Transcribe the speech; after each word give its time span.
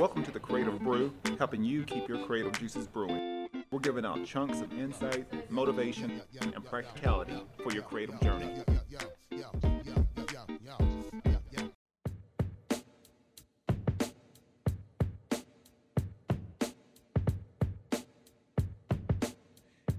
Welcome 0.00 0.24
to 0.24 0.30
the 0.30 0.40
Creative 0.40 0.80
Brew, 0.80 1.12
helping 1.36 1.62
you 1.62 1.84
keep 1.84 2.08
your 2.08 2.24
creative 2.24 2.58
juices 2.58 2.86
brewing. 2.86 3.50
We're 3.70 3.80
giving 3.80 4.06
out 4.06 4.24
chunks 4.24 4.62
of 4.62 4.72
insight, 4.72 5.50
motivation, 5.50 6.22
and 6.40 6.64
practicality 6.64 7.34
for 7.62 7.70
your 7.70 7.82
creative 7.82 8.18
journey. 8.22 8.48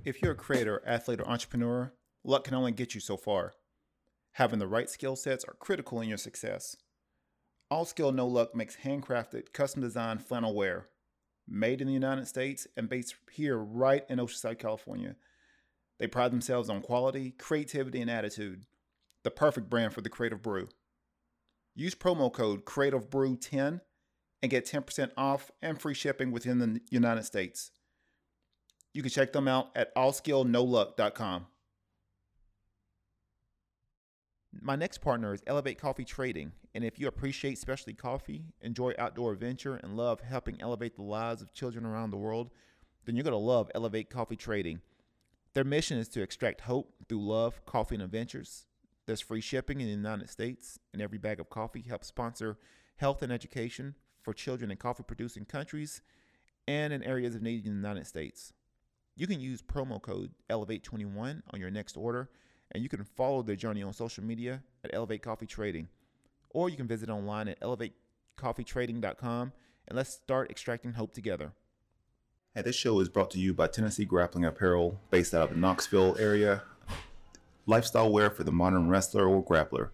If 0.04 0.24
you're 0.24 0.32
a 0.32 0.36
creator, 0.36 0.82
athlete, 0.84 1.20
or 1.20 1.30
entrepreneur, 1.30 1.94
luck 2.24 2.46
can 2.46 2.56
only 2.56 2.72
get 2.72 2.96
you 2.96 3.02
so 3.02 3.18
far. 3.18 3.54
Having 4.32 4.58
the 4.58 4.68
right 4.68 4.90
skill 4.90 5.16
sets 5.16 5.46
are 5.46 5.54
critical 5.60 6.02
in 6.02 6.10
your 6.10 6.18
success. 6.18 6.76
All 7.72 7.86
Skill 7.86 8.12
No 8.12 8.28
Luck 8.28 8.54
makes 8.54 8.76
handcrafted, 8.84 9.54
custom 9.54 9.82
designed 9.82 10.26
flannel 10.26 10.54
wear, 10.54 10.88
made 11.48 11.80
in 11.80 11.88
the 11.88 11.94
United 11.94 12.28
States 12.28 12.68
and 12.76 12.90
based 12.90 13.16
here 13.32 13.58
right 13.58 14.04
in 14.10 14.20
Oceanside, 14.20 14.60
California. 14.60 15.16
They 15.98 16.08
pride 16.08 16.34
themselves 16.34 16.70
on 16.70 16.82
quality, 16.82 17.32
creativity, 17.32 18.02
and 18.02 18.12
attitude. 18.12 18.66
The 19.24 19.32
perfect 19.32 19.70
brand 19.70 19.94
for 19.94 20.02
the 20.02 20.10
Creative 20.10 20.42
Brew. 20.42 20.68
Use 21.74 21.96
promo 21.96 22.32
code 22.34 22.66
CreativeBrew10 22.66 23.80
and 24.42 24.52
get 24.52 24.66
10% 24.66 25.12
off 25.16 25.50
and 25.62 25.80
free 25.80 25.94
shipping 25.94 26.32
within 26.32 26.60
the 26.60 26.82
United 26.90 27.24
States. 27.24 27.72
You 28.94 29.02
can 29.02 29.12
check 29.12 29.32
them 29.32 29.48
out 29.48 29.70
at 29.78 29.96
allskillnoluck.com. 29.96 31.46
My 34.60 34.76
next 34.76 34.98
partner 35.00 35.34
is 35.34 35.42
Elevate 35.48 35.80
Coffee 35.80 36.04
Trading, 36.04 36.52
and 36.76 36.84
if 36.84 37.00
you 37.00 37.08
appreciate 37.08 37.58
specialty 37.58 37.94
coffee, 37.94 38.44
enjoy 38.62 38.94
outdoor 39.00 39.32
adventure, 39.32 39.78
and 39.78 39.96
love 39.96 40.20
helping 40.20 40.62
elevate 40.62 40.96
the 40.96 41.04
lives 41.04 41.42
of 41.42 41.54
children 41.54 41.86
around 41.86 42.12
the 42.12 42.18
world, 42.18 42.50
then 43.06 43.16
you're 43.16 43.24
going 43.24 43.32
to 43.32 43.38
love 43.38 43.72
Elevate 43.74 44.10
Coffee 44.10 44.36
Trading. 44.36 44.82
Their 45.54 45.64
mission 45.64 45.98
is 45.98 46.10
to 46.10 46.22
extract 46.22 46.62
hope 46.62 46.94
through 47.08 47.26
love, 47.26 47.66
coffee, 47.66 47.96
and 47.96 48.04
adventures. 48.04 48.66
There's 49.06 49.22
free 49.22 49.40
shipping 49.42 49.80
in 49.80 49.88
the 49.88 49.94
United 49.94 50.30
States, 50.30 50.78
and 50.92 51.02
every 51.02 51.18
bag 51.18 51.40
of 51.40 51.50
coffee 51.50 51.86
helps 51.88 52.08
sponsor 52.08 52.58
health 52.98 53.22
and 53.22 53.32
education 53.32 53.96
for 54.22 54.34
children 54.34 54.70
in 54.70 54.78
coffee 54.78 55.04
producing 55.04 55.46
countries 55.46 56.02
and 56.68 56.92
in 56.92 57.04
areas 57.04 57.36
of 57.36 57.42
need 57.42 57.66
in 57.66 57.72
the 57.72 57.88
United 57.88 58.06
States. 58.06 58.52
You 59.16 59.28
can 59.28 59.40
use 59.40 59.62
promo 59.62 60.02
code 60.02 60.32
Elevate21 60.50 61.42
on 61.52 61.60
your 61.60 61.72
next 61.72 61.96
order 61.96 62.30
and 62.72 62.84
you 62.84 62.90
can 62.90 63.04
follow 63.04 63.42
their 63.42 63.56
journey 63.56 63.84
on 63.84 63.94
social 63.94 64.24
media 64.24 64.62
at 64.84 64.92
Elevate 64.94 65.22
Coffee 65.22 65.46
Trading. 65.46 65.88
Or 66.50 66.70
you 66.70 66.78
can 66.78 66.88
visit 66.88 67.10
online 67.10 67.48
at 67.48 67.60
elevatecoffeetrading.com 67.62 69.54
and 69.88 69.98
let's 69.98 70.14
start 70.14 70.50
extracting 70.50 70.94
hope 70.94 71.14
together. 71.14 71.54
And 72.56 72.66
this 72.66 72.76
show 72.76 73.00
is 73.00 73.10
brought 73.10 73.32
to 73.32 73.40
you 73.40 73.54
by 73.54 73.68
Tennessee 73.68 74.06
Grappling 74.06 74.44
Apparel, 74.44 75.00
based 75.10 75.34
out 75.34 75.44
of 75.44 75.50
the 75.52 75.56
Knoxville 75.56 76.18
area. 76.20 76.64
Lifestyle 77.66 78.12
wear 78.12 78.30
for 78.30 78.44
the 78.44 78.52
modern 78.52 78.90
wrestler 78.90 79.28
or 79.28 79.44
grappler. 79.44 79.90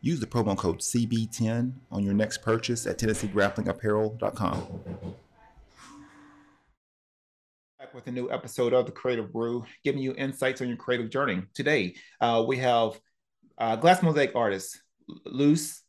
Use 0.00 0.18
the 0.18 0.26
promo 0.26 0.56
code 0.56 0.80
CB10 0.80 1.72
on 1.90 2.02
your 2.02 2.14
next 2.14 2.42
purchase 2.42 2.86
at 2.86 2.98
TennesseeGrapplingApparel.com 2.98 5.16
with 7.96 8.06
a 8.08 8.12
new 8.12 8.30
episode 8.30 8.74
of 8.74 8.84
the 8.84 8.92
Creative 8.92 9.32
Brew, 9.32 9.64
giving 9.82 10.02
you 10.02 10.14
insights 10.16 10.60
on 10.60 10.68
your 10.68 10.76
creative 10.76 11.08
journey. 11.08 11.42
Today, 11.54 11.94
uh, 12.20 12.44
we 12.46 12.58
have 12.58 13.00
uh, 13.56 13.74
glass 13.76 14.02
mosaic 14.02 14.36
artist 14.36 14.78
Luz, 15.24 15.80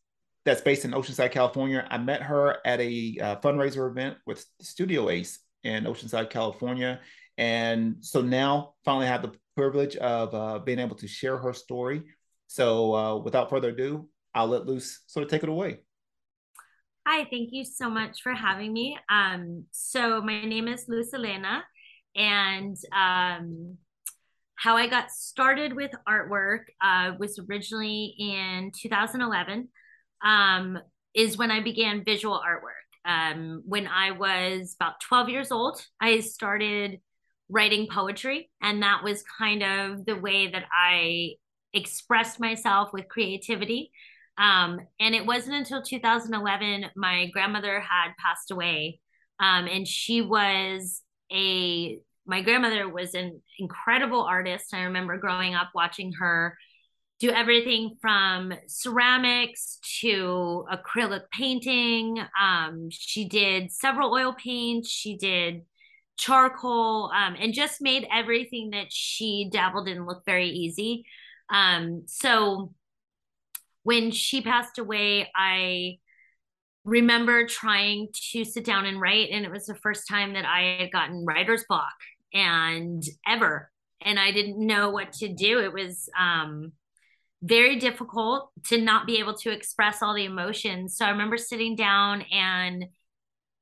that's 0.45 0.61
based 0.61 0.85
in 0.85 0.91
Oceanside, 0.91 1.31
California. 1.31 1.85
I 1.91 1.97
met 1.97 2.21
her 2.21 2.59
at 2.65 2.79
a 2.79 3.17
uh, 3.21 3.35
fundraiser 3.41 3.91
event 3.91 4.15
with 4.25 4.45
Studio 4.61 5.09
Ace 5.09 5.39
in 5.65 5.83
Oceanside, 5.83 6.29
California, 6.29 7.01
and 7.37 7.97
so 7.99 8.21
now 8.21 8.75
finally 8.85 9.07
have 9.07 9.21
the 9.21 9.33
privilege 9.57 9.97
of 9.97 10.33
uh, 10.33 10.59
being 10.59 10.79
able 10.79 10.95
to 10.95 11.09
share 11.09 11.37
her 11.37 11.51
story. 11.51 12.03
So, 12.47 12.95
uh, 12.95 13.17
without 13.17 13.49
further 13.49 13.69
ado, 13.69 14.07
I'll 14.33 14.47
let 14.47 14.65
Luz 14.65 15.01
sort 15.07 15.25
of 15.25 15.29
take 15.29 15.43
it 15.43 15.49
away. 15.49 15.79
Hi, 17.05 17.25
thank 17.29 17.49
you 17.51 17.65
so 17.65 17.89
much 17.89 18.21
for 18.21 18.33
having 18.33 18.71
me. 18.71 18.97
Um, 19.09 19.65
so 19.71 20.21
my 20.21 20.45
name 20.45 20.69
is 20.69 20.85
Luz 20.87 21.13
Elena 21.13 21.63
and 22.17 22.75
um, 22.93 23.77
how 24.55 24.75
I 24.75 24.87
got 24.87 25.11
started 25.11 25.73
with 25.73 25.91
artwork 26.09 26.63
uh, 26.81 27.11
was 27.19 27.39
originally 27.47 28.15
in 28.17 28.71
2011, 28.75 29.69
um, 30.25 30.79
is 31.13 31.37
when 31.37 31.51
I 31.51 31.61
began 31.61 32.03
visual 32.03 32.41
artwork. 32.45 32.73
Um, 33.09 33.61
when 33.65 33.87
I 33.87 34.11
was 34.11 34.75
about 34.79 34.99
12 35.01 35.29
years 35.29 35.51
old, 35.51 35.79
I 36.01 36.19
started 36.19 36.99
writing 37.49 37.87
poetry, 37.89 38.49
and 38.61 38.83
that 38.83 39.03
was 39.03 39.23
kind 39.37 39.63
of 39.63 40.05
the 40.05 40.17
way 40.17 40.51
that 40.51 40.65
I 40.75 41.35
expressed 41.73 42.39
myself 42.39 42.89
with 42.91 43.07
creativity. 43.07 43.91
Um, 44.37 44.79
and 44.99 45.15
it 45.15 45.25
wasn't 45.25 45.55
until 45.55 45.81
2011 45.81 46.85
my 46.95 47.29
grandmother 47.31 47.79
had 47.79 48.11
passed 48.19 48.51
away, 48.51 48.99
um, 49.39 49.67
and 49.67 49.87
she 49.87 50.21
was 50.21 51.01
a 51.31 51.99
my 52.27 52.41
grandmother 52.41 52.89
was 52.89 53.13
an 53.13 53.41
incredible 53.57 54.21
artist. 54.21 54.73
I 54.73 54.83
remember 54.83 55.17
growing 55.17 55.55
up 55.55 55.69
watching 55.73 56.11
her 56.19 56.57
do 57.19 57.31
everything 57.31 57.95
from 57.99 58.53
ceramics 58.67 59.79
to 60.01 60.65
acrylic 60.71 61.23
painting. 61.31 62.19
Um, 62.39 62.89
she 62.91 63.27
did 63.27 63.71
several 63.71 64.13
oil 64.13 64.35
paints. 64.37 64.89
She 64.89 65.17
did 65.17 65.61
charcoal 66.17 67.11
um, 67.15 67.35
and 67.39 67.53
just 67.53 67.81
made 67.81 68.07
everything 68.13 68.71
that 68.71 68.87
she 68.91 69.49
dabbled 69.51 69.87
in 69.87 70.05
look 70.05 70.23
very 70.25 70.49
easy. 70.49 71.05
Um, 71.49 72.03
so 72.07 72.73
when 73.83 74.11
she 74.11 74.41
passed 74.41 74.77
away, 74.77 75.31
I 75.33 75.97
remember 76.83 77.47
trying 77.47 78.09
to 78.31 78.43
sit 78.43 78.65
down 78.65 78.85
and 78.85 78.99
write, 78.99 79.29
and 79.31 79.45
it 79.45 79.51
was 79.51 79.65
the 79.65 79.75
first 79.75 80.07
time 80.07 80.33
that 80.33 80.45
I 80.45 80.77
had 80.81 80.91
gotten 80.91 81.25
writer's 81.25 81.63
block 81.67 81.93
and 82.33 83.03
ever. 83.27 83.71
And 84.01 84.19
i 84.19 84.31
didn't 84.31 84.65
know 84.65 84.89
what 84.89 85.13
to 85.13 85.33
do. 85.33 85.59
It 85.59 85.73
was 85.73 86.09
um 86.19 86.73
very 87.43 87.77
difficult 87.77 88.49
to 88.65 88.81
not 88.81 89.05
be 89.05 89.19
able 89.19 89.35
to 89.35 89.51
express 89.51 90.01
all 90.01 90.15
the 90.15 90.25
emotions. 90.25 90.97
So 90.97 91.05
i 91.05 91.09
remember 91.09 91.37
sitting 91.37 91.75
down 91.75 92.23
and 92.31 92.85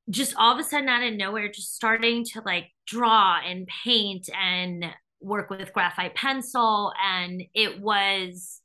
just 0.09 0.35
all 0.37 0.53
of 0.53 0.59
a 0.59 0.63
sudden 0.63 0.89
out 0.89 1.03
of 1.03 1.13
nowhere 1.13 1.51
just 1.51 1.75
starting 1.75 2.23
to 2.23 2.41
like 2.45 2.65
draw 2.85 3.39
and 3.39 3.67
paint 3.83 4.29
and 4.39 4.85
work 5.19 5.49
with 5.49 5.73
graphite 5.73 6.15
pencil. 6.15 6.93
And 7.03 7.43
it 7.53 7.81
was 7.81 8.61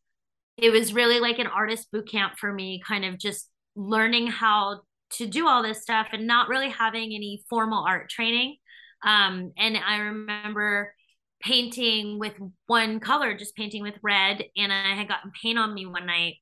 it 0.56 0.70
was 0.70 0.92
really 0.92 1.20
like 1.20 1.38
an 1.38 1.46
artist 1.46 1.90
boot 1.90 2.08
camp 2.08 2.34
for 2.38 2.52
me 2.52 2.82
kind 2.86 3.04
of 3.04 3.18
just 3.18 3.48
learning 3.74 4.26
how 4.26 4.80
to 5.12 5.26
do 5.26 5.48
all 5.48 5.62
this 5.62 5.82
stuff 5.82 6.08
and 6.12 6.26
not 6.26 6.48
really 6.48 6.68
having 6.68 7.14
any 7.14 7.42
formal 7.48 7.84
art 7.86 8.10
training 8.10 8.56
um, 9.02 9.52
and 9.56 9.76
I 9.76 9.96
remember 9.98 10.94
painting 11.40 12.18
with 12.18 12.34
one 12.66 13.00
color, 13.00 13.36
just 13.36 13.56
painting 13.56 13.82
with 13.82 13.94
red. 14.02 14.44
And 14.56 14.72
I 14.72 14.94
had 14.94 15.08
gotten 15.08 15.32
paint 15.42 15.58
on 15.58 15.74
me 15.74 15.86
one 15.86 16.06
night. 16.06 16.34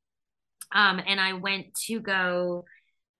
Um, 0.74 1.00
and 1.06 1.20
I 1.20 1.34
went 1.34 1.74
to 1.86 2.00
go, 2.00 2.64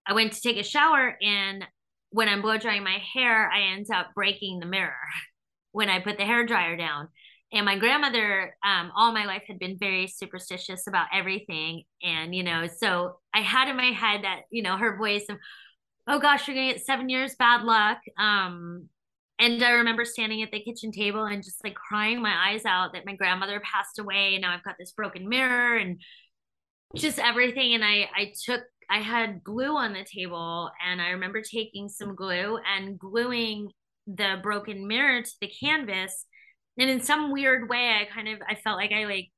I 0.06 0.12
went 0.12 0.32
to 0.32 0.40
take 0.40 0.58
a 0.58 0.64
shower. 0.64 1.16
And 1.22 1.64
when 2.10 2.28
I'm 2.28 2.42
blow 2.42 2.58
drying 2.58 2.84
my 2.84 2.98
hair, 3.14 3.50
I 3.50 3.72
end 3.72 3.86
up 3.94 4.08
breaking 4.14 4.58
the 4.58 4.66
mirror 4.66 4.94
when 5.72 5.88
I 5.88 6.00
put 6.00 6.18
the 6.18 6.24
hair 6.24 6.44
dryer 6.44 6.76
down. 6.76 7.08
And 7.50 7.64
my 7.64 7.78
grandmother, 7.78 8.54
um, 8.62 8.92
all 8.94 9.12
my 9.12 9.24
life 9.24 9.44
had 9.46 9.58
been 9.58 9.78
very 9.78 10.06
superstitious 10.06 10.86
about 10.86 11.06
everything. 11.14 11.84
And, 12.02 12.34
you 12.34 12.42
know, 12.42 12.66
so 12.66 13.20
I 13.32 13.40
had 13.40 13.68
in 13.68 13.76
my 13.76 13.92
head 13.92 14.24
that, 14.24 14.42
you 14.50 14.62
know, 14.62 14.76
her 14.76 14.98
voice 14.98 15.24
of, 15.30 15.38
oh 16.06 16.18
gosh, 16.18 16.46
you're 16.46 16.54
going 16.54 16.68
to 16.68 16.74
get 16.74 16.84
seven 16.84 17.08
years 17.08 17.36
bad 17.38 17.62
luck. 17.62 17.98
Um, 18.18 18.90
and 19.38 19.62
I 19.62 19.70
remember 19.70 20.04
standing 20.04 20.42
at 20.42 20.50
the 20.50 20.60
kitchen 20.60 20.90
table 20.90 21.24
and 21.24 21.42
just 21.42 21.62
like 21.62 21.74
crying 21.74 22.20
my 22.20 22.50
eyes 22.50 22.64
out 22.64 22.92
that 22.92 23.06
my 23.06 23.14
grandmother 23.14 23.60
passed 23.60 23.98
away 23.98 24.34
and 24.34 24.42
now 24.42 24.52
I've 24.52 24.64
got 24.64 24.76
this 24.78 24.92
broken 24.92 25.28
mirror 25.28 25.76
and 25.76 26.00
just 26.96 27.18
everything. 27.18 27.74
And 27.74 27.84
I 27.84 28.08
I 28.14 28.32
took 28.44 28.62
I 28.90 28.98
had 28.98 29.44
glue 29.44 29.76
on 29.76 29.92
the 29.92 30.04
table 30.04 30.70
and 30.84 31.00
I 31.00 31.10
remember 31.10 31.42
taking 31.42 31.88
some 31.88 32.14
glue 32.14 32.58
and 32.58 32.98
gluing 32.98 33.70
the 34.06 34.40
broken 34.42 34.86
mirror 34.86 35.22
to 35.22 35.34
the 35.40 35.48
canvas. 35.48 36.24
And 36.78 36.90
in 36.90 37.00
some 37.00 37.32
weird 37.32 37.68
way 37.68 37.90
I 37.90 38.12
kind 38.12 38.28
of 38.28 38.40
I 38.48 38.54
felt 38.56 38.76
like 38.76 38.92
I 38.92 39.04
like 39.04 39.30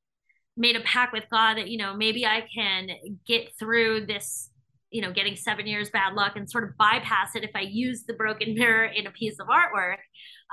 made 0.56 0.76
a 0.76 0.80
pact 0.80 1.12
with 1.12 1.24
God 1.30 1.56
that 1.56 1.68
you 1.68 1.78
know 1.78 1.94
maybe 1.94 2.24
I 2.24 2.46
can 2.54 2.88
get 3.26 3.52
through 3.58 4.06
this 4.06 4.49
you 4.90 5.00
know 5.00 5.12
getting 5.12 5.36
seven 5.36 5.66
years 5.66 5.90
bad 5.90 6.14
luck 6.14 6.32
and 6.36 6.50
sort 6.50 6.64
of 6.64 6.76
bypass 6.76 7.34
it 7.34 7.44
if 7.44 7.50
i 7.54 7.60
use 7.60 8.04
the 8.06 8.14
broken 8.14 8.54
mirror 8.54 8.84
in 8.84 9.06
a 9.06 9.10
piece 9.12 9.38
of 9.40 9.46
artwork 9.48 9.98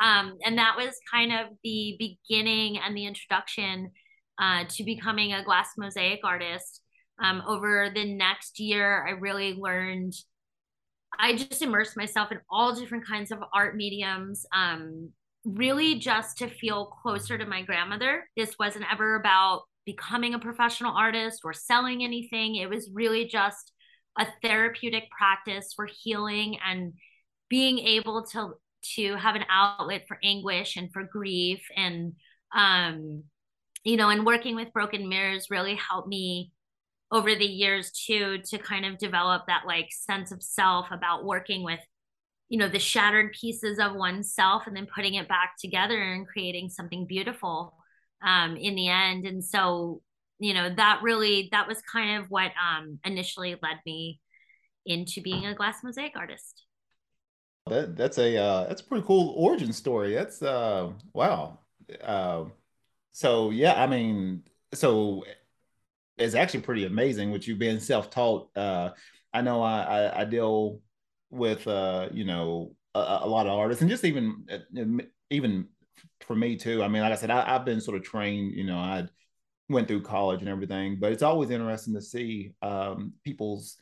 um, 0.02 0.38
and 0.46 0.58
that 0.58 0.76
was 0.78 0.96
kind 1.12 1.32
of 1.32 1.48
the 1.64 1.96
beginning 1.98 2.78
and 2.78 2.96
the 2.96 3.06
introduction 3.06 3.92
uh, 4.40 4.64
to 4.70 4.84
becoming 4.84 5.34
a 5.34 5.44
glass 5.44 5.70
mosaic 5.78 6.20
artist 6.24 6.82
um, 7.24 7.42
over 7.48 7.90
the 7.94 8.06
next 8.06 8.60
year 8.60 9.06
i 9.08 9.12
really 9.12 9.54
learned 9.54 10.14
I 11.20 11.36
just 11.36 11.62
immersed 11.62 11.98
myself 11.98 12.32
in 12.32 12.40
all 12.50 12.76
different 12.76 13.08
kinds 13.08 13.32
of 13.32 13.40
art 13.54 13.76
mediums, 13.76 14.46
um, 14.54 15.10
really 15.46 15.96
just 15.96 16.38
to 16.40 16.48
feel 16.48 16.88
closer 17.02 17.38
to 17.38 17.46
my 17.46 17.62
grandmother. 17.64 18.30
This 18.36 18.56
wasn't 18.60 18.86
ever 18.92 19.16
about 19.16 19.64
becoming 19.86 20.34
a 20.34 20.40
professional 20.40 20.96
artist 20.96 21.42
or 21.44 21.54
selling 21.54 22.04
anything. 22.04 22.56
It 22.56 22.70
was 22.70 22.90
really 22.94 23.26
just 23.26 23.72
a 24.18 24.28
therapeutic 24.42 25.10
practice 25.12 25.74
for 25.76 25.86
healing 25.86 26.58
and 26.66 26.94
being 27.50 27.80
able 27.80 28.26
to 28.32 28.54
to 28.96 29.16
have 29.16 29.36
an 29.36 29.46
outlet 29.50 30.06
for 30.08 30.18
anguish 30.24 30.78
and 30.78 30.92
for 30.92 31.04
grief. 31.04 31.62
And 31.76 32.14
um 32.56 33.24
you 33.84 33.98
know 33.98 34.10
and 34.10 34.26
working 34.26 34.56
with 34.56 34.74
broken 34.74 35.08
mirrors 35.10 35.48
really 35.50 35.76
helped 35.76 36.08
me 36.08 36.52
over 37.12 37.36
the 37.36 37.46
years 37.46 37.92
too 37.92 38.40
to 38.46 38.58
kind 38.58 38.86
of 38.86 38.98
develop 38.98 39.44
that 39.48 39.64
like 39.66 39.88
sense 39.92 40.32
of 40.32 40.44
self 40.44 40.88
about 40.92 41.26
working 41.26 41.64
with 41.64 41.80
you 42.50 42.58
know 42.58 42.68
the 42.70 42.80
shattered 42.80 43.34
pieces 43.34 43.80
of 43.80 43.96
oneself 43.96 44.64
and 44.68 44.76
then 44.76 44.88
putting 44.94 45.16
it 45.16 45.28
back 45.28 45.54
together 45.60 46.02
and 46.02 46.28
creating 46.28 46.70
something 46.70 47.06
beautiful 47.06 47.76
um 48.26 48.56
in 48.58 48.76
the 48.76 48.88
end. 48.90 49.26
And 49.26 49.44
so 49.44 50.02
you 50.40 50.54
know 50.54 50.74
that 50.76 51.00
really 51.02 51.50
that 51.52 51.68
was 51.68 51.82
kind 51.82 52.22
of 52.22 52.30
what 52.30 52.52
um 52.62 53.00
initially 53.04 53.56
led 53.62 53.78
me 53.86 54.20
into 54.86 55.22
being 55.22 55.46
a 55.46 55.54
glass 55.54 55.84
mosaic 55.84 56.14
artist 56.16 56.68
that 57.70 57.96
that's 57.96 58.18
a 58.18 58.38
uh, 58.38 58.68
that's 58.68 58.82
a 58.82 58.84
pretty 58.84 59.06
cool 59.06 59.34
origin 59.38 59.74
story. 59.74 60.14
That's 60.14 60.42
uh 60.42 60.92
wow. 61.14 61.60
Uh, 62.04 62.46
so 63.12 63.50
yeah, 63.50 63.82
I 63.82 63.88
mean, 63.88 64.44
so 64.74 65.24
it's 66.18 66.36
actually 66.36 66.62
pretty 66.62 66.86
amazing 66.86 67.32
with 67.32 67.48
you 67.48 67.56
being 67.56 67.80
self-taught. 67.80 68.50
Uh, 68.56 68.92
I 69.34 69.42
know 69.42 69.62
I, 69.62 69.82
I, 69.82 70.22
I 70.22 70.26
deal 70.26 70.82
with 71.30 71.68
uh 71.68 72.10
you 72.14 72.24
know 72.24 72.74
a, 72.96 73.20
a, 73.24 73.28
lot 73.28 73.48
of 73.48 73.54
artists 73.54 73.82
and 73.82 73.92
just 73.92 74.06
even 74.06 74.46
uh, 74.52 75.04
even 75.30 75.68
for 76.22 76.36
me 76.36 76.56
too. 76.58 76.84
I 76.84 76.88
mean, 76.88 77.02
like 77.02 77.12
I 77.12 77.16
said, 77.16 77.32
I, 77.32 77.56
I've 77.56 77.66
been 77.66 77.82
sort 77.82 77.98
of 77.98 78.04
trained. 78.04 78.54
You 78.54 78.66
know, 78.66 78.78
I 78.78 79.08
went 79.70 79.88
through 79.88 80.02
college 80.02 80.42
and 80.42 80.50
everything, 80.50 80.98
but 81.00 81.12
it's 81.12 81.24
always 81.24 81.50
interesting 81.50 81.94
to 81.94 82.02
see 82.02 82.54
um, 82.62 83.14
people's 83.24 83.78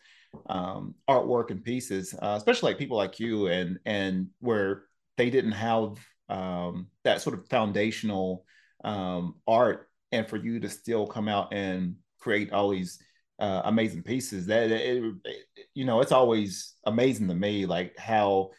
um, 0.47 0.95
artwork 1.09 1.51
and 1.51 1.63
pieces, 1.63 2.13
uh, 2.21 2.35
especially 2.37 2.71
like 2.71 2.79
people 2.79 2.97
like 2.97 3.19
you, 3.19 3.47
and 3.47 3.79
and 3.85 4.27
where 4.39 4.83
they 5.17 5.29
didn't 5.29 5.53
have 5.53 5.97
um, 6.29 6.87
that 7.03 7.21
sort 7.21 7.37
of 7.37 7.47
foundational 7.47 8.45
um, 8.83 9.35
art, 9.47 9.89
and 10.11 10.27
for 10.27 10.37
you 10.37 10.59
to 10.59 10.69
still 10.69 11.07
come 11.07 11.27
out 11.27 11.53
and 11.53 11.95
create 12.19 12.51
all 12.51 12.69
these 12.69 12.99
uh, 13.39 13.61
amazing 13.65 14.01
pieces, 14.01 14.47
that 14.47 14.71
it, 14.71 15.03
it, 15.23 15.45
you 15.73 15.85
know, 15.85 16.01
it's 16.01 16.11
always 16.11 16.73
amazing 16.85 17.27
to 17.27 17.35
me, 17.35 17.65
like 17.65 17.97
how 17.97 18.51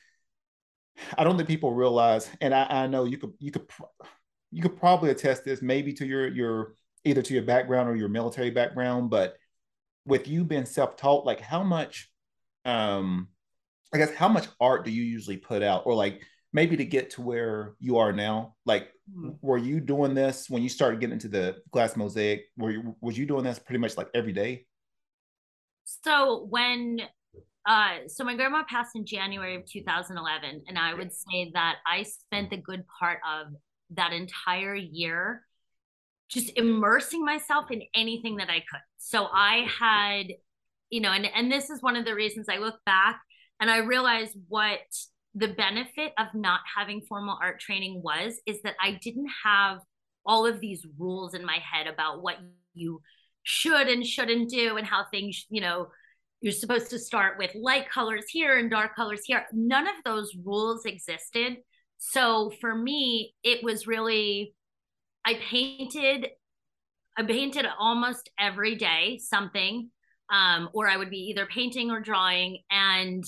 I 1.19 1.25
don't 1.25 1.37
think 1.37 1.49
people 1.49 1.73
realize, 1.73 2.31
and 2.41 2.55
I, 2.55 2.67
I 2.69 2.87
know 2.87 3.05
you 3.05 3.19
could 3.19 3.33
you 3.39 3.51
could 3.51 3.69
you 4.51 4.63
could 4.63 4.79
probably 4.79 5.11
attest 5.11 5.45
this 5.45 5.61
maybe 5.61 5.93
to 5.95 6.07
your 6.07 6.29
your 6.29 6.75
either 7.07 7.23
to 7.23 7.35
your 7.35 7.43
background 7.43 7.89
or 7.89 7.97
your 7.97 8.09
military 8.09 8.51
background, 8.51 9.11
but 9.11 9.37
with 10.05 10.29
you 10.29 10.45
being 10.45 10.67
self-taught, 10.67 11.25
like 11.25 11.41
how 11.41 11.63
much 11.63 12.11
um 12.65 13.29
I 13.95 13.99
guess 13.99 14.13
how 14.13 14.29
much 14.29 14.49
art 14.61 14.85
do 14.85 14.91
you 14.91 15.03
usually 15.03 15.37
put 15.37 15.63
out 15.63 15.87
or 15.87 15.95
like 15.95 16.23
maybe 16.53 16.77
to 16.77 16.85
get 16.85 17.11
to 17.11 17.23
where 17.23 17.75
you 17.79 17.99
are 17.99 18.13
now? 18.13 18.57
Like 18.65 18.89
mm-hmm. 19.11 19.31
were 19.41 19.59
you 19.59 19.81
doing 19.81 20.15
this 20.15 20.51
when 20.51 20.63
you 20.63 20.69
started 20.69 21.01
getting 21.01 21.15
into 21.15 21.29
the 21.29 21.57
glass 21.71 21.97
mosaic? 21.97 22.47
Were 22.57 22.73
you 22.73 22.97
was 23.01 23.17
you 23.17 23.27
doing 23.27 23.45
this 23.45 23.59
pretty 23.59 23.79
much 23.79 23.97
like 23.97 24.09
every 24.15 24.33
day? 24.33 24.67
So 25.85 26.47
when 26.51 27.01
uh, 27.67 28.07
so 28.07 28.23
my 28.23 28.37
grandma 28.37 28.63
passed 28.69 28.95
in 28.95 29.05
January 29.05 29.57
of 29.57 29.67
2011, 29.67 30.63
and 30.69 30.79
I 30.79 30.95
would 30.95 31.13
say 31.13 31.51
that 31.55 31.77
I 31.85 32.05
spent 32.05 32.51
the 32.51 32.59
good 32.59 32.85
part 33.01 33.19
of 33.29 33.53
that 33.91 34.13
entire 34.13 34.75
year 34.75 35.46
just 36.29 36.57
immersing 36.57 37.25
myself 37.25 37.71
in 37.71 37.83
anything 37.95 38.37
that 38.37 38.51
I 38.51 38.59
could. 38.59 38.81
So 38.99 39.29
I 39.33 39.67
had, 39.79 40.27
you 40.91 41.01
know, 41.01 41.13
and 41.13 41.27
and 41.27 41.51
this 41.51 41.71
is 41.71 41.83
one 41.83 41.97
of 41.97 42.05
the 42.05 42.15
reasons 42.15 42.47
I 42.49 42.59
look 42.59 42.77
back 42.85 43.21
and 43.61 43.71
I 43.71 43.79
realize 43.79 44.31
what 44.49 44.81
the 45.35 45.49
benefit 45.49 46.13
of 46.19 46.29
not 46.35 46.61
having 46.75 47.03
formal 47.03 47.39
art 47.41 47.61
training 47.61 48.01
was 48.03 48.41
is 48.47 48.63
that 48.63 48.75
I 48.81 48.99
didn't 49.03 49.29
have 49.45 49.79
all 50.25 50.47
of 50.47 50.61
these 50.61 50.85
rules 50.99 51.35
in 51.35 51.45
my 51.45 51.59
head 51.59 51.87
about 51.87 52.23
what 52.23 52.37
you 52.75 53.01
should 53.43 53.87
and 53.87 54.05
shouldn't 54.05 54.51
do 54.51 54.77
and 54.77 54.87
how 54.87 55.05
things, 55.11 55.47
you 55.51 55.61
know, 55.61 55.89
you're 56.41 56.53
supposed 56.53 56.91
to 56.91 56.99
start 56.99 57.39
with 57.39 57.55
light 57.55 57.89
colors 57.89 58.25
here 58.29 58.59
and 58.59 58.71
dark 58.71 58.97
colors 58.97 59.23
here. 59.25 59.47
None 59.53 59.87
of 59.87 59.95
those 60.05 60.35
rules 60.45 60.85
existed. 60.85 61.59
So 61.99 62.53
for 62.61 62.75
me, 62.75 63.35
it 63.43 63.63
was 63.63 63.87
really 63.87 64.55
I 65.27 65.35
painted 65.35 66.29
I 67.19 67.23
painted 67.25 67.67
almost 67.79 68.31
every 68.39 68.77
day 68.77 69.19
something 69.23 69.91
um, 70.33 70.69
or 70.75 70.89
I 70.89 70.97
would 70.97 71.11
be 71.11 71.31
either 71.31 71.47
painting 71.47 71.91
or 71.91 72.01
drawing. 72.01 72.59
And 72.71 73.25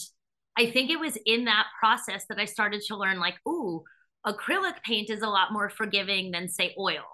I 0.56 0.71
think 0.71 0.91
it 0.91 1.00
was 1.00 1.17
in 1.25 1.45
that 1.47 1.67
process 1.79 2.27
that 2.29 2.39
I 2.39 2.45
started 2.45 2.83
to 2.89 2.97
learn 2.97 3.19
like 3.19 3.37
ooh 3.49 3.83
acrylic 4.27 4.83
paint 4.85 5.11
is 5.11 5.23
a 5.23 5.29
lot 5.29 5.53
more 5.53 5.71
forgiving 5.71 6.31
than 6.31 6.49
say 6.49 6.75
oil. 6.79 7.05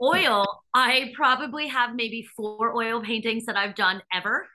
Oil 0.00 0.46
I 0.74 1.12
probably 1.14 1.66
have 1.68 1.94
maybe 1.94 2.26
four 2.36 2.74
oil 2.74 3.02
paintings 3.02 3.46
that 3.46 3.56
I've 3.56 3.74
done 3.74 4.02
ever. 4.12 4.46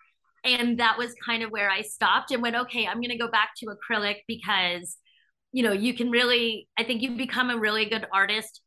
And 0.45 0.79
that 0.79 0.97
was 0.97 1.13
kind 1.25 1.43
of 1.43 1.51
where 1.51 1.69
I 1.69 1.81
stopped 1.81 2.31
and 2.31 2.41
went 2.41 2.55
okay 2.55 2.87
I'm 2.87 2.99
going 2.99 3.09
to 3.09 3.17
go 3.17 3.29
back 3.29 3.51
to 3.57 3.67
acrylic 3.67 4.17
because 4.27 4.97
you 5.51 5.63
know 5.63 5.73
you 5.73 5.93
can 5.93 6.09
really 6.09 6.67
I 6.77 6.83
think 6.83 7.01
you 7.01 7.11
become 7.11 7.49
a 7.49 7.57
really 7.57 7.85
good 7.85 8.07
artist 8.11 8.61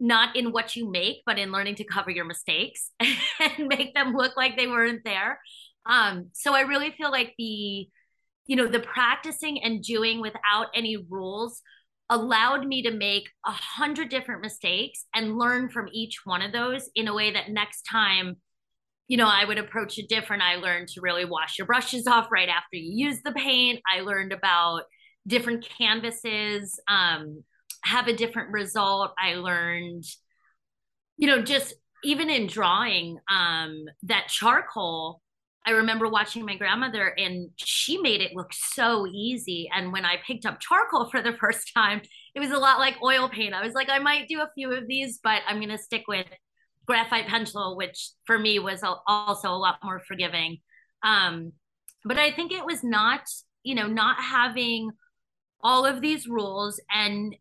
not 0.00 0.34
in 0.34 0.50
what 0.52 0.74
you 0.74 0.90
make, 0.90 1.18
but 1.26 1.38
in 1.38 1.52
learning 1.52 1.76
to 1.76 1.84
cover 1.84 2.10
your 2.10 2.24
mistakes 2.24 2.90
and 3.00 3.68
make 3.68 3.94
them 3.94 4.14
look 4.14 4.36
like 4.36 4.56
they 4.56 4.66
weren't 4.66 5.04
there. 5.04 5.38
Um, 5.86 6.30
so 6.32 6.54
I 6.54 6.62
really 6.62 6.90
feel 6.90 7.10
like 7.10 7.34
the, 7.38 7.88
you 8.46 8.56
know, 8.56 8.66
the 8.66 8.80
practicing 8.80 9.62
and 9.62 9.82
doing 9.82 10.20
without 10.20 10.68
any 10.74 10.96
rules 10.96 11.62
allowed 12.08 12.66
me 12.66 12.82
to 12.82 12.90
make 12.90 13.28
a 13.46 13.52
hundred 13.52 14.08
different 14.08 14.42
mistakes 14.42 15.04
and 15.14 15.38
learn 15.38 15.68
from 15.68 15.88
each 15.92 16.22
one 16.24 16.42
of 16.42 16.52
those 16.52 16.90
in 16.94 17.06
a 17.06 17.14
way 17.14 17.32
that 17.32 17.50
next 17.50 17.82
time, 17.82 18.36
you 19.06 19.16
know, 19.16 19.28
I 19.28 19.44
would 19.44 19.58
approach 19.58 19.98
it 19.98 20.08
different. 20.08 20.42
I 20.42 20.56
learned 20.56 20.88
to 20.88 21.00
really 21.00 21.24
wash 21.24 21.58
your 21.58 21.66
brushes 21.66 22.06
off 22.06 22.28
right 22.32 22.48
after 22.48 22.76
you 22.76 23.08
use 23.08 23.22
the 23.22 23.32
paint. 23.32 23.80
I 23.90 24.00
learned 24.00 24.32
about 24.32 24.82
different 25.26 25.66
canvases, 25.78 26.80
um, 26.88 27.44
have 27.82 28.08
a 28.08 28.16
different 28.16 28.50
result. 28.50 29.12
I 29.18 29.34
learned, 29.34 30.04
you 31.16 31.26
know, 31.26 31.42
just 31.42 31.74
even 32.04 32.30
in 32.30 32.46
drawing, 32.46 33.18
um, 33.30 33.84
that 34.04 34.28
charcoal. 34.28 35.20
I 35.66 35.72
remember 35.72 36.08
watching 36.08 36.46
my 36.46 36.56
grandmother 36.56 37.08
and 37.18 37.50
she 37.56 37.98
made 37.98 38.22
it 38.22 38.34
look 38.34 38.52
so 38.52 39.06
easy. 39.06 39.68
And 39.74 39.92
when 39.92 40.06
I 40.06 40.16
picked 40.26 40.46
up 40.46 40.60
charcoal 40.60 41.04
for 41.10 41.20
the 41.20 41.36
first 41.38 41.72
time, 41.74 42.00
it 42.34 42.40
was 42.40 42.50
a 42.50 42.58
lot 42.58 42.78
like 42.78 42.96
oil 43.02 43.28
paint. 43.28 43.54
I 43.54 43.64
was 43.64 43.74
like, 43.74 43.90
I 43.90 43.98
might 43.98 44.28
do 44.28 44.40
a 44.40 44.50
few 44.54 44.72
of 44.72 44.86
these, 44.86 45.20
but 45.22 45.42
I'm 45.46 45.56
going 45.56 45.68
to 45.68 45.78
stick 45.78 46.04
with 46.08 46.26
graphite 46.86 47.28
pencil, 47.28 47.76
which 47.76 48.10
for 48.24 48.38
me 48.38 48.58
was 48.58 48.82
also 49.06 49.48
a 49.48 49.54
lot 49.58 49.78
more 49.84 50.00
forgiving. 50.00 50.58
Um, 51.02 51.52
but 52.04 52.18
I 52.18 52.32
think 52.32 52.52
it 52.52 52.64
was 52.64 52.82
not, 52.82 53.22
you 53.62 53.74
know, 53.74 53.86
not 53.86 54.16
having 54.22 54.90
all 55.62 55.84
of 55.84 56.00
these 56.00 56.26
rules 56.26 56.80
and 56.90 57.36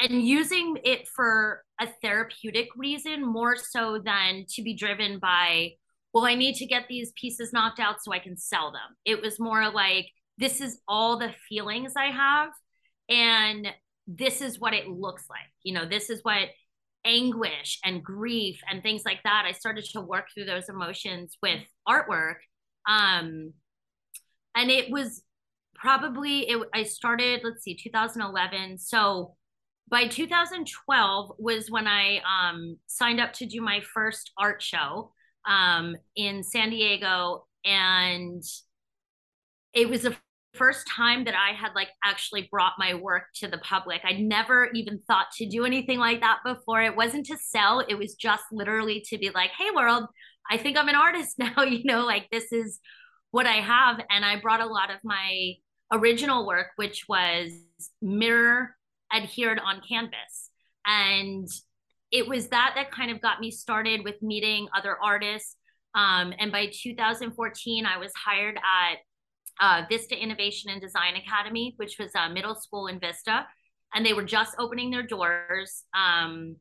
and 0.00 0.22
using 0.22 0.76
it 0.84 1.08
for 1.08 1.62
a 1.80 1.86
therapeutic 2.02 2.68
reason 2.76 3.24
more 3.24 3.56
so 3.56 4.00
than 4.04 4.44
to 4.48 4.62
be 4.62 4.74
driven 4.74 5.18
by 5.18 5.70
well 6.12 6.24
i 6.24 6.34
need 6.34 6.54
to 6.56 6.66
get 6.66 6.86
these 6.88 7.12
pieces 7.20 7.52
knocked 7.52 7.80
out 7.80 8.02
so 8.02 8.12
i 8.12 8.18
can 8.18 8.36
sell 8.36 8.72
them. 8.72 8.96
It 9.04 9.22
was 9.22 9.38
more 9.38 9.70
like 9.70 10.06
this 10.38 10.60
is 10.60 10.80
all 10.88 11.18
the 11.18 11.34
feelings 11.48 11.94
i 11.96 12.06
have 12.06 12.50
and 13.08 13.68
this 14.06 14.40
is 14.40 14.58
what 14.58 14.74
it 14.74 14.88
looks 14.88 15.26
like. 15.30 15.40
You 15.62 15.74
know 15.74 15.86
this 15.88 16.10
is 16.10 16.20
what 16.22 16.48
anguish 17.04 17.78
and 17.84 18.04
grief 18.04 18.60
and 18.70 18.82
things 18.82 19.02
like 19.06 19.22
that 19.24 19.44
i 19.46 19.52
started 19.52 19.84
to 19.84 20.02
work 20.02 20.26
through 20.34 20.44
those 20.44 20.68
emotions 20.68 21.38
with 21.42 21.60
artwork 21.88 22.36
um 22.86 23.54
and 24.54 24.70
it 24.70 24.90
was 24.90 25.22
probably 25.74 26.40
it 26.40 26.60
i 26.74 26.82
started 26.82 27.40
let's 27.42 27.62
see 27.62 27.74
2011 27.74 28.76
so 28.76 29.34
by 29.90 30.06
2012 30.06 31.32
was 31.38 31.70
when 31.70 31.86
I 31.86 32.20
um, 32.20 32.76
signed 32.86 33.20
up 33.20 33.32
to 33.34 33.46
do 33.46 33.60
my 33.60 33.80
first 33.92 34.30
art 34.38 34.62
show 34.62 35.12
um, 35.48 35.96
in 36.14 36.44
San 36.44 36.70
Diego, 36.70 37.46
and 37.64 38.42
it 39.74 39.88
was 39.88 40.02
the 40.02 40.16
first 40.54 40.86
time 40.88 41.24
that 41.24 41.34
I 41.34 41.54
had 41.54 41.72
like 41.74 41.88
actually 42.04 42.48
brought 42.50 42.72
my 42.78 42.94
work 42.94 43.24
to 43.36 43.48
the 43.48 43.58
public. 43.58 44.00
I 44.04 44.12
never 44.12 44.70
even 44.74 45.00
thought 45.06 45.26
to 45.38 45.46
do 45.46 45.64
anything 45.64 45.98
like 45.98 46.20
that 46.20 46.38
before. 46.44 46.82
It 46.82 46.96
wasn't 46.96 47.26
to 47.26 47.36
sell; 47.36 47.80
it 47.80 47.94
was 47.94 48.14
just 48.14 48.44
literally 48.52 49.04
to 49.08 49.18
be 49.18 49.30
like, 49.30 49.50
"Hey, 49.58 49.70
world, 49.74 50.04
I 50.48 50.56
think 50.56 50.78
I'm 50.78 50.88
an 50.88 50.94
artist 50.94 51.36
now." 51.38 51.62
you 51.62 51.82
know, 51.84 52.06
like 52.06 52.28
this 52.30 52.52
is 52.52 52.78
what 53.32 53.46
I 53.46 53.60
have, 53.60 54.00
and 54.08 54.24
I 54.24 54.40
brought 54.40 54.60
a 54.60 54.66
lot 54.66 54.90
of 54.90 54.98
my 55.02 55.54
original 55.92 56.46
work, 56.46 56.68
which 56.76 57.06
was 57.08 57.50
mirror 58.00 58.76
adhered 59.12 59.58
on 59.58 59.80
canvas. 59.86 60.50
And 60.86 61.48
it 62.10 62.26
was 62.26 62.48
that 62.48 62.72
that 62.76 62.90
kind 62.90 63.10
of 63.10 63.20
got 63.20 63.40
me 63.40 63.50
started 63.50 64.02
with 64.04 64.22
meeting 64.22 64.68
other 64.76 64.96
artists. 65.02 65.56
Um, 65.94 66.32
and 66.38 66.50
by 66.52 66.70
2014, 66.72 67.86
I 67.86 67.98
was 67.98 68.12
hired 68.14 68.56
at 68.56 68.98
uh, 69.60 69.86
Vista 69.88 70.16
Innovation 70.16 70.70
and 70.70 70.80
Design 70.80 71.16
Academy, 71.16 71.74
which 71.76 71.96
was 71.98 72.12
a 72.14 72.30
middle 72.30 72.54
school 72.54 72.86
in 72.86 72.98
Vista. 72.98 73.46
And 73.94 74.06
they 74.06 74.12
were 74.12 74.24
just 74.24 74.54
opening 74.58 74.90
their 74.90 75.02
doors. 75.02 75.84
Um, 75.94 76.56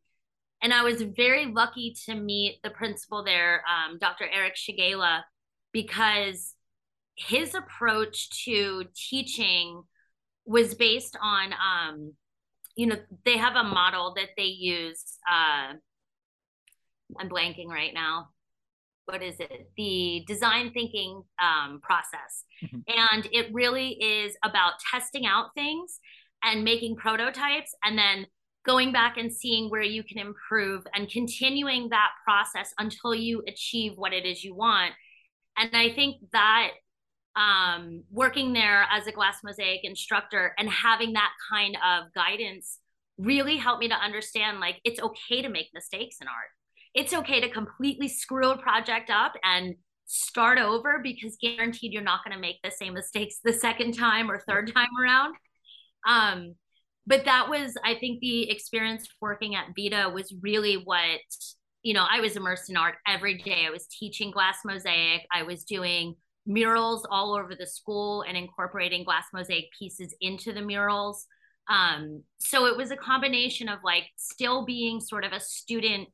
and 0.61 0.73
I 0.73 0.83
was 0.83 1.01
very 1.01 1.45
lucky 1.45 1.95
to 2.05 2.15
meet 2.15 2.59
the 2.63 2.69
principal 2.69 3.23
there, 3.23 3.63
um, 3.67 3.97
Dr. 3.99 4.25
Eric 4.31 4.55
Shigela, 4.55 5.21
because 5.71 6.53
his 7.15 7.53
approach 7.53 8.43
to 8.45 8.85
teaching 8.95 9.83
was 10.45 10.73
based 10.73 11.17
on 11.21 11.53
um, 11.53 12.13
you 12.79 12.87
know 12.87 12.95
they 13.25 13.37
have 13.37 13.57
a 13.57 13.63
model 13.63 14.13
that 14.15 14.29
they 14.37 14.43
use 14.45 15.17
uh, 15.29 15.73
i'm 17.19 17.29
blanking 17.29 17.67
right 17.67 17.93
now. 17.93 18.29
What 19.05 19.23
is 19.23 19.39
it? 19.39 19.71
The 19.75 20.23
design 20.27 20.71
thinking 20.71 21.23
um, 21.41 21.81
process. 21.81 22.45
Mm-hmm. 22.63 22.79
and 22.87 23.27
it 23.31 23.53
really 23.53 23.91
is 23.93 24.35
about 24.43 24.73
testing 24.91 25.25
out 25.25 25.47
things 25.55 25.99
and 26.43 26.63
making 26.63 26.95
prototypes 26.95 27.73
and 27.83 27.97
then 27.97 28.27
going 28.65 28.91
back 28.91 29.17
and 29.17 29.33
seeing 29.33 29.69
where 29.69 29.81
you 29.81 30.03
can 30.03 30.19
improve 30.19 30.85
and 30.93 31.09
continuing 31.09 31.89
that 31.89 32.11
process 32.23 32.73
until 32.77 33.15
you 33.15 33.43
achieve 33.47 33.93
what 33.95 34.13
it 34.13 34.25
is 34.25 34.43
you 34.43 34.55
want. 34.55 34.93
And 35.57 35.75
i 35.75 35.89
think 35.89 36.17
that 36.31 36.69
um, 37.39 38.03
working 38.11 38.51
there 38.51 38.85
as 38.91 39.07
a 39.07 39.11
glass 39.13 39.37
mosaic 39.43 39.79
instructor 39.83 40.53
and 40.57 40.69
having 40.69 41.13
that 41.13 41.31
kind 41.49 41.77
of 41.85 42.13
guidance 42.13 42.79
really 43.17 43.55
helped 43.55 43.79
me 43.79 43.87
to 43.87 43.95
understand 43.95 44.59
like 44.59 44.79
it's 44.83 44.99
okay 44.99 45.41
to 45.41 45.49
make 45.49 45.67
mistakes 45.73 46.17
in 46.21 46.27
art. 46.27 46.49
It's 46.93 47.13
okay 47.13 47.39
to 47.39 47.49
completely 47.49 48.09
screw 48.09 48.49
a 48.49 48.57
project 48.57 49.09
up 49.09 49.35
and 49.43 49.75
start 50.05 50.57
over 50.57 50.99
because 51.01 51.37
guaranteed 51.41 51.93
you're 51.93 52.01
not 52.01 52.25
going 52.25 52.35
to 52.35 52.41
make 52.41 52.57
the 52.61 52.71
same 52.71 52.93
mistakes 52.93 53.35
the 53.43 53.53
second 53.53 53.93
time 53.93 54.29
or 54.29 54.39
third 54.39 54.73
time 54.73 54.89
around. 55.01 55.35
Um, 56.05 56.55
but 57.07 57.25
that 57.25 57.49
was, 57.49 57.73
I 57.85 57.95
think, 57.95 58.19
the 58.19 58.49
experience 58.49 59.07
working 59.21 59.55
at 59.55 59.67
VIDA 59.75 60.09
was 60.09 60.33
really 60.41 60.75
what 60.75 61.19
you 61.83 61.93
know. 61.93 62.05
I 62.09 62.19
was 62.19 62.35
immersed 62.35 62.69
in 62.69 62.75
art 62.75 62.95
every 63.07 63.37
day. 63.37 63.65
I 63.65 63.69
was 63.69 63.87
teaching 63.87 64.31
glass 64.31 64.57
mosaic. 64.65 65.21
I 65.31 65.43
was 65.43 65.63
doing 65.63 66.15
murals 66.49 67.05
all 67.09 67.35
over 67.35 67.55
the 67.55 67.67
school 67.67 68.23
and 68.27 68.35
incorporating 68.35 69.03
glass 69.03 69.25
mosaic 69.31 69.65
pieces 69.77 70.13
into 70.19 70.51
the 70.51 70.61
murals. 70.61 71.27
Um, 71.69 72.23
so 72.39 72.65
it 72.65 72.75
was 72.75 72.89
a 72.89 72.97
combination 72.97 73.69
of 73.69 73.79
like 73.83 74.05
still 74.17 74.65
being 74.65 74.99
sort 74.99 75.23
of 75.23 75.31
a 75.31 75.39
student, 75.39 76.09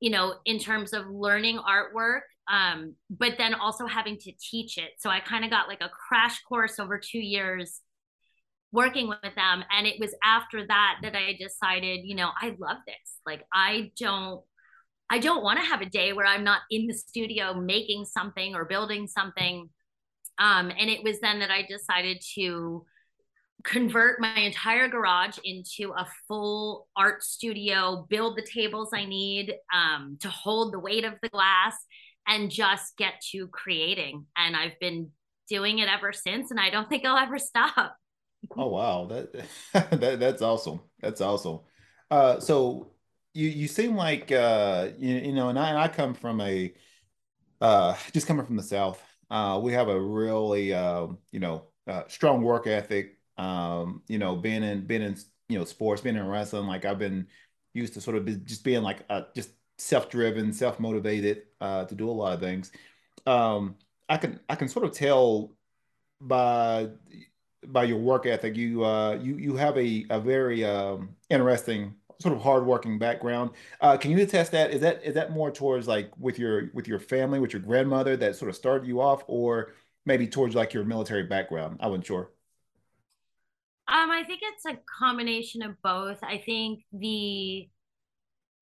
you 0.00 0.10
know, 0.10 0.36
in 0.46 0.60
terms 0.60 0.92
of 0.92 1.06
learning 1.10 1.58
artwork, 1.58 2.20
um, 2.48 2.94
but 3.10 3.32
then 3.36 3.52
also 3.52 3.86
having 3.86 4.16
to 4.18 4.32
teach 4.40 4.78
it. 4.78 4.90
So 4.98 5.10
I 5.10 5.18
kind 5.18 5.44
of 5.44 5.50
got 5.50 5.66
like 5.66 5.80
a 5.80 5.90
crash 5.90 6.40
course 6.44 6.78
over 6.78 6.98
two 6.98 7.18
years 7.18 7.80
working 8.70 9.08
with 9.08 9.34
them. 9.34 9.64
And 9.76 9.88
it 9.88 9.98
was 9.98 10.14
after 10.22 10.64
that 10.68 10.98
that 11.02 11.16
I 11.16 11.36
decided, 11.36 12.00
you 12.04 12.14
know, 12.14 12.30
I 12.40 12.54
love 12.60 12.78
this. 12.86 13.18
Like 13.26 13.42
I 13.52 13.90
don't 13.98 14.40
I 15.10 15.18
don't 15.18 15.42
want 15.42 15.58
to 15.58 15.64
have 15.64 15.80
a 15.80 15.86
day 15.86 16.12
where 16.12 16.26
I'm 16.26 16.44
not 16.44 16.60
in 16.70 16.86
the 16.86 16.94
studio 16.94 17.54
making 17.54 18.04
something 18.04 18.54
or 18.54 18.64
building 18.64 19.06
something. 19.06 19.68
Um, 20.38 20.70
and 20.70 20.90
it 20.90 21.02
was 21.02 21.20
then 21.20 21.40
that 21.40 21.50
I 21.50 21.62
decided 21.62 22.22
to 22.34 22.84
convert 23.64 24.20
my 24.20 24.36
entire 24.36 24.88
garage 24.88 25.38
into 25.44 25.92
a 25.92 26.06
full 26.26 26.88
art 26.96 27.22
studio, 27.22 28.06
build 28.08 28.36
the 28.36 28.46
tables 28.46 28.90
I 28.94 29.04
need 29.04 29.54
um, 29.74 30.16
to 30.20 30.28
hold 30.28 30.72
the 30.72 30.78
weight 30.78 31.04
of 31.04 31.14
the 31.22 31.28
glass, 31.28 31.74
and 32.26 32.50
just 32.50 32.96
get 32.96 33.14
to 33.32 33.48
creating. 33.48 34.26
And 34.36 34.54
I've 34.54 34.78
been 34.80 35.10
doing 35.48 35.78
it 35.78 35.88
ever 35.88 36.12
since, 36.12 36.50
and 36.50 36.60
I 36.60 36.70
don't 36.70 36.88
think 36.88 37.04
I'll 37.04 37.16
ever 37.16 37.38
stop. 37.38 37.96
Oh 38.56 38.68
wow, 38.68 39.06
that, 39.06 39.32
that 40.00 40.20
that's 40.20 40.42
awesome. 40.42 40.80
That's 41.00 41.20
awesome. 41.20 41.60
Uh, 42.10 42.38
so 42.38 42.92
you 43.34 43.48
you 43.48 43.68
seem 43.68 43.96
like 43.96 44.32
uh 44.32 44.88
you, 44.98 45.16
you 45.16 45.32
know 45.32 45.48
and 45.48 45.58
I, 45.58 45.84
I 45.84 45.88
come 45.88 46.14
from 46.14 46.40
a 46.40 46.72
uh 47.60 47.96
just 48.12 48.26
coming 48.26 48.46
from 48.46 48.56
the 48.56 48.62
south 48.62 49.02
uh 49.30 49.60
we 49.62 49.72
have 49.72 49.88
a 49.88 50.00
really 50.00 50.72
uh 50.72 51.08
you 51.32 51.40
know 51.40 51.64
uh, 51.86 52.02
strong 52.08 52.42
work 52.42 52.66
ethic 52.66 53.18
um 53.38 54.02
you 54.08 54.18
know 54.18 54.36
being 54.36 54.62
in 54.62 54.86
being 54.86 55.02
in 55.02 55.16
you 55.48 55.58
know 55.58 55.64
sports 55.64 56.02
being 56.02 56.16
in 56.16 56.26
wrestling 56.26 56.66
like 56.66 56.84
I've 56.84 56.98
been 56.98 57.26
used 57.74 57.94
to 57.94 58.00
sort 58.00 58.16
of 58.16 58.24
be, 58.24 58.36
just 58.36 58.64
being 58.64 58.82
like 58.82 59.04
uh, 59.08 59.22
just 59.34 59.50
self-driven 59.78 60.52
self-motivated 60.52 61.42
uh 61.60 61.84
to 61.84 61.94
do 61.94 62.10
a 62.10 62.12
lot 62.12 62.34
of 62.34 62.40
things. 62.40 62.72
Um 63.26 63.76
I 64.08 64.16
can 64.16 64.40
I 64.48 64.56
can 64.56 64.68
sort 64.68 64.84
of 64.84 64.92
tell 64.92 65.52
by 66.20 66.88
by 67.66 67.84
your 67.84 67.98
work 67.98 68.26
ethic 68.26 68.56
you 68.56 68.84
uh 68.84 69.14
you 69.14 69.36
you 69.36 69.56
have 69.56 69.76
a 69.78 70.04
a 70.10 70.20
very 70.20 70.64
um 70.64 71.10
interesting 71.30 71.94
sort 72.20 72.34
of 72.34 72.42
hardworking 72.42 72.98
background. 72.98 73.50
Uh, 73.80 73.96
can 73.96 74.10
you 74.10 74.18
attest 74.18 74.52
that? 74.52 74.72
Is 74.72 74.80
that 74.80 75.02
is 75.04 75.14
that 75.14 75.32
more 75.32 75.50
towards 75.50 75.86
like 75.86 76.10
with 76.18 76.38
your 76.38 76.70
with 76.74 76.88
your 76.88 76.98
family, 76.98 77.38
with 77.38 77.52
your 77.52 77.62
grandmother 77.62 78.16
that 78.16 78.36
sort 78.36 78.48
of 78.48 78.56
started 78.56 78.86
you 78.86 79.00
off, 79.00 79.22
or 79.26 79.72
maybe 80.04 80.26
towards 80.26 80.54
like 80.54 80.72
your 80.72 80.84
military 80.84 81.22
background? 81.24 81.78
I 81.80 81.86
wasn't 81.86 82.06
sure. 82.06 82.30
Um, 83.90 84.10
I 84.10 84.22
think 84.24 84.40
it's 84.42 84.66
a 84.66 84.78
combination 84.98 85.62
of 85.62 85.80
both. 85.82 86.18
I 86.22 86.42
think 86.44 86.80
the, 86.92 87.68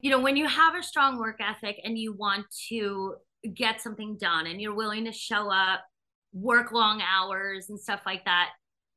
you 0.00 0.10
know, 0.10 0.20
when 0.20 0.36
you 0.36 0.46
have 0.46 0.76
a 0.76 0.84
strong 0.84 1.18
work 1.18 1.40
ethic 1.40 1.80
and 1.82 1.98
you 1.98 2.12
want 2.12 2.46
to 2.68 3.16
get 3.52 3.80
something 3.80 4.16
done 4.18 4.46
and 4.46 4.60
you're 4.60 4.74
willing 4.74 5.04
to 5.06 5.12
show 5.12 5.50
up, 5.50 5.80
work 6.32 6.70
long 6.70 7.02
hours 7.02 7.70
and 7.70 7.80
stuff 7.80 8.02
like 8.06 8.24
that, 8.26 8.50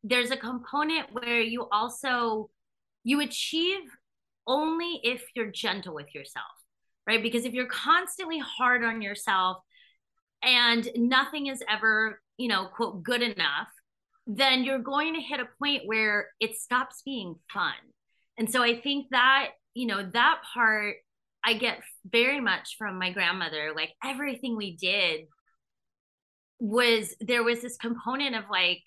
there's 0.03 0.29
a 0.29 0.37
component 0.37 1.11
where 1.11 1.41
you 1.41 1.67
also 1.71 2.51
you 3.03 3.21
achieve 3.21 3.79
only 4.49 4.99
if 5.03 5.23
you're 5.35 5.51
gentle 5.51 5.93
with 5.93 6.13
yourself, 6.13 6.45
right? 7.07 7.23
Because 7.23 7.45
if 7.45 7.53
you're 7.53 7.67
constantly 7.67 8.39
hard 8.39 8.83
on 8.83 9.01
yourself 9.01 9.57
and 10.43 10.89
nothing 10.95 11.47
is 11.47 11.63
ever, 11.69 12.19
you 12.37 12.49
know, 12.49 12.65
quote, 12.65 13.03
good 13.03 13.21
enough, 13.21 13.69
then 14.27 14.63
you're 14.63 14.79
going 14.79 15.13
to 15.13 15.21
hit 15.21 15.39
a 15.39 15.47
point 15.63 15.83
where 15.85 16.27
it 16.39 16.55
stops 16.57 17.01
being 17.05 17.35
fun. 17.53 17.73
And 18.37 18.51
so 18.51 18.63
I 18.63 18.81
think 18.81 19.07
that, 19.11 19.49
you 19.73 19.87
know, 19.87 20.09
that 20.13 20.41
part 20.53 20.95
I 21.43 21.53
get 21.53 21.81
very 22.05 22.41
much 22.41 22.75
from 22.77 22.99
my 22.99 23.11
grandmother. 23.11 23.71
Like 23.75 23.91
everything 24.03 24.57
we 24.57 24.75
did 24.75 25.21
was 26.59 27.15
there 27.21 27.43
was 27.43 27.61
this 27.61 27.77
component 27.77 28.35
of 28.35 28.45
like, 28.51 28.81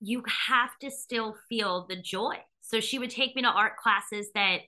you 0.00 0.22
have 0.48 0.70
to 0.80 0.90
still 0.90 1.36
feel 1.48 1.86
the 1.88 1.96
joy. 1.96 2.36
So 2.62 2.80
she 2.80 2.98
would 2.98 3.10
take 3.10 3.36
me 3.36 3.42
to 3.42 3.48
art 3.48 3.76
classes 3.76 4.28
that 4.34 4.60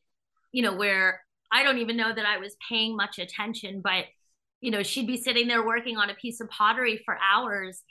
you 0.57 0.63
know, 0.63 0.75
where 0.75 1.21
I 1.53 1.63
don't 1.63 1.77
even 1.77 1.99
know 1.99 2.15
that 2.15 2.25
I 2.25 2.39
was 2.39 2.57
paying 2.67 2.97
much 2.97 3.19
attention, 3.19 3.83
but 3.85 4.07
you 4.63 4.71
know, 4.71 4.83
she'd 4.83 5.07
be 5.07 5.19
sitting 5.19 5.49
there 5.49 5.63
working 5.63 5.99
on 5.99 6.09
a 6.09 6.15
piece 6.15 6.41
of 6.41 6.49
pottery 6.49 7.03
for 7.05 7.19
hours. 7.23 7.83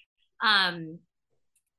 Um, 0.43 0.98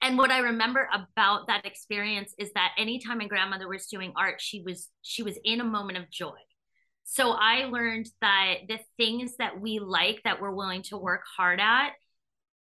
and 0.01 0.17
what 0.17 0.31
I 0.31 0.39
remember 0.39 0.89
about 0.95 1.49
that 1.49 1.67
experience 1.67 2.33
is 2.39 2.53
that 2.55 2.71
anytime 2.79 3.19
my 3.19 3.27
grandmother 3.27 3.69
was 3.69 3.89
doing 3.89 4.13
art, 4.17 4.41
she 4.41 4.63
was 4.65 4.89
she 5.03 5.25
was 5.25 5.37
in 5.43 5.61
a 5.61 5.65
moment 5.65 5.99
of 5.99 6.09
joy. 6.09 6.39
So 7.03 7.33
I 7.33 7.65
learned 7.65 8.07
that 8.21 8.55
the 8.69 8.79
things 8.97 9.35
that 9.41 9.61
we 9.61 9.81
like 9.81 10.21
that 10.23 10.41
we're 10.41 10.55
willing 10.55 10.83
to 10.83 10.97
work 10.97 11.23
hard 11.37 11.59
at, 11.59 11.95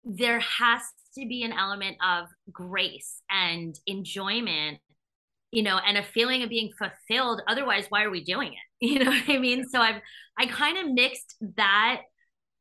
there 0.04 0.38
has 0.38 0.82
to 1.18 1.26
be 1.26 1.42
an 1.42 1.52
element 1.52 1.96
of 2.06 2.28
grace 2.52 3.20
and 3.28 3.76
enjoyment 3.84 4.78
you 5.52 5.62
know, 5.62 5.78
and 5.78 5.98
a 5.98 6.02
feeling 6.02 6.42
of 6.42 6.48
being 6.48 6.72
fulfilled. 6.78 7.42
Otherwise, 7.46 7.86
why 7.90 8.02
are 8.02 8.10
we 8.10 8.24
doing 8.24 8.54
it? 8.54 8.58
You 8.84 8.98
know 8.98 9.10
what 9.12 9.28
I 9.28 9.38
mean? 9.38 9.68
So 9.68 9.80
I've 9.80 10.02
I 10.36 10.46
kind 10.46 10.76
of 10.76 10.92
mixed 10.92 11.36
that 11.56 12.00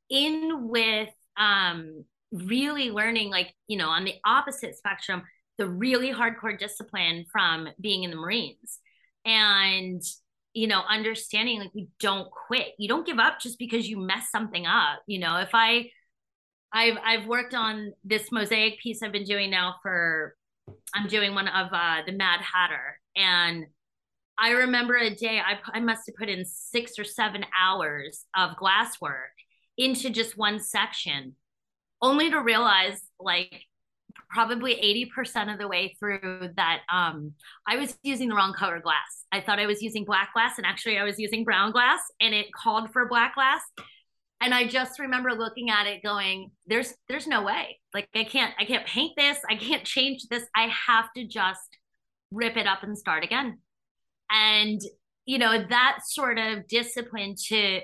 in 0.09 0.67
with 0.69 1.09
um 1.35 2.05
really 2.31 2.91
learning 2.91 3.31
like, 3.31 3.53
you 3.67 3.77
know, 3.77 3.89
on 3.89 4.05
the 4.05 4.15
opposite 4.23 4.77
spectrum, 4.77 5.23
the 5.57 5.67
really 5.67 6.13
hardcore 6.13 6.57
discipline 6.57 7.25
from 7.31 7.69
being 7.79 8.03
in 8.03 8.11
the 8.11 8.17
Marines. 8.17 8.79
And 9.25 10.01
you 10.53 10.67
know, 10.67 10.81
understanding 10.87 11.59
like 11.59 11.73
we 11.73 11.87
don't 11.99 12.29
quit. 12.29 12.73
You 12.77 12.89
don't 12.89 13.05
give 13.05 13.19
up 13.19 13.39
just 13.39 13.57
because 13.57 13.87
you 13.87 13.97
mess 13.97 14.29
something 14.31 14.65
up. 14.65 15.01
You 15.07 15.19
know, 15.19 15.37
if 15.37 15.49
I 15.53 15.89
I've 16.73 16.97
I've 17.03 17.27
worked 17.27 17.53
on 17.53 17.93
this 18.03 18.31
mosaic 18.31 18.79
piece 18.79 19.01
I've 19.01 19.11
been 19.11 19.23
doing 19.23 19.49
now 19.49 19.75
for 19.81 20.35
I'm 20.93 21.07
doing 21.07 21.35
one 21.35 21.47
of 21.47 21.69
uh, 21.71 22.01
the 22.05 22.11
Mad 22.11 22.41
Hatter, 22.41 22.99
and 23.15 23.65
I 24.37 24.51
remember 24.51 24.95
a 24.95 25.13
day 25.13 25.39
I, 25.39 25.59
I 25.73 25.79
must 25.79 26.03
have 26.07 26.15
put 26.15 26.29
in 26.29 26.45
six 26.45 26.97
or 26.97 27.03
seven 27.03 27.45
hours 27.57 28.25
of 28.35 28.57
glasswork 28.57 29.33
into 29.77 30.09
just 30.09 30.37
one 30.37 30.59
section, 30.59 31.35
only 32.01 32.29
to 32.31 32.41
realize 32.41 33.01
like 33.19 33.65
probably 34.29 34.75
80% 35.15 35.51
of 35.51 35.59
the 35.59 35.67
way 35.67 35.95
through 35.99 36.49
that 36.55 36.81
um, 36.91 37.33
I 37.67 37.77
was 37.77 37.97
using 38.03 38.29
the 38.29 38.35
wrong 38.35 38.53
color 38.53 38.79
glass. 38.79 39.25
I 39.31 39.41
thought 39.41 39.59
I 39.59 39.67
was 39.67 39.81
using 39.81 40.05
black 40.05 40.33
glass 40.33 40.57
and 40.57 40.65
actually 40.65 40.97
I 40.97 41.03
was 41.03 41.19
using 41.19 41.43
brown 41.43 41.71
glass 41.71 41.99
and 42.19 42.33
it 42.33 42.47
called 42.53 42.91
for 42.91 43.07
black 43.07 43.35
glass. 43.35 43.61
And 44.41 44.53
I 44.53 44.67
just 44.67 44.99
remember 44.99 45.31
looking 45.33 45.69
at 45.69 45.85
it 45.85 46.01
going, 46.03 46.51
there's 46.65 46.93
there's 47.07 47.27
no 47.27 47.43
way. 47.43 47.79
Like 47.93 48.09
I 48.15 48.23
can't 48.23 48.53
I 48.59 48.65
can't 48.65 48.85
paint 48.85 49.13
this. 49.15 49.37
I 49.49 49.55
can't 49.55 49.85
change 49.85 50.27
this. 50.29 50.43
I 50.55 50.71
have 50.87 51.13
to 51.15 51.27
just 51.27 51.77
rip 52.31 52.57
it 52.57 52.67
up 52.67 52.83
and 52.83 52.97
start 52.97 53.23
again. 53.23 53.59
And 54.31 54.81
you 55.25 55.37
know, 55.37 55.63
that 55.69 55.99
sort 56.05 56.39
of 56.39 56.67
discipline 56.67 57.35
to 57.47 57.81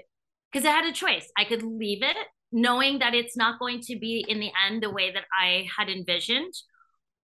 because 0.52 0.66
I 0.66 0.72
had 0.72 0.86
a 0.86 0.92
choice. 0.92 1.30
I 1.38 1.44
could 1.44 1.62
leave 1.62 2.02
it 2.02 2.18
knowing 2.52 3.00
that 3.00 3.14
it's 3.14 3.36
not 3.36 3.60
going 3.60 3.82
to 3.82 3.98
be 4.00 4.26
in 4.28 4.40
the 4.40 4.52
end 4.66 4.82
the 4.82 4.90
way 4.90 5.12
that 5.12 5.26
I 5.40 5.68
had 5.78 5.90
envisioned. 5.90 6.54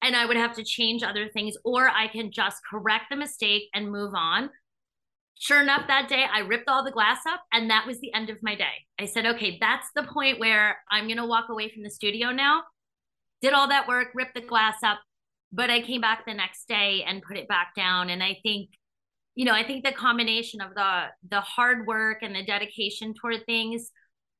And 0.02 0.16
I 0.16 0.26
would 0.26 0.38
have 0.38 0.56
to 0.56 0.64
change 0.64 1.02
other 1.02 1.30
things, 1.30 1.56
or 1.64 1.88
I 1.88 2.08
can 2.08 2.32
just 2.32 2.58
correct 2.70 3.06
the 3.10 3.16
mistake 3.16 3.70
and 3.74 3.90
move 3.90 4.14
on. 4.16 4.50
Sure 5.40 5.62
enough, 5.62 5.88
that 5.88 6.08
day 6.08 6.26
I 6.32 6.40
ripped 6.40 6.70
all 6.70 6.84
the 6.84 6.92
glass 6.92 7.20
up, 7.28 7.42
and 7.52 7.70
that 7.70 7.86
was 7.86 8.00
the 8.00 8.14
end 8.14 8.30
of 8.30 8.38
my 8.42 8.56
day. 8.56 8.86
I 9.00 9.06
said, 9.06 9.26
okay, 9.26 9.58
that's 9.60 9.88
the 9.96 10.04
point 10.04 10.40
where 10.40 10.78
I'm 10.90 11.06
going 11.06 11.18
to 11.18 11.26
walk 11.26 11.50
away 11.50 11.70
from 11.70 11.84
the 11.84 11.90
studio 11.90 12.32
now. 12.32 12.64
Did 13.42 13.54
all 13.54 13.68
that 13.68 13.88
work, 13.88 14.10
ripped 14.14 14.36
the 14.36 14.42
glass 14.42 14.78
up, 14.84 15.00
but 15.52 15.70
I 15.70 15.82
came 15.82 16.02
back 16.02 16.26
the 16.26 16.34
next 16.34 16.68
day 16.68 17.04
and 17.06 17.22
put 17.22 17.38
it 17.38 17.50
back 17.50 17.74
down. 17.76 18.10
And 18.10 18.24
I 18.24 18.38
think 18.42 18.70
you 19.36 19.46
know 19.46 19.54
i 19.54 19.64
think 19.64 19.84
the 19.84 19.92
combination 19.92 20.62
of 20.62 20.74
the 20.76 21.06
the 21.30 21.42
hard 21.42 21.88
work 21.88 22.20
and 22.22 22.36
the 22.36 22.44
dedication 22.44 23.14
toward 23.14 23.46
things 23.46 23.92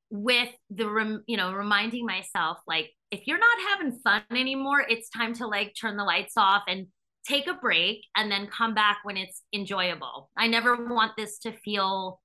with 0.10 0.50
the 0.70 0.88
rem, 0.88 1.24
you 1.28 1.38
know 1.38 1.54
reminding 1.54 2.06
myself 2.06 2.58
like 2.68 2.92
if 3.12 3.22
you're 3.26 3.40
not 3.40 3.58
having 3.70 4.00
fun 4.04 4.22
anymore 4.32 4.86
it's 4.88 5.10
time 5.10 5.34
to 5.34 5.48
like 5.48 5.74
turn 5.80 5.98
the 5.98 6.04
lights 6.04 6.34
off 6.38 6.64
and 6.68 6.88
take 7.28 7.48
a 7.48 7.54
break 7.54 8.06
and 8.16 8.32
then 8.32 8.48
come 8.48 8.74
back 8.74 9.00
when 9.04 9.18
it's 9.18 9.42
enjoyable. 9.54 10.30
I 10.38 10.48
never 10.48 10.88
want 10.88 11.14
this 11.18 11.40
to 11.40 11.52
feel 11.52 12.20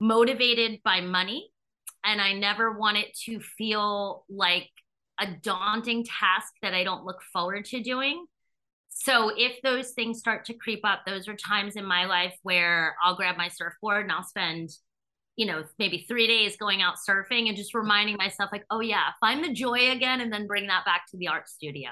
motivated 0.00 0.80
by 0.84 1.00
money 1.00 1.50
and 2.04 2.20
i 2.20 2.32
never 2.32 2.72
want 2.72 2.96
it 2.96 3.16
to 3.24 3.40
feel 3.40 4.24
like 4.28 4.68
a 5.20 5.26
daunting 5.42 6.04
task 6.04 6.52
that 6.62 6.74
i 6.74 6.84
don't 6.84 7.04
look 7.04 7.22
forward 7.32 7.64
to 7.64 7.82
doing. 7.82 8.26
So 8.96 9.32
if 9.36 9.60
those 9.62 9.90
things 9.90 10.18
start 10.18 10.44
to 10.46 10.54
creep 10.54 10.80
up 10.84 11.00
those 11.06 11.28
are 11.28 11.36
times 11.36 11.76
in 11.76 11.84
my 11.84 12.06
life 12.06 12.34
where 12.42 12.96
i'll 13.02 13.16
grab 13.16 13.36
my 13.36 13.48
surfboard 13.48 14.02
and 14.02 14.12
i'll 14.12 14.22
spend 14.24 14.70
you 15.36 15.46
know 15.46 15.64
maybe 15.78 16.04
three 16.06 16.26
days 16.26 16.56
going 16.56 16.82
out 16.82 16.94
surfing 17.08 17.48
and 17.48 17.56
just 17.56 17.74
reminding 17.74 18.16
myself 18.16 18.50
like 18.52 18.64
oh 18.70 18.80
yeah 18.80 19.10
find 19.20 19.44
the 19.44 19.52
joy 19.52 19.90
again 19.90 20.20
and 20.20 20.32
then 20.32 20.46
bring 20.46 20.66
that 20.66 20.84
back 20.84 21.04
to 21.10 21.16
the 21.16 21.28
art 21.28 21.48
studio. 21.48 21.90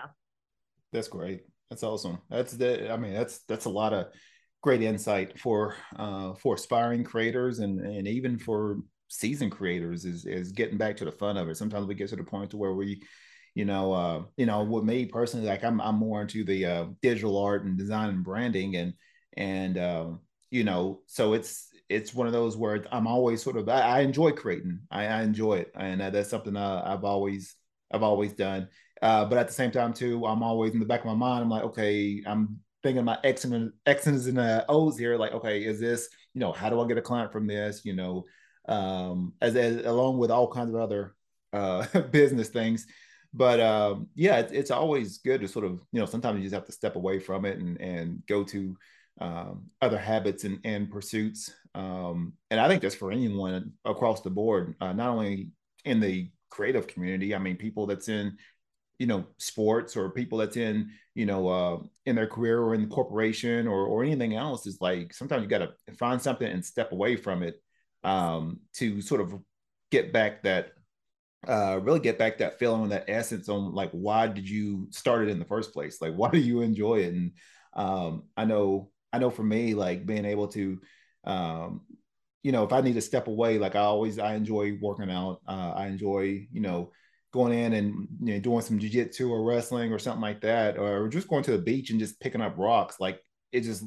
That's 0.93 1.09
great 1.09 1.43
that's 1.73 1.83
awesome. 1.83 2.19
That's 2.29 2.53
the 2.53 2.93
i 2.93 2.97
mean 2.99 3.15
that's 3.15 3.41
that's 3.49 3.65
a 3.65 3.71
lot 3.71 3.95
of 3.95 4.09
great 4.63 4.83
insight 4.83 5.39
for 5.39 5.75
uh 5.97 6.35
for 6.35 6.55
aspiring 6.55 7.03
creators 7.03 7.61
and 7.61 7.81
and 7.81 8.07
even 8.07 8.39
for 8.39 8.79
seasoned 9.09 9.53
creators 9.53 10.05
is 10.05 10.27
is 10.27 10.53
getting 10.53 10.77
back 10.77 10.99
to 10.99 11.07
the 11.07 11.13
fun 11.13 11.39
of 11.39 11.49
it. 11.49 11.57
Sometimes 11.57 11.87
we 11.87 11.95
get 11.95 12.11
to 12.11 12.17
the 12.17 12.25
point 12.25 12.51
to 12.51 12.59
where 12.59 12.75
we 12.75 13.03
you 13.55 13.65
know, 13.65 13.93
uh, 13.93 14.23
you 14.37 14.47
know, 14.47 14.63
with 14.65 14.85
me 14.85 15.07
personally, 15.07 15.47
like 15.47 15.63
I'm, 15.65 15.81
I'm 15.81 15.97
more 15.97 16.23
into 16.23 16.45
the 16.45 16.65
uh, 16.65 16.87
digital 17.03 17.37
art 17.37 17.65
and 17.65 17.77
design 17.77 18.09
and 18.09 18.25
branding, 18.25 18.77
and 18.77 18.95
and 19.37 19.79
um, 19.79 20.21
you 20.51 20.65
know, 20.65 21.01
so 21.07 21.35
it's 21.35 21.69
it's 21.89 22.15
one 22.15 22.27
of 22.27 22.33
those 22.33 22.57
where 22.57 22.85
I'm 22.91 23.07
always 23.07 23.43
sort 23.43 23.57
of 23.57 23.69
I, 23.69 23.81
I 23.81 24.01
enjoy 24.01 24.33
creating, 24.33 24.81
I, 24.91 25.07
I, 25.07 25.23
enjoy 25.23 25.59
it, 25.59 25.73
and 25.75 26.01
uh, 26.01 26.11
that's 26.11 26.31
something 26.31 26.57
uh, 26.57 26.83
I've 26.85 27.05
always 27.05 27.55
I've 27.93 28.03
always 28.03 28.33
done. 28.33 28.69
Uh, 29.03 29.25
but 29.25 29.37
at 29.37 29.49
the 29.49 29.53
same 29.53 29.71
time, 29.71 29.93
too, 29.93 30.25
I'm 30.25 30.43
always 30.43 30.73
in 30.73 30.81
the 30.81 30.87
back 30.87 31.01
of 31.01 31.07
my 31.07 31.15
mind. 31.15 31.43
I'm 31.43 31.51
like, 31.51 31.65
okay, 31.65 32.23
I'm 32.25 32.61
thinking 32.83 33.05
my 33.05 33.19
X 33.25 33.45
and 33.45 33.73
X's 33.85 34.29
and 34.29 34.39
uh, 34.39 34.65
O's 34.69 34.97
here. 34.97 35.17
Like, 35.17 35.33
okay, 35.33 35.65
is 35.65 35.81
this, 35.81 36.09
you 36.35 36.41
know, 36.41 36.53
how 36.53 36.71
do 36.71 36.81
I 36.81 36.87
get 36.87 36.99
a 36.99 37.03
client 37.03 37.33
from 37.33 37.47
this? 37.47 37.85
You 37.85 37.95
know, 37.95 38.25
um, 38.69 39.35
as, 39.41 39.57
as 39.57 39.85
along 39.85 40.19
with 40.19 40.31
all 40.31 40.49
kinds 40.49 40.71
of 40.71 40.77
other 40.77 41.15
uh, 41.53 41.87
business 42.11 42.49
things 42.49 42.87
but 43.35 43.61
um, 43.61 44.09
yeah, 44.15 44.41
it's, 44.41 44.53
it's 44.53 44.71
always 44.71 45.19
good 45.19 45.41
to 45.41 45.49
sort 45.49 45.65
of 45.65 45.83
you 45.91 46.01
know 46.01 46.07
sometimes 46.07 46.37
you 46.37 46.45
just 46.45 46.55
have 46.55 46.67
to 46.67 46.73
step 46.73 46.97
away 46.97 47.19
from 47.19 47.45
it 47.45 47.59
and 47.59 47.81
and 47.81 48.23
go 48.27 48.45
to 48.45 48.77
um, 49.21 49.67
other 49.81 49.99
habits 49.99 50.45
and, 50.45 50.59
and 50.65 50.91
pursuits. 50.91 51.55
Um, 51.75 52.35
and 52.51 52.61
I 52.61 52.69
think 52.69 52.83
that's 52.83 52.95
for 52.95 53.13
anyone 53.13 53.73
across 53.85 54.21
the 54.21 54.31
board, 54.31 54.75
uh, 54.81 54.93
not 54.93 55.11
only 55.11 55.51
in 55.85 56.01
the 56.01 56.31
creative 56.51 56.87
community. 56.87 57.35
I 57.35 57.39
mean, 57.39 57.57
people 57.57 57.87
that's 57.87 58.09
in 58.09 58.37
you 59.03 59.09
know 59.09 59.27
sports 59.39 59.97
or 59.97 60.11
people 60.11 60.39
that's 60.39 60.57
in 60.57 60.89
you 61.17 61.27
know 61.27 61.49
uh, 61.49 61.79
in 62.07 62.15
their 62.15 62.29
career 62.29 62.61
or 62.61 62.73
in 62.73 62.83
the 62.83 62.95
corporation 62.95 63.67
or 63.67 63.85
or 63.85 64.05
anything 64.05 64.37
else 64.37 64.65
is 64.65 64.79
like 64.81 65.13
sometimes 65.13 65.43
you 65.43 65.49
got 65.49 65.59
to 65.59 65.95
find 65.99 66.23
something 66.23 66.47
and 66.47 66.65
step 66.65 66.93
away 66.93 67.17
from 67.17 67.43
it 67.43 67.57
um, 68.05 68.61
to 68.75 69.01
sort 69.01 69.21
of 69.21 69.35
get 69.91 70.13
back 70.13 70.45
that 70.45 70.69
uh, 71.49 71.81
really 71.83 71.99
get 71.99 72.17
back 72.17 72.39
that 72.39 72.61
feeling 72.61 72.91
that 72.91 73.07
essence 73.09 73.49
on 73.49 73.75
like 73.75 73.91
why 73.91 74.29
did 74.29 74.49
you 74.49 74.87
start 74.93 75.25
it 75.25 75.31
in 75.31 75.41
the 75.41 75.45
first 75.45 75.73
place? 75.73 76.01
Like 76.01 76.15
why 76.21 76.31
do 76.31 76.39
you 76.39 76.61
enjoy 76.61 77.01
it? 77.01 77.13
And 77.13 77.33
um, 77.75 78.23
I 78.37 78.45
know 78.45 78.93
I 79.13 79.19
know 79.19 79.31
for 79.31 79.43
me, 79.43 79.75
like 79.75 80.07
being 80.07 80.25
able 80.25 80.47
to 80.49 80.81
um, 81.25 81.81
you 82.45 82.53
know, 82.53 82.63
if 82.63 82.73
I 82.73 82.83
need 82.83 82.95
to 82.95 83.01
step 83.01 83.27
away, 83.27 83.59
like 83.59 83.75
I 83.75 83.81
always 83.81 84.21
I 84.21 84.35
enjoy 84.35 84.79
working 84.81 85.11
out. 85.11 85.41
Uh, 85.47 85.73
I 85.75 85.87
enjoy, 85.89 86.47
you 86.53 86.61
know, 86.61 86.93
going 87.33 87.59
in 87.59 87.73
and 87.73 88.09
you 88.21 88.35
know 88.35 88.41
doing 88.41 88.61
some 88.61 88.79
jiu-jitsu 88.79 89.31
or 89.31 89.45
wrestling 89.45 89.93
or 89.93 89.99
something 89.99 90.23
like 90.23 90.41
that, 90.43 90.79
or 90.79 91.09
just 91.09 91.29
going 91.29 91.43
to 91.45 91.53
the 91.53 91.59
beach 91.59 91.91
and 91.91 92.01
just 92.01 92.21
picking 92.21 92.41
up 92.41 92.59
rocks. 92.59 92.97
Like 93.01 93.21
it 93.53 93.63
just 93.63 93.85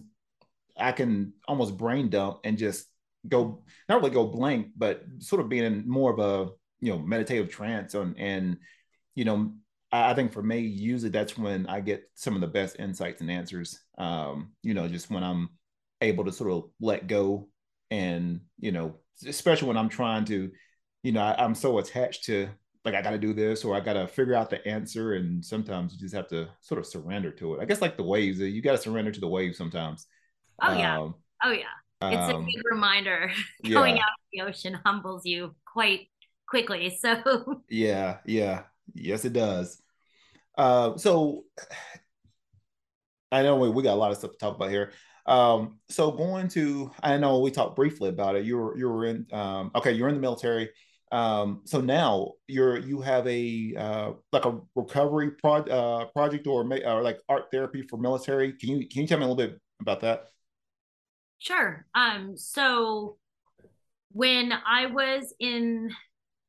I 0.77 0.91
can 0.91 1.33
almost 1.47 1.77
brain 1.77 2.09
dump 2.09 2.39
and 2.43 2.57
just 2.57 2.87
go 3.27 3.63
not 3.87 4.01
really 4.01 4.11
go 4.11 4.27
blank, 4.27 4.67
but 4.77 5.03
sort 5.19 5.41
of 5.41 5.49
being 5.49 5.63
in 5.63 5.87
more 5.87 6.11
of 6.11 6.19
a 6.19 6.51
you 6.79 6.91
know 6.91 6.99
meditative 6.99 7.49
trance 7.49 7.93
and 7.93 8.17
and 8.19 8.57
you 9.15 9.25
know 9.25 9.53
I, 9.91 10.13
think 10.13 10.33
for 10.33 10.43
me 10.43 10.59
usually 10.59 11.09
that's 11.09 11.37
when 11.37 11.67
I 11.67 11.79
get 11.79 12.03
some 12.15 12.35
of 12.35 12.41
the 12.41 12.47
best 12.47 12.79
insights 12.79 13.21
and 13.21 13.31
answers 13.31 13.79
um 13.97 14.51
you 14.61 14.73
know 14.73 14.87
just 14.87 15.09
when 15.09 15.23
I'm 15.23 15.49
able 16.01 16.25
to 16.25 16.31
sort 16.31 16.51
of 16.51 16.69
let 16.81 17.07
go 17.07 17.47
and 17.91 18.41
you 18.59 18.71
know 18.71 18.97
especially 19.25 19.69
when 19.69 19.77
I'm 19.77 19.89
trying 19.89 20.25
to 20.25 20.51
you 21.03 21.11
know 21.11 21.21
I, 21.21 21.43
I'm 21.43 21.55
so 21.55 21.77
attached 21.77 22.25
to 22.25 22.49
like 22.85 22.93
I 22.93 23.01
got 23.01 23.11
to 23.11 23.17
do 23.17 23.33
this 23.33 23.65
or 23.65 23.75
I 23.75 23.79
got 23.79 23.93
to 23.93 24.07
figure 24.07 24.35
out 24.35 24.51
the 24.51 24.65
answer 24.67 25.13
and 25.13 25.43
sometimes 25.43 25.93
you 25.93 25.99
just 25.99 26.13
have 26.13 26.27
to 26.27 26.47
sort 26.61 26.79
of 26.79 26.85
surrender 26.85 27.31
to 27.31 27.55
it. 27.55 27.61
I 27.61 27.65
guess 27.65 27.81
like 27.81 27.97
the 27.97 28.03
waves, 28.03 28.39
you 28.39 28.61
got 28.61 28.73
to 28.73 28.77
surrender 28.77 29.11
to 29.11 29.19
the 29.19 29.27
waves 29.27 29.57
sometimes. 29.57 30.05
Oh 30.61 30.77
yeah. 30.77 30.99
Um, 30.99 31.15
oh 31.43 31.51
yeah. 31.51 31.63
It's 32.03 32.33
um, 32.33 32.43
a 32.43 32.45
good 32.45 32.63
reminder. 32.69 33.31
Going 33.67 33.97
yeah. 33.97 34.03
out 34.03 34.09
the 34.31 34.41
ocean 34.41 34.79
humbles 34.85 35.25
you 35.25 35.55
quite 35.65 36.07
quickly. 36.47 36.95
So 37.01 37.63
yeah, 37.69 38.17
yeah, 38.25 38.63
yes, 38.93 39.25
it 39.25 39.33
does. 39.33 39.81
Uh, 40.57 40.97
so 40.97 41.45
I 43.31 43.41
know 43.41 43.57
we, 43.57 43.69
we 43.69 43.83
got 43.83 43.93
a 43.93 43.95
lot 43.95 44.11
of 44.11 44.17
stuff 44.17 44.31
to 44.31 44.37
talk 44.37 44.55
about 44.55 44.69
here. 44.69 44.91
Um, 45.25 45.79
so 45.89 46.11
going 46.11 46.49
to, 46.49 46.91
I 47.01 47.17
know 47.17 47.39
we 47.39 47.49
talked 47.49 47.75
briefly 47.75 48.09
about 48.09 48.35
it. 48.35 48.45
You 48.45 48.57
were 48.57 48.77
you 48.77 48.89
were 48.89 49.05
in 49.05 49.25
um, 49.31 49.71
okay, 49.75 49.91
you're 49.91 50.07
in 50.07 50.15
the 50.15 50.21
military. 50.21 50.69
Um, 51.11 51.61
so 51.65 51.81
now 51.81 52.33
you're 52.47 52.77
you 52.77 53.01
have 53.01 53.27
a 53.27 53.73
uh, 53.77 54.11
like 54.31 54.45
a 54.45 54.59
recovery 54.75 55.31
pro- 55.31 55.63
uh, 55.63 56.05
project 56.05 56.47
or, 56.47 56.67
or 56.85 57.01
like 57.01 57.19
art 57.29 57.45
therapy 57.51 57.83
for 57.83 57.97
military. 57.97 58.53
Can 58.53 58.69
you 58.69 58.87
can 58.87 59.01
you 59.01 59.07
tell 59.07 59.19
me 59.19 59.25
a 59.25 59.27
little 59.27 59.47
bit 59.47 59.59
about 59.81 60.01
that? 60.01 60.27
Sure. 61.39 61.85
Um, 61.93 62.35
so 62.35 63.17
when 64.11 64.51
I 64.51 64.87
was 64.87 65.33
in 65.39 65.91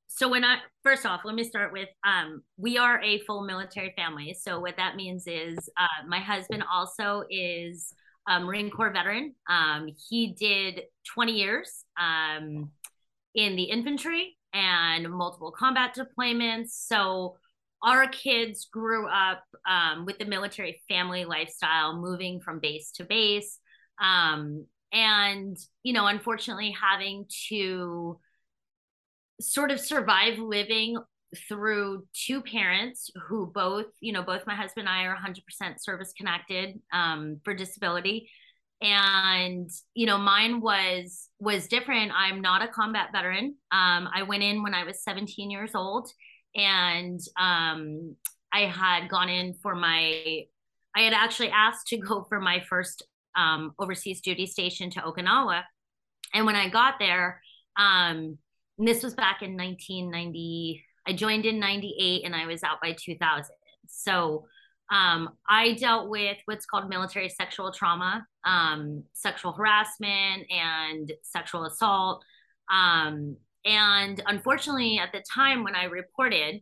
so 0.08 0.30
when 0.30 0.44
I 0.44 0.58
first 0.82 1.04
off, 1.04 1.20
let 1.24 1.34
me 1.34 1.44
start 1.44 1.72
with 1.72 1.88
um, 2.02 2.42
we 2.56 2.78
are 2.78 3.02
a 3.02 3.18
full 3.20 3.44
military 3.44 3.92
family. 3.96 4.34
So 4.40 4.60
what 4.60 4.78
that 4.78 4.96
means 4.96 5.26
is 5.26 5.58
uh, 5.78 6.06
my 6.08 6.20
husband 6.20 6.64
also 6.72 7.24
is 7.28 7.92
a 8.26 8.40
Marine 8.40 8.70
Corps 8.70 8.92
veteran. 8.92 9.34
Um, 9.48 9.88
he 10.08 10.32
did 10.32 10.84
20 11.12 11.32
years 11.32 11.84
um, 12.00 12.70
in 13.34 13.56
the 13.56 13.64
infantry 13.64 14.36
and 14.56 15.10
multiple 15.10 15.52
combat 15.52 15.94
deployments. 15.94 16.70
So 16.70 17.36
our 17.82 18.08
kids 18.08 18.68
grew 18.72 19.06
up 19.08 19.42
um, 19.68 20.06
with 20.06 20.18
the 20.18 20.24
military 20.24 20.82
family 20.88 21.24
lifestyle, 21.24 22.00
moving 22.00 22.40
from 22.40 22.58
base 22.58 22.90
to 22.92 23.04
base. 23.04 23.58
Um, 24.02 24.66
and, 24.92 25.56
you 25.82 25.92
know, 25.92 26.06
unfortunately, 26.06 26.74
having 26.80 27.26
to 27.48 28.18
sort 29.40 29.70
of 29.70 29.78
survive 29.78 30.38
living 30.38 30.96
through 31.48 32.06
two 32.14 32.40
parents 32.40 33.10
who 33.28 33.50
both, 33.52 33.86
you 34.00 34.12
know, 34.12 34.22
both 34.22 34.46
my 34.46 34.54
husband 34.54 34.88
and 34.88 34.96
I 34.96 35.04
are 35.04 35.16
100% 35.16 35.80
service 35.80 36.14
connected 36.16 36.80
um, 36.92 37.40
for 37.44 37.52
disability. 37.52 38.30
And, 38.82 39.70
you 39.94 40.06
know, 40.06 40.18
mine 40.18 40.60
was 40.60 41.28
was 41.38 41.66
different. 41.66 42.12
I'm 42.14 42.40
not 42.40 42.62
a 42.62 42.68
combat 42.68 43.08
veteran. 43.12 43.56
Um, 43.72 44.08
I 44.14 44.22
went 44.26 44.42
in 44.42 44.62
when 44.62 44.74
I 44.74 44.84
was 44.84 45.02
17 45.02 45.50
years 45.50 45.74
old 45.74 46.10
and 46.54 47.20
um, 47.38 48.16
I 48.52 48.60
had 48.66 49.08
gone 49.08 49.28
in 49.28 49.54
for 49.62 49.74
my, 49.74 50.44
I 50.94 51.00
had 51.00 51.12
actually 51.12 51.50
asked 51.50 51.88
to 51.88 51.98
go 51.98 52.24
for 52.28 52.40
my 52.40 52.62
first 52.68 53.02
um, 53.36 53.72
overseas 53.78 54.20
duty 54.20 54.46
station 54.46 54.90
to 54.90 55.00
Okinawa. 55.00 55.62
And 56.32 56.46
when 56.46 56.56
I 56.56 56.68
got 56.68 56.94
there, 56.98 57.42
um, 57.76 58.38
this 58.78 59.02
was 59.02 59.14
back 59.14 59.42
in 59.42 59.56
1990, 59.56 60.84
I 61.06 61.12
joined 61.12 61.46
in 61.46 61.60
98 61.60 62.24
and 62.24 62.34
I 62.34 62.46
was 62.46 62.62
out 62.62 62.80
by 62.82 62.96
2000. 62.98 63.54
So 63.88 64.46
um, 64.90 65.30
I 65.48 65.74
dealt 65.74 66.08
with 66.08 66.36
what's 66.46 66.66
called 66.66 66.88
military 66.88 67.28
sexual 67.28 67.72
trauma, 67.72 68.26
um, 68.46 69.02
sexual 69.12 69.52
harassment, 69.52 70.46
and 70.50 71.12
sexual 71.22 71.66
assault. 71.66 72.24
Um, 72.72 73.36
and 73.64 74.22
unfortunately, 74.26 74.98
at 74.98 75.12
the 75.12 75.22
time 75.34 75.64
when 75.64 75.74
I 75.74 75.84
reported, 75.84 76.60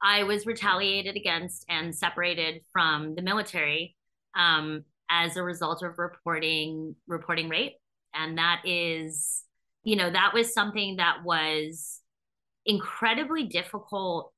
I 0.00 0.22
was 0.22 0.46
retaliated 0.46 1.16
against 1.16 1.64
and 1.68 1.94
separated 1.94 2.62
from 2.72 3.14
the 3.14 3.22
military 3.22 3.96
um, 4.36 4.84
as 5.10 5.36
a 5.36 5.42
result 5.42 5.82
of 5.82 5.98
reporting 5.98 6.94
reporting 7.06 7.48
rape, 7.48 7.74
and 8.14 8.38
that 8.38 8.62
is, 8.64 9.42
you 9.82 9.96
know, 9.96 10.10
that 10.10 10.32
was 10.32 10.54
something 10.54 10.96
that 10.96 11.24
was 11.24 12.00
incredibly 12.66 13.44
difficult 13.44 14.32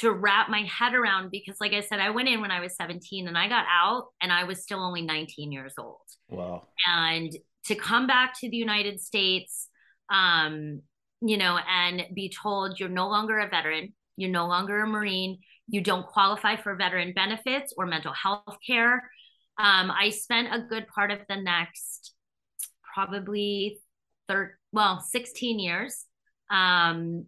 to 0.00 0.12
wrap 0.12 0.48
my 0.48 0.62
head 0.62 0.94
around 0.94 1.30
because 1.30 1.56
like 1.60 1.72
I 1.72 1.80
said 1.80 2.00
I 2.00 2.10
went 2.10 2.28
in 2.28 2.40
when 2.40 2.50
I 2.50 2.60
was 2.60 2.76
17 2.76 3.28
and 3.28 3.38
I 3.38 3.48
got 3.48 3.64
out 3.70 4.06
and 4.20 4.32
I 4.32 4.44
was 4.44 4.62
still 4.62 4.80
only 4.80 5.02
19 5.02 5.52
years 5.52 5.74
old. 5.78 6.00
Wow. 6.28 6.66
And 6.88 7.30
to 7.66 7.74
come 7.74 8.06
back 8.06 8.34
to 8.40 8.50
the 8.50 8.56
United 8.56 9.00
States 9.00 9.68
um 10.12 10.82
you 11.22 11.38
know 11.38 11.58
and 11.70 12.04
be 12.12 12.28
told 12.28 12.78
you're 12.78 12.88
no 12.88 13.08
longer 13.08 13.38
a 13.38 13.48
veteran, 13.48 13.94
you're 14.16 14.30
no 14.30 14.46
longer 14.46 14.82
a 14.82 14.86
marine, 14.86 15.38
you 15.68 15.80
don't 15.80 16.06
qualify 16.06 16.56
for 16.56 16.74
veteran 16.74 17.12
benefits 17.14 17.72
or 17.76 17.86
mental 17.86 18.12
health 18.12 18.56
care. 18.66 19.10
Um 19.58 19.92
I 19.92 20.10
spent 20.10 20.52
a 20.52 20.66
good 20.68 20.88
part 20.88 21.12
of 21.12 21.20
the 21.28 21.36
next 21.36 22.14
probably 22.94 23.78
third 24.28 24.56
well 24.72 25.00
16 25.00 25.58
years 25.58 26.06
um 26.50 27.26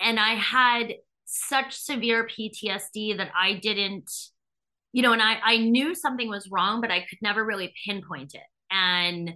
and 0.00 0.20
I 0.20 0.34
had 0.34 0.92
such 1.26 1.76
severe 1.76 2.26
PTSD 2.26 3.16
that 3.18 3.30
I 3.38 3.54
didn't, 3.54 4.10
you 4.92 5.02
know, 5.02 5.12
and 5.12 5.20
I, 5.20 5.36
I 5.44 5.56
knew 5.58 5.94
something 5.94 6.28
was 6.28 6.48
wrong, 6.50 6.80
but 6.80 6.90
I 6.90 7.00
could 7.00 7.18
never 7.20 7.44
really 7.44 7.74
pinpoint 7.84 8.34
it. 8.34 8.40
And, 8.70 9.34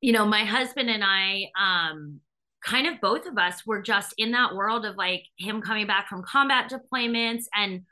you 0.00 0.12
know, 0.12 0.26
my 0.26 0.44
husband 0.44 0.90
and 0.90 1.02
I, 1.02 1.46
um, 1.58 2.20
kind 2.64 2.86
of 2.86 3.00
both 3.00 3.26
of 3.26 3.38
us 3.38 3.64
were 3.66 3.82
just 3.82 4.14
in 4.18 4.32
that 4.32 4.54
world 4.54 4.84
of 4.84 4.96
like 4.96 5.24
him 5.38 5.60
coming 5.60 5.86
back 5.86 6.08
from 6.08 6.22
combat 6.22 6.70
deployments 6.70 7.44
and 7.54 7.82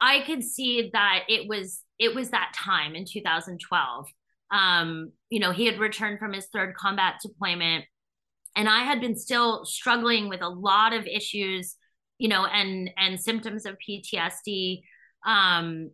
I 0.00 0.20
could 0.20 0.42
see 0.42 0.90
that 0.92 1.24
it 1.28 1.48
was 1.48 1.82
it 1.98 2.14
was 2.14 2.30
that 2.30 2.52
time 2.54 2.94
in 2.94 3.04
2012 3.06 4.06
um 4.52 5.12
you 5.30 5.40
know 5.40 5.50
he 5.50 5.66
had 5.66 5.80
returned 5.80 6.18
from 6.18 6.32
his 6.32 6.46
third 6.46 6.76
combat 6.76 7.14
deployment 7.22 7.86
and 8.56 8.68
I 8.68 8.80
had 8.80 9.00
been 9.00 9.16
still 9.16 9.64
struggling 9.64 10.28
with 10.28 10.42
a 10.42 10.48
lot 10.48 10.92
of 10.92 11.06
issues 11.06 11.76
you 12.18 12.28
know, 12.28 12.46
and 12.46 12.90
and 12.96 13.20
symptoms 13.20 13.66
of 13.66 13.76
PTSD. 13.86 14.82
Um, 15.26 15.90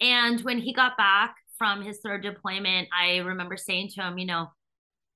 and 0.00 0.40
when 0.42 0.58
he 0.58 0.72
got 0.72 0.96
back 0.96 1.34
from 1.58 1.82
his 1.82 2.00
third 2.00 2.22
deployment, 2.22 2.88
I 2.96 3.18
remember 3.18 3.56
saying 3.56 3.90
to 3.94 4.02
him, 4.02 4.18
you 4.18 4.26
know, 4.26 4.48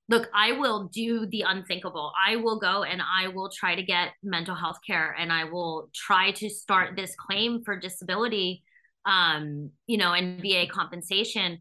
look, 0.09 0.27
I 0.33 0.53
will 0.53 0.89
do 0.91 1.27
the 1.27 1.43
unthinkable. 1.47 2.11
I 2.27 2.37
will 2.37 2.59
go 2.59 2.83
and 2.83 3.01
I 3.01 3.27
will 3.27 3.49
try 3.49 3.75
to 3.75 3.83
get 3.83 4.13
mental 4.23 4.55
health 4.55 4.79
care 4.85 5.15
and 5.17 5.31
I 5.31 5.43
will 5.45 5.89
try 5.93 6.31
to 6.31 6.49
start 6.49 6.95
this 6.95 7.13
claim 7.15 7.63
for 7.63 7.79
disability, 7.79 8.63
um, 9.05 9.69
you 9.85 9.97
know, 9.97 10.13
and 10.13 10.41
VA 10.41 10.65
compensation. 10.67 11.59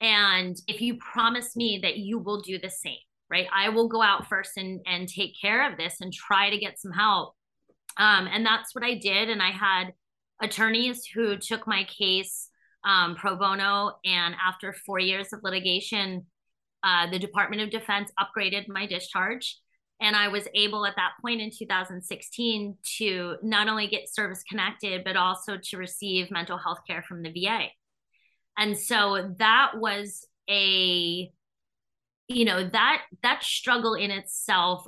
And 0.00 0.56
if 0.66 0.80
you 0.80 0.98
promise 0.98 1.56
me 1.56 1.78
that 1.82 1.96
you 1.98 2.18
will 2.18 2.40
do 2.40 2.58
the 2.58 2.70
same, 2.70 2.98
right? 3.30 3.46
I 3.54 3.68
will 3.68 3.88
go 3.88 4.02
out 4.02 4.28
first 4.28 4.56
and 4.56 4.80
and 4.86 5.08
take 5.08 5.40
care 5.40 5.70
of 5.70 5.78
this 5.78 6.00
and 6.00 6.12
try 6.12 6.50
to 6.50 6.58
get 6.58 6.80
some 6.80 6.92
help 6.92 7.35
um, 7.96 8.26
and 8.26 8.44
that's 8.44 8.74
what 8.74 8.84
I 8.84 8.94
did. 8.94 9.30
And 9.30 9.42
I 9.42 9.50
had 9.50 9.94
attorneys 10.42 11.04
who 11.06 11.36
took 11.36 11.66
my 11.66 11.84
case 11.84 12.50
um, 12.84 13.16
pro 13.16 13.36
bono. 13.36 13.92
And 14.04 14.34
after 14.44 14.72
four 14.72 14.98
years 14.98 15.32
of 15.32 15.40
litigation, 15.42 16.26
uh, 16.82 17.10
the 17.10 17.18
Department 17.18 17.62
of 17.62 17.70
Defense 17.70 18.10
upgraded 18.18 18.68
my 18.68 18.86
discharge. 18.86 19.58
And 20.00 20.14
I 20.14 20.28
was 20.28 20.46
able 20.54 20.84
at 20.84 20.96
that 20.96 21.12
point 21.22 21.40
in 21.40 21.50
2016 21.50 22.76
to 22.98 23.36
not 23.42 23.68
only 23.68 23.86
get 23.86 24.12
service 24.12 24.42
connected, 24.48 25.02
but 25.04 25.16
also 25.16 25.56
to 25.56 25.78
receive 25.78 26.30
mental 26.30 26.58
health 26.58 26.80
care 26.86 27.02
from 27.02 27.22
the 27.22 27.30
VA. 27.30 27.68
And 28.58 28.78
so 28.78 29.34
that 29.38 29.72
was 29.74 30.26
a, 30.50 31.30
you 32.28 32.44
know, 32.44 32.68
that 32.68 33.02
that 33.22 33.42
struggle 33.42 33.94
in 33.94 34.10
itself 34.10 34.86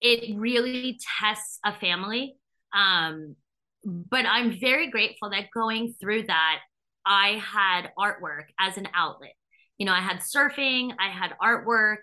it 0.00 0.38
really 0.38 0.98
tests 1.20 1.58
a 1.64 1.74
family. 1.78 2.36
Um, 2.74 3.36
but 3.84 4.26
I'm 4.26 4.58
very 4.58 4.90
grateful 4.90 5.30
that 5.30 5.50
going 5.54 5.94
through 6.00 6.24
that, 6.24 6.60
I 7.06 7.42
had 7.42 7.90
artwork 7.98 8.44
as 8.58 8.76
an 8.76 8.88
outlet. 8.94 9.32
You 9.78 9.86
know, 9.86 9.92
I 9.92 10.00
had 10.00 10.18
surfing, 10.18 10.92
I 10.98 11.08
had 11.08 11.32
artwork, 11.42 11.98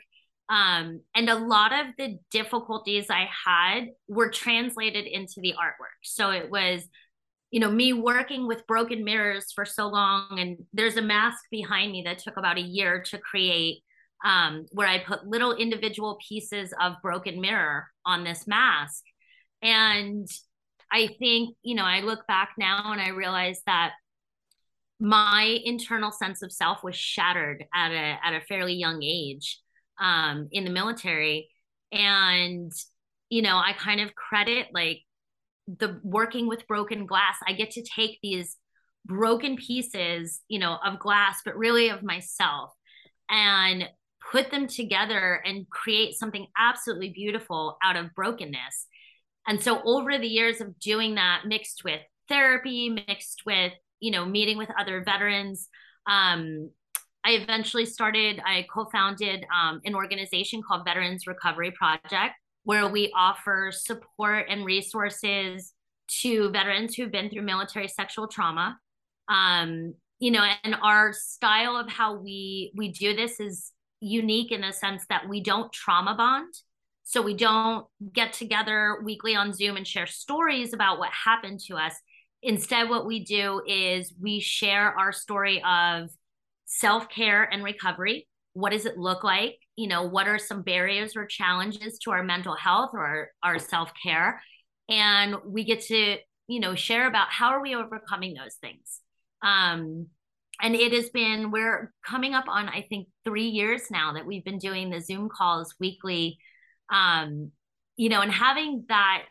um, 0.49 1.01
and 1.15 1.29
a 1.29 1.36
lot 1.36 1.73
of 1.73 1.88
the 1.97 2.17
difficulties 2.31 3.08
I 3.10 3.27
had 3.45 3.89
were 4.08 4.29
translated 4.29 5.05
into 5.05 5.41
the 5.41 5.53
artwork. 5.53 5.99
So 6.03 6.31
it 6.31 6.49
was, 6.49 6.84
you 7.51 7.60
know, 7.60 7.69
me 7.69 7.93
working 7.93 8.47
with 8.47 8.65
broken 8.67 9.03
mirrors 9.03 9.51
for 9.53 9.65
so 9.65 9.88
long, 9.88 10.39
and 10.39 10.58
there's 10.73 10.97
a 10.97 11.01
mask 11.01 11.43
behind 11.51 11.91
me 11.91 12.03
that 12.05 12.19
took 12.19 12.38
about 12.38 12.58
a 12.58 12.62
year 12.62 13.03
to 13.10 13.17
create 13.17 13.84
um, 14.25 14.65
where 14.71 14.88
I 14.88 15.03
put 15.03 15.27
little 15.27 15.53
individual 15.55 16.17
pieces 16.27 16.73
of 16.81 16.95
broken 17.01 17.39
mirror 17.39 17.85
on 18.05 18.23
this 18.23 18.47
mask. 18.47 19.03
And 19.61 20.27
I 20.91 21.15
think, 21.19 21.55
you 21.61 21.75
know, 21.75 21.85
I 21.85 22.01
look 22.01 22.25
back 22.27 22.53
now 22.57 22.91
and 22.91 22.99
I 22.99 23.09
realize 23.09 23.61
that 23.67 23.93
my 24.99 25.59
internal 25.63 26.11
sense 26.11 26.41
of 26.41 26.51
self 26.51 26.83
was 26.83 26.95
shattered 26.95 27.65
at 27.73 27.91
a 27.91 28.17
at 28.25 28.33
a 28.33 28.45
fairly 28.45 28.73
young 28.73 29.03
age 29.03 29.59
um, 30.01 30.47
in 30.51 30.63
the 30.63 30.71
military. 30.71 31.49
And, 31.91 32.71
you 33.29 33.43
know, 33.43 33.57
I 33.57 33.73
kind 33.77 34.01
of 34.01 34.15
credit 34.15 34.67
like 34.73 35.01
the 35.67 35.99
working 36.03 36.47
with 36.47 36.67
broken 36.67 37.05
glass. 37.05 37.38
I 37.47 37.53
get 37.53 37.71
to 37.71 37.83
take 37.83 38.19
these 38.23 38.57
broken 39.05 39.55
pieces, 39.55 40.41
you 40.47 40.57
know, 40.57 40.77
of 40.83 40.97
glass, 40.99 41.41
but 41.45 41.55
really 41.55 41.89
of 41.89 42.01
myself 42.01 42.71
and 43.29 43.88
put 44.31 44.51
them 44.51 44.67
together 44.67 45.41
and 45.45 45.69
create 45.69 46.15
something 46.15 46.47
absolutely 46.57 47.09
beautiful 47.09 47.77
out 47.83 47.95
of 47.95 48.13
brokenness. 48.15 48.88
And 49.47 49.61
so 49.61 49.81
over 49.83 50.17
the 50.17 50.27
years 50.27 50.61
of 50.61 50.79
doing 50.79 51.15
that 51.15 51.43
mixed 51.45 51.83
with 51.83 52.01
therapy, 52.27 52.89
mixed 52.89 53.43
with, 53.45 53.73
you 53.99 54.11
know, 54.11 54.25
meeting 54.25 54.57
with 54.57 54.69
other 54.79 55.03
veterans, 55.03 55.69
um, 56.07 56.71
I 57.23 57.31
eventually 57.31 57.85
started, 57.85 58.39
I 58.45 58.65
co 58.71 58.85
founded 58.91 59.45
um, 59.55 59.81
an 59.85 59.95
organization 59.95 60.61
called 60.61 60.85
Veterans 60.85 61.25
Recovery 61.25 61.71
Project, 61.71 62.35
where 62.63 62.88
we 62.88 63.11
offer 63.15 63.71
support 63.71 64.45
and 64.49 64.65
resources 64.65 65.73
to 66.21 66.49
veterans 66.51 66.95
who've 66.95 67.11
been 67.11 67.29
through 67.29 67.41
military 67.41 67.88
sexual 67.88 68.27
trauma. 68.27 68.77
Um, 69.27 69.95
you 70.19 70.31
know, 70.31 70.45
and 70.63 70.75
our 70.81 71.13
style 71.13 71.77
of 71.77 71.89
how 71.89 72.15
we 72.15 72.71
we 72.75 72.91
do 72.91 73.15
this 73.15 73.39
is 73.39 73.71
unique 74.05 74.51
in 74.51 74.61
the 74.61 74.71
sense 74.71 75.03
that 75.09 75.27
we 75.27 75.41
don't 75.41 75.73
trauma 75.73 76.13
bond. 76.15 76.53
So 77.03 77.21
we 77.21 77.33
don't 77.33 77.85
get 78.13 78.33
together 78.33 78.99
weekly 79.03 79.35
on 79.35 79.53
Zoom 79.53 79.77
and 79.77 79.87
share 79.87 80.07
stories 80.07 80.73
about 80.73 80.99
what 80.99 81.11
happened 81.11 81.59
to 81.67 81.75
us. 81.75 81.93
Instead, 82.41 82.89
what 82.89 83.05
we 83.05 83.23
do 83.23 83.61
is 83.67 84.13
we 84.21 84.39
share 84.39 84.97
our 84.97 85.11
story 85.11 85.63
of 85.63 86.09
self 86.65 87.09
care 87.09 87.43
and 87.43 87.63
recovery. 87.63 88.27
What 88.53 88.71
does 88.71 88.85
it 88.85 88.97
look 88.97 89.23
like? 89.23 89.57
You 89.75 89.87
know, 89.87 90.03
what 90.03 90.27
are 90.27 90.39
some 90.39 90.61
barriers 90.61 91.15
or 91.15 91.25
challenges 91.25 91.97
to 91.99 92.11
our 92.11 92.23
mental 92.23 92.55
health 92.55 92.91
or 92.93 93.05
our, 93.05 93.29
our 93.43 93.59
self 93.59 93.91
care? 94.01 94.41
And 94.87 95.35
we 95.45 95.63
get 95.63 95.81
to, 95.85 96.17
you 96.47 96.59
know, 96.59 96.75
share 96.75 97.07
about 97.07 97.29
how 97.29 97.49
are 97.49 97.61
we 97.61 97.75
overcoming 97.75 98.35
those 98.35 98.55
things. 98.55 99.01
Um, 99.41 100.07
and 100.61 100.75
it 100.75 100.91
has 100.93 101.09
been 101.09 101.51
we're 101.51 101.91
coming 102.05 102.33
up 102.33 102.45
on 102.47 102.67
i 102.69 102.85
think 102.89 103.07
three 103.23 103.47
years 103.47 103.83
now 103.91 104.13
that 104.13 104.25
we've 104.25 104.45
been 104.45 104.57
doing 104.57 104.89
the 104.89 105.01
zoom 105.01 105.29
calls 105.29 105.75
weekly 105.79 106.37
um 106.91 107.51
you 107.97 108.09
know 108.09 108.21
and 108.21 108.31
having 108.31 108.85
that 108.89 109.25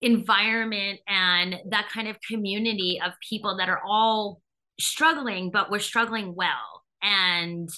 environment 0.00 0.98
and 1.06 1.56
that 1.70 1.88
kind 1.88 2.08
of 2.08 2.16
community 2.28 3.00
of 3.04 3.12
people 3.28 3.56
that 3.58 3.68
are 3.68 3.80
all 3.86 4.40
struggling 4.80 5.50
but 5.50 5.70
we're 5.70 5.78
struggling 5.78 6.34
well 6.34 6.82
and 7.02 7.68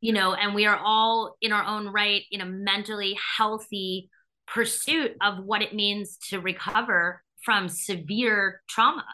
you 0.00 0.12
know 0.12 0.34
and 0.34 0.54
we 0.54 0.66
are 0.66 0.78
all 0.78 1.36
in 1.40 1.52
our 1.52 1.64
own 1.64 1.88
right 1.88 2.22
in 2.30 2.40
a 2.40 2.46
mentally 2.46 3.16
healthy 3.36 4.10
pursuit 4.52 5.12
of 5.22 5.44
what 5.44 5.62
it 5.62 5.74
means 5.74 6.18
to 6.28 6.40
recover 6.40 7.22
from 7.44 7.68
severe 7.68 8.62
trauma. 8.68 9.04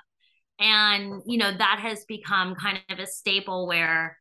And, 0.58 1.22
you 1.26 1.38
know, 1.38 1.52
that 1.52 1.78
has 1.80 2.04
become 2.06 2.54
kind 2.54 2.78
of 2.90 2.98
a 2.98 3.06
staple 3.06 3.66
where, 3.66 4.18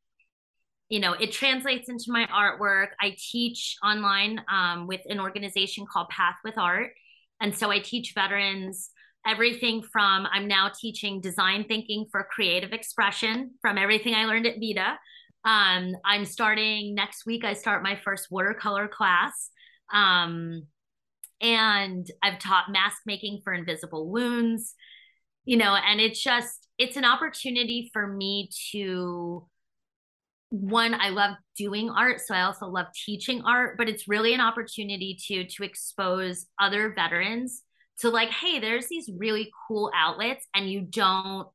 you 0.89 1.00
know, 1.00 1.13
it 1.13 1.32
translates 1.32 1.89
into 1.89 2.06
my 2.10 2.28
artwork. 2.28 2.89
I 3.02 3.15
teach 3.17 3.78
online 3.84 4.41
um, 4.52 4.88
with 4.88 5.02
an 5.06 5.19
organization 5.19 5.86
called 5.91 6.10
Path 6.10 6.36
with 6.43 6.58
Art. 6.58 6.91
And 7.41 7.56
so 7.56 7.71
I 7.71 7.80
teach 7.80 8.13
veterans 8.13 8.89
everything 9.26 9.82
from 9.82 10.28
I'm 10.32 10.48
now 10.48 10.71
teaching 10.78 11.19
design 11.19 11.65
thinking 11.67 12.06
for 12.12 12.28
creative 12.30 12.74
expression 12.74 13.52
from 13.62 13.78
everything 13.78 14.13
I 14.13 14.26
learned 14.26 14.45
at 14.45 14.60
VIDA. 14.60 14.98
Um, 15.43 15.95
I'm 16.04 16.26
starting 16.26 16.95
next 16.95 17.26
week, 17.26 17.43
I 17.45 17.54
start 17.54 17.84
my 17.84 18.00
first 18.04 18.28
watercolor 18.32 18.88
class. 18.88 19.50
Um, 19.93 20.63
and 21.41 22.10
I've 22.24 22.39
taught 22.39 22.71
mask 22.71 23.02
making 23.06 23.41
for 23.43 23.54
invisible 23.54 24.10
wounds, 24.10 24.74
you 25.45 25.58
know, 25.58 25.75
and 25.75 25.99
it's 25.99 26.21
just, 26.21 26.67
it's 26.77 26.97
an 26.97 27.05
opportunity 27.05 27.89
for 27.93 28.08
me 28.08 28.49
to 28.71 29.47
one 30.49 30.93
i 30.93 31.10
love 31.10 31.36
doing 31.58 31.89
art 31.89 32.21
so 32.21 32.34
i 32.34 32.41
also 32.43 32.67
love 32.67 32.86
teaching 33.05 33.41
art 33.45 33.77
but 33.77 33.89
it's 33.89 34.08
really 34.08 34.34
an 34.34 34.39
opportunity 34.39 35.17
to 35.19 35.43
to 35.47 35.63
expose 35.63 36.45
other 36.62 36.93
veterans 36.93 37.63
to 37.99 38.10
like 38.10 38.29
hey 38.29 38.60
there's 38.60 38.88
these 38.88 39.10
really 39.17 39.51
cool 39.67 39.91
outlets 39.95 40.45
and 40.53 40.69
you 40.69 40.81
don't 40.81 41.47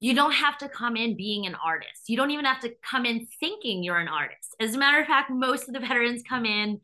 you 0.00 0.14
don't 0.14 0.32
have 0.32 0.58
to 0.58 0.68
come 0.68 0.96
in 0.96 1.16
being 1.16 1.46
an 1.46 1.56
artist. 1.64 2.08
You 2.08 2.18
don't 2.18 2.30
even 2.30 2.44
have 2.44 2.60
to 2.60 2.74
come 2.82 3.06
in 3.06 3.26
thinking 3.40 3.82
you're 3.82 3.96
an 3.96 4.08
artist. 4.08 4.54
As 4.60 4.74
a 4.74 4.78
matter 4.78 5.00
of 5.00 5.06
fact 5.06 5.30
most 5.30 5.66
of 5.66 5.72
the 5.72 5.80
veterans 5.80 6.22
come 6.28 6.44
in 6.44 6.80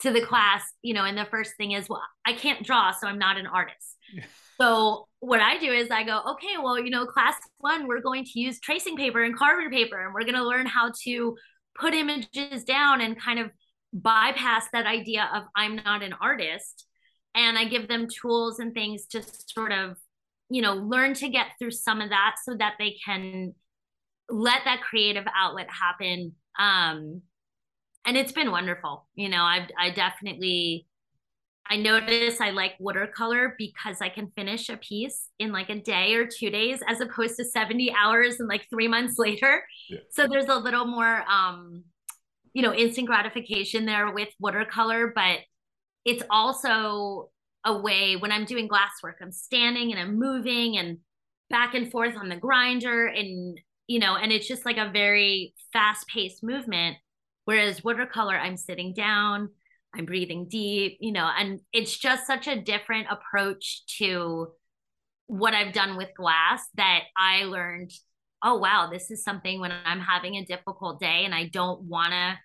to 0.00 0.12
the 0.12 0.20
class 0.20 0.62
you 0.82 0.92
know 0.94 1.04
and 1.04 1.16
the 1.16 1.24
first 1.24 1.56
thing 1.56 1.70
is 1.70 1.88
well 1.88 2.02
i 2.26 2.32
can't 2.32 2.66
draw 2.66 2.90
so 2.90 3.06
i'm 3.06 3.18
not 3.18 3.38
an 3.38 3.46
artist. 3.46 3.96
So 4.60 5.06
what 5.20 5.40
i 5.40 5.58
do 5.58 5.70
is 5.70 5.90
i 5.90 6.02
go 6.04 6.20
okay 6.32 6.56
well 6.62 6.78
you 6.78 6.90
know 6.90 7.06
class 7.06 7.34
one 7.58 7.86
we're 7.86 8.00
going 8.00 8.24
to 8.24 8.38
use 8.40 8.60
tracing 8.60 8.96
paper 8.96 9.22
and 9.22 9.36
carbon 9.36 9.70
paper 9.70 10.04
and 10.04 10.14
we're 10.14 10.22
going 10.22 10.34
to 10.34 10.46
learn 10.46 10.66
how 10.66 10.90
to 11.02 11.36
put 11.78 11.94
images 11.94 12.64
down 12.64 13.00
and 13.00 13.20
kind 13.20 13.38
of 13.38 13.50
bypass 13.92 14.66
that 14.72 14.86
idea 14.86 15.28
of 15.34 15.44
i'm 15.56 15.76
not 15.76 16.02
an 16.02 16.14
artist 16.20 16.86
and 17.34 17.58
I 17.58 17.64
give 17.64 17.88
them 17.88 18.06
tools 18.08 18.58
and 18.58 18.72
things 18.72 19.06
to 19.06 19.22
sort 19.48 19.72
of, 19.72 19.96
you 20.48 20.62
know, 20.62 20.74
learn 20.74 21.14
to 21.14 21.28
get 21.28 21.46
through 21.58 21.72
some 21.72 22.00
of 22.00 22.10
that 22.10 22.36
so 22.44 22.54
that 22.56 22.74
they 22.78 22.96
can 23.04 23.54
let 24.28 24.60
that 24.64 24.82
creative 24.82 25.24
outlet 25.36 25.68
happen. 25.68 26.34
Um, 26.58 27.22
and 28.06 28.16
it's 28.16 28.32
been 28.32 28.50
wonderful. 28.50 29.08
You 29.14 29.28
know, 29.28 29.42
I've 29.42 29.68
I 29.78 29.90
definitely 29.90 30.86
I 31.68 31.76
notice 31.76 32.40
I 32.40 32.50
like 32.50 32.74
watercolor 32.78 33.54
because 33.56 34.00
I 34.00 34.10
can 34.10 34.30
finish 34.36 34.68
a 34.68 34.76
piece 34.76 35.28
in 35.38 35.50
like 35.50 35.70
a 35.70 35.80
day 35.80 36.14
or 36.14 36.26
two 36.26 36.50
days 36.50 36.80
as 36.86 37.00
opposed 37.00 37.36
to 37.36 37.44
70 37.44 37.94
hours 37.98 38.38
and 38.38 38.48
like 38.48 38.66
three 38.68 38.88
months 38.88 39.14
later. 39.18 39.64
Yeah. 39.88 40.00
So 40.10 40.26
there's 40.28 40.48
a 40.48 40.56
little 40.56 40.84
more 40.84 41.24
um, 41.28 41.84
you 42.52 42.62
know, 42.62 42.72
instant 42.72 43.06
gratification 43.06 43.84
there 43.84 44.12
with 44.12 44.28
watercolor, 44.38 45.12
but 45.14 45.40
it's 46.04 46.22
also 46.30 47.30
a 47.64 47.76
way 47.76 48.16
when 48.16 48.30
I'm 48.30 48.44
doing 48.44 48.68
glass 48.68 48.92
work, 49.02 49.16
I'm 49.20 49.32
standing 49.32 49.90
and 49.90 50.00
I'm 50.00 50.18
moving 50.18 50.76
and 50.76 50.98
back 51.50 51.74
and 51.74 51.90
forth 51.90 52.16
on 52.16 52.28
the 52.28 52.36
grinder 52.36 53.06
and 53.06 53.58
you 53.86 53.98
know, 53.98 54.16
and 54.16 54.32
it's 54.32 54.48
just 54.48 54.64
like 54.64 54.78
a 54.78 54.90
very 54.90 55.54
fast 55.72 56.06
paced 56.08 56.42
movement. 56.42 56.96
Whereas 57.44 57.84
watercolor, 57.84 58.34
I'm 58.34 58.56
sitting 58.56 58.94
down, 58.94 59.50
I'm 59.96 60.04
breathing 60.04 60.48
deep, 60.48 60.98
you 61.00 61.12
know, 61.12 61.28
and 61.38 61.60
it's 61.72 61.96
just 61.96 62.26
such 62.26 62.46
a 62.48 62.60
different 62.60 63.08
approach 63.10 63.82
to 63.98 64.48
what 65.26 65.54
I've 65.54 65.72
done 65.72 65.96
with 65.96 66.08
glass 66.16 66.62
that 66.74 67.04
I 67.16 67.44
learned, 67.44 67.90
oh 68.42 68.58
wow, 68.58 68.88
this 68.92 69.10
is 69.10 69.24
something 69.24 69.60
when 69.60 69.72
I'm 69.72 70.00
having 70.00 70.36
a 70.36 70.44
difficult 70.44 71.00
day 71.00 71.24
and 71.24 71.34
I 71.34 71.46
don't 71.46 71.82
want 71.82 72.12
to 72.12 72.38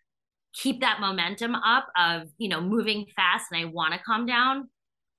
keep 0.54 0.82
that 0.82 1.00
momentum 1.00 1.56
up 1.56 1.88
of 1.98 2.28
you 2.38 2.50
know 2.50 2.62
moving 2.62 3.06
fast 3.16 3.46
and 3.52 3.62
i 3.62 3.66
want 3.66 3.94
to 3.94 4.00
calm 4.00 4.26
down 4.26 4.68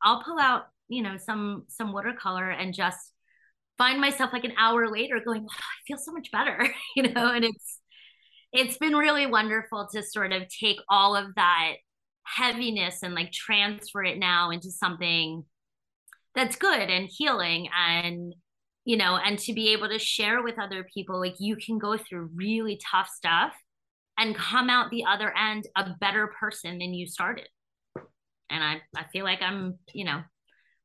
i'll 0.02 0.22
pull 0.22 0.38
out 0.38 0.64
you 0.88 1.02
know 1.02 1.16
some 1.16 1.64
some 1.68 1.92
watercolor 1.92 2.50
and 2.50 2.74
just 2.74 3.12
find 3.78 4.00
myself 4.00 4.32
like 4.32 4.44
an 4.44 4.52
hour 4.58 4.90
later 4.90 5.20
going 5.24 5.42
oh, 5.48 5.54
i 5.54 5.80
feel 5.86 5.98
so 5.98 6.12
much 6.12 6.30
better 6.32 6.68
you 6.96 7.02
know 7.02 7.32
and 7.32 7.44
it's 7.44 7.78
it's 8.52 8.78
been 8.78 8.96
really 8.96 9.26
wonderful 9.26 9.88
to 9.92 10.02
sort 10.02 10.32
of 10.32 10.42
take 10.48 10.78
all 10.88 11.14
of 11.14 11.34
that 11.36 11.74
heaviness 12.36 13.02
and 13.02 13.14
like 13.14 13.32
transfer 13.32 14.04
it 14.04 14.18
now 14.18 14.50
into 14.50 14.70
something 14.70 15.44
that's 16.34 16.56
good 16.56 16.88
and 16.90 17.08
healing 17.10 17.68
and 17.76 18.34
you 18.84 18.96
know 18.96 19.16
and 19.16 19.38
to 19.38 19.52
be 19.52 19.72
able 19.72 19.88
to 19.88 19.98
share 19.98 20.42
with 20.42 20.58
other 20.58 20.86
people 20.94 21.18
like 21.18 21.34
you 21.38 21.56
can 21.56 21.78
go 21.78 21.96
through 21.96 22.30
really 22.34 22.80
tough 22.90 23.08
stuff 23.08 23.52
and 24.20 24.36
come 24.36 24.68
out 24.68 24.90
the 24.90 25.04
other 25.06 25.34
end 25.36 25.66
a 25.76 25.90
better 25.98 26.30
person 26.38 26.78
than 26.78 26.92
you 26.92 27.06
started. 27.06 27.48
And 28.50 28.62
I, 28.62 28.82
I 28.94 29.04
feel 29.12 29.24
like 29.24 29.40
I'm, 29.40 29.78
you 29.94 30.04
know, 30.04 30.22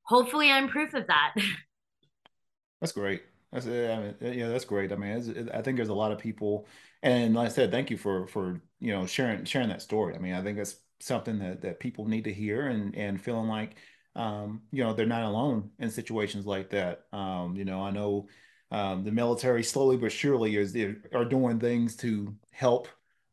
hopefully 0.03 0.51
I'm 0.51 0.69
proof 0.69 0.93
of 0.93 1.07
that. 1.07 1.33
That's 2.79 2.93
great. 2.93 3.23
That's, 3.51 3.67
eh, 3.67 3.93
I 3.93 3.99
mean, 3.99 4.15
eh, 4.21 4.31
yeah, 4.31 4.49
that's 4.49 4.65
great. 4.65 4.91
I 4.91 4.95
mean, 4.95 5.49
I 5.53 5.61
think 5.61 5.77
there's 5.77 5.89
a 5.89 5.93
lot 5.93 6.11
of 6.11 6.19
people, 6.19 6.67
and 7.01 7.33
like 7.33 7.45
I 7.45 7.49
said, 7.49 7.71
thank 7.71 7.89
you 7.89 7.95
for 7.97 8.27
for 8.27 8.59
you 8.79 8.91
know 8.91 9.05
sharing 9.05 9.45
sharing 9.45 9.69
that 9.69 9.81
story. 9.81 10.13
I 10.13 10.17
mean, 10.17 10.33
I 10.33 10.43
think 10.43 10.57
that's 10.57 10.75
something 11.05 11.39
that 11.39 11.61
that 11.61 11.79
people 11.79 12.05
need 12.07 12.25
to 12.25 12.33
hear, 12.33 12.67
and 12.67 12.95
and 12.95 13.21
feeling 13.21 13.47
like 13.47 13.75
um, 14.15 14.61
you 14.71 14.83
know 14.83 14.93
they're 14.93 15.05
not 15.05 15.23
alone 15.23 15.71
in 15.79 15.89
situations 15.89 16.45
like 16.45 16.69
that. 16.71 17.05
Um, 17.13 17.55
you 17.55 17.65
know, 17.65 17.81
I 17.81 17.91
know 17.91 18.27
um, 18.71 19.03
the 19.03 19.11
military 19.11 19.63
slowly 19.63 19.97
but 19.97 20.11
surely 20.11 20.55
is 20.57 20.75
are 21.13 21.25
doing 21.25 21.59
things 21.59 21.95
to 21.97 22.35
help 22.51 22.87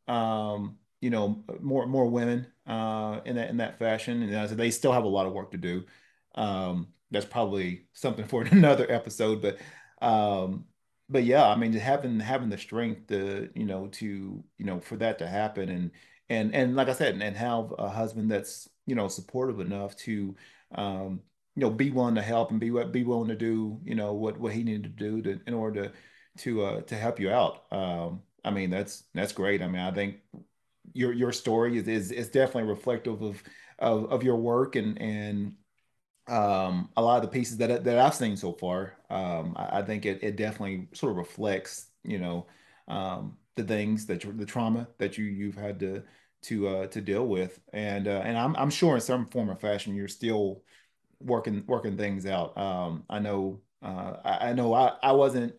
um, 0.08 0.78
you 1.00 1.10
know, 1.10 1.44
more 1.60 1.86
more 1.86 2.06
women 2.06 2.46
uh, 2.66 3.20
in 3.24 3.36
that 3.36 3.50
in 3.50 3.56
that 3.58 3.78
fashion, 3.78 4.22
and 4.22 4.50
they 4.50 4.70
still 4.70 4.92
have 4.92 5.04
a 5.04 5.08
lot 5.08 5.26
of 5.26 5.32
work 5.32 5.50
to 5.52 5.58
do. 5.58 5.84
Um, 6.34 6.88
that's 7.10 7.26
probably 7.26 7.86
something 7.92 8.24
for 8.28 8.42
another 8.42 8.90
episode, 8.90 9.42
but 9.42 9.58
um, 10.00 10.64
but 11.08 11.24
yeah, 11.24 11.46
I 11.46 11.56
mean, 11.56 11.72
having 11.72 12.20
having 12.20 12.50
the 12.50 12.58
strength 12.58 13.08
to 13.08 13.50
you 13.54 13.66
know 13.66 13.88
to 13.88 14.44
you 14.58 14.64
know 14.64 14.80
for 14.80 14.96
that 14.96 15.18
to 15.18 15.26
happen, 15.26 15.68
and 15.68 15.90
and 16.32 16.54
and 16.54 16.76
like 16.76 16.88
I 16.88 16.94
said, 16.94 17.20
and, 17.20 17.36
have 17.36 17.74
a 17.78 17.88
husband 17.88 18.30
that's 18.30 18.68
you 18.86 18.94
know 18.94 19.08
supportive 19.08 19.60
enough 19.60 19.96
to 19.98 20.34
um, 20.74 21.20
you 21.54 21.60
know 21.60 21.70
be 21.70 21.90
willing 21.90 22.14
to 22.14 22.22
help 22.22 22.50
and 22.50 22.60
be 22.60 22.70
be 22.70 23.04
willing 23.04 23.28
to 23.28 23.36
do 23.36 23.78
you 23.84 23.94
know 23.94 24.14
what 24.14 24.38
what 24.38 24.52
he 24.52 24.62
needed 24.62 24.84
to 24.84 24.88
do 24.88 25.22
to 25.22 25.40
in 25.46 25.54
order 25.54 25.84
to 25.84 25.92
to 26.38 26.62
uh, 26.62 26.80
to 26.82 26.96
help 26.96 27.20
you 27.20 27.30
out. 27.30 27.64
Um, 27.70 28.22
I 28.44 28.50
mean, 28.50 28.70
that's 28.70 29.04
that's 29.14 29.32
great. 29.32 29.62
I 29.62 29.68
mean, 29.68 29.82
I 29.82 29.90
think 29.90 30.16
your 30.94 31.12
your 31.12 31.32
story 31.32 31.76
is 31.78 31.86
is, 31.86 32.10
is 32.10 32.28
definitely 32.28 32.70
reflective 32.70 33.22
of, 33.22 33.42
of 33.78 34.10
of 34.10 34.22
your 34.22 34.36
work 34.36 34.76
and 34.76 35.00
and 35.00 35.54
um, 36.28 36.88
a 36.96 37.02
lot 37.02 37.16
of 37.16 37.22
the 37.22 37.36
pieces 37.36 37.58
that 37.58 37.84
that 37.84 37.98
I've 37.98 38.14
seen 38.14 38.36
so 38.36 38.52
far. 38.52 38.94
Um, 39.10 39.54
I, 39.56 39.80
I, 39.80 39.82
think 39.82 40.06
it, 40.06 40.20
it 40.22 40.36
definitely 40.36 40.88
sort 40.94 41.10
of 41.10 41.18
reflects, 41.18 41.88
you 42.04 42.18
know, 42.18 42.46
um, 42.88 43.36
the 43.56 43.64
things 43.64 44.06
that 44.06 44.22
the 44.38 44.46
trauma 44.46 44.88
that 44.98 45.18
you 45.18 45.24
you've 45.24 45.56
had 45.56 45.80
to 45.80 46.02
to 46.42 46.68
uh, 46.68 46.86
to 46.88 47.00
deal 47.00 47.26
with, 47.26 47.60
and 47.72 48.08
uh, 48.08 48.22
and 48.24 48.36
I'm 48.36 48.56
I'm 48.56 48.70
sure 48.70 48.94
in 48.94 49.00
some 49.00 49.26
form 49.26 49.50
or 49.50 49.56
fashion 49.56 49.94
you're 49.94 50.08
still 50.08 50.62
working 51.20 51.64
working 51.66 51.96
things 51.96 52.26
out. 52.26 52.56
Um, 52.58 53.04
I 53.08 53.18
know 53.18 53.60
uh, 53.82 54.16
I, 54.24 54.48
I 54.48 54.52
know 54.52 54.74
I 54.74 54.92
I 55.02 55.12
wasn't 55.12 55.54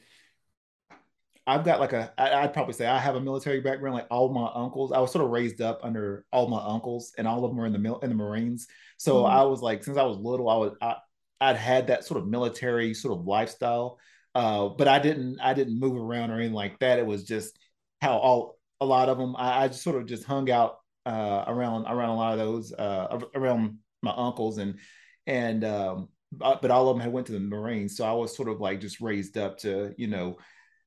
I've 1.46 1.65
got 1.65 1.82
like 1.82 1.91
a, 1.91 2.13
I'd 2.17 2.54
probably 2.54 2.74
say 2.74 2.88
I 2.88 2.98
have 2.98 3.15
a 3.15 3.22
military 3.22 3.60
background. 3.60 3.96
Like 3.96 4.08
all 4.10 4.30
my 4.30 4.50
uncles, 4.54 4.93
I 4.93 5.00
was 5.00 5.12
sort 5.12 5.26
of 5.26 5.32
raised 5.32 5.62
up 5.62 5.82
under 5.84 6.26
all 6.32 6.48
my 6.48 6.63
uncles, 6.63 7.13
and 7.17 7.28
all 7.28 7.43
of 7.43 7.52
them 7.52 7.58
were 7.58 7.65
in 7.65 7.74
the 7.74 7.80
mil- 7.80 8.00
in 8.00 8.10
the 8.10 8.15
Marines. 8.15 8.67
So 8.98 9.24
mm-hmm. 9.24 9.36
I 9.36 9.43
was 9.43 9.62
like, 9.62 9.84
since 9.84 9.98
I 9.98 10.04
was 10.04 10.17
little, 10.17 10.50
I 10.50 10.56
was 10.56 10.74
I, 10.82 10.96
I'd 11.41 11.58
had 11.58 11.88
that 11.88 12.06
sort 12.06 12.22
of 12.22 12.28
military 12.28 12.93
sort 12.93 13.17
of 13.17 13.26
lifestyle. 13.26 14.00
Uh, 14.34 14.69
but 14.69 14.88
I 14.88 15.00
didn't 15.00 15.39
I 15.41 15.54
didn't 15.54 15.80
move 15.80 15.98
around 15.98 16.32
or 16.32 16.36
anything 16.36 16.54
like 16.54 16.80
that. 16.80 16.98
It 16.98 17.06
was 17.06 17.26
just 17.26 17.60
how 18.02 18.17
all 18.17 18.58
a 18.81 18.86
lot 18.86 19.09
of 19.09 19.17
them. 19.17 19.36
I, 19.36 19.63
I 19.63 19.67
just 19.67 19.83
sort 19.83 19.97
of 19.97 20.05
just 20.05 20.23
hung 20.23 20.49
out 20.49 20.77
uh, 21.05 21.43
around 21.47 21.86
around 21.86 22.09
a 22.09 22.15
lot 22.15 22.33
of 22.33 22.39
those 22.39 22.73
uh, 22.73 23.19
around 23.36 23.77
my 24.01 24.13
uncles 24.15 24.57
and 24.57 24.79
and 25.27 25.63
um, 25.63 26.09
but 26.31 26.71
all 26.71 26.89
of 26.89 26.95
them 26.95 27.01
had 27.03 27.13
went 27.13 27.27
to 27.27 27.33
the 27.33 27.39
Marines. 27.39 27.97
So 27.97 28.05
I 28.05 28.13
was 28.13 28.36
sort 28.36 28.49
of 28.49 28.59
like 28.59 28.81
just 28.81 29.01
raised 29.01 29.38
up 29.38 29.57
to 29.59 29.93
you 29.97 30.07
know 30.07 30.38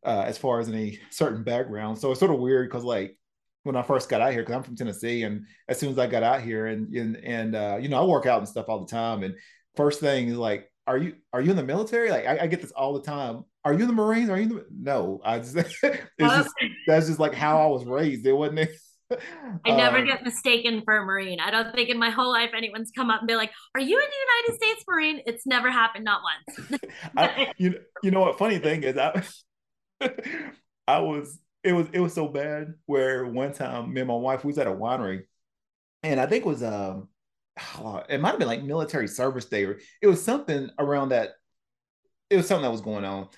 uh, 0.05 0.25
as 0.27 0.39
far 0.39 0.61
as 0.61 0.69
any 0.69 1.01
certain 1.11 1.43
background. 1.43 1.99
So 1.99 2.11
it's 2.11 2.21
sort 2.21 2.33
of 2.33 2.41
weird 2.41 2.69
because 2.69 2.85
like 2.85 3.17
when 3.63 3.77
I 3.77 3.83
first 3.83 4.09
got 4.09 4.21
out 4.21 4.33
here, 4.33 4.43
because 4.43 4.55
I'm 4.55 4.63
from 4.63 4.77
Tennessee, 4.77 5.25
and 5.25 5.47
as 5.69 5.79
soon 5.79 5.91
as 5.91 5.99
I 5.99 6.07
got 6.07 6.23
out 6.23 6.43
here, 6.43 6.67
and 6.67 6.95
and 6.95 7.17
and 7.17 7.55
uh, 7.55 7.79
you 7.81 7.89
know 7.89 8.01
I 8.01 8.05
work 8.05 8.27
out 8.27 8.39
and 8.39 8.49
stuff 8.49 8.67
all 8.69 8.85
the 8.85 8.91
time, 8.91 9.23
and 9.23 9.35
first 9.75 10.01
thing 10.01 10.29
is 10.29 10.37
like, 10.37 10.71
are 10.87 10.99
you 10.99 11.15
are 11.33 11.41
you 11.41 11.51
in 11.51 11.57
the 11.57 11.65
military? 11.65 12.11
Like 12.11 12.27
I, 12.27 12.39
I 12.43 12.47
get 12.47 12.63
this 12.63 12.73
all 12.73 12.95
the 12.95 13.03
time. 13.03 13.45
Are 13.67 13.73
you 13.73 13.81
in 13.81 13.89
the 13.89 13.95
Marines? 13.95 14.31
Are 14.31 14.37
you 14.37 14.43
in 14.45 14.49
the 14.51 14.65
no? 14.71 15.21
I 15.25 15.41
just 15.41 15.57
just 16.21 16.55
that's 16.87 17.09
just 17.09 17.19
like 17.19 17.35
how 17.35 17.61
I 17.61 17.67
was 17.67 17.85
raised. 17.85 18.25
It 18.25 18.33
wasn't. 18.33 18.71
I 19.11 19.71
never 19.73 19.99
um, 19.99 20.07
get 20.07 20.23
mistaken 20.23 20.83
for 20.85 20.99
a 20.99 21.05
Marine. 21.05 21.41
I 21.41 21.51
don't 21.51 21.75
think 21.75 21.89
in 21.89 21.99
my 21.99 22.11
whole 22.11 22.31
life 22.31 22.51
anyone's 22.57 22.93
come 22.95 23.11
up 23.11 23.23
and 23.23 23.27
be 23.27 23.35
like, 23.35 23.51
"Are 23.75 23.81
you 23.81 23.99
a 23.99 24.01
United 24.01 24.65
States 24.65 24.85
Marine?" 24.89 25.21
It's 25.27 25.49
never 25.49 25.69
happened, 25.69 26.05
not 26.05 26.21
once. 26.23 26.81
I, 27.17 27.53
you 27.59 27.81
you 28.05 28.13
know 28.13 28.21
what? 28.21 28.39
Funny 28.39 28.59
thing 28.61 28.85
is, 28.85 28.97
I 28.97 29.21
I 30.87 31.01
was 31.01 31.41
it 31.65 31.73
was 31.73 31.89
it 31.93 31.99
was 31.99 32.15
so 32.15 32.29
bad 32.29 32.73
where 32.87 33.27
one 33.27 33.53
time 33.53 33.93
me 33.93 34.01
and 34.01 34.09
my 34.09 34.15
wife 34.15 34.45
we 34.45 34.51
was 34.51 34.59
at 34.59 34.69
a 34.69 34.73
winery, 34.73 35.23
and 36.05 36.21
I 36.21 36.27
think 36.27 36.45
it 36.45 36.49
was 36.49 36.63
um 36.63 37.09
it 38.09 38.21
might 38.21 38.31
have 38.31 38.39
been 38.39 38.47
like 38.47 38.63
military 38.63 39.09
service 39.09 39.47
day 39.47 39.65
or 39.65 39.81
it 40.01 40.07
was 40.07 40.23
something 40.23 40.71
around 40.79 41.09
that. 41.09 41.31
It 42.31 42.37
was 42.37 42.47
something 42.47 42.63
that 42.63 42.71
was 42.71 42.81
going 42.81 43.05
on. 43.05 43.29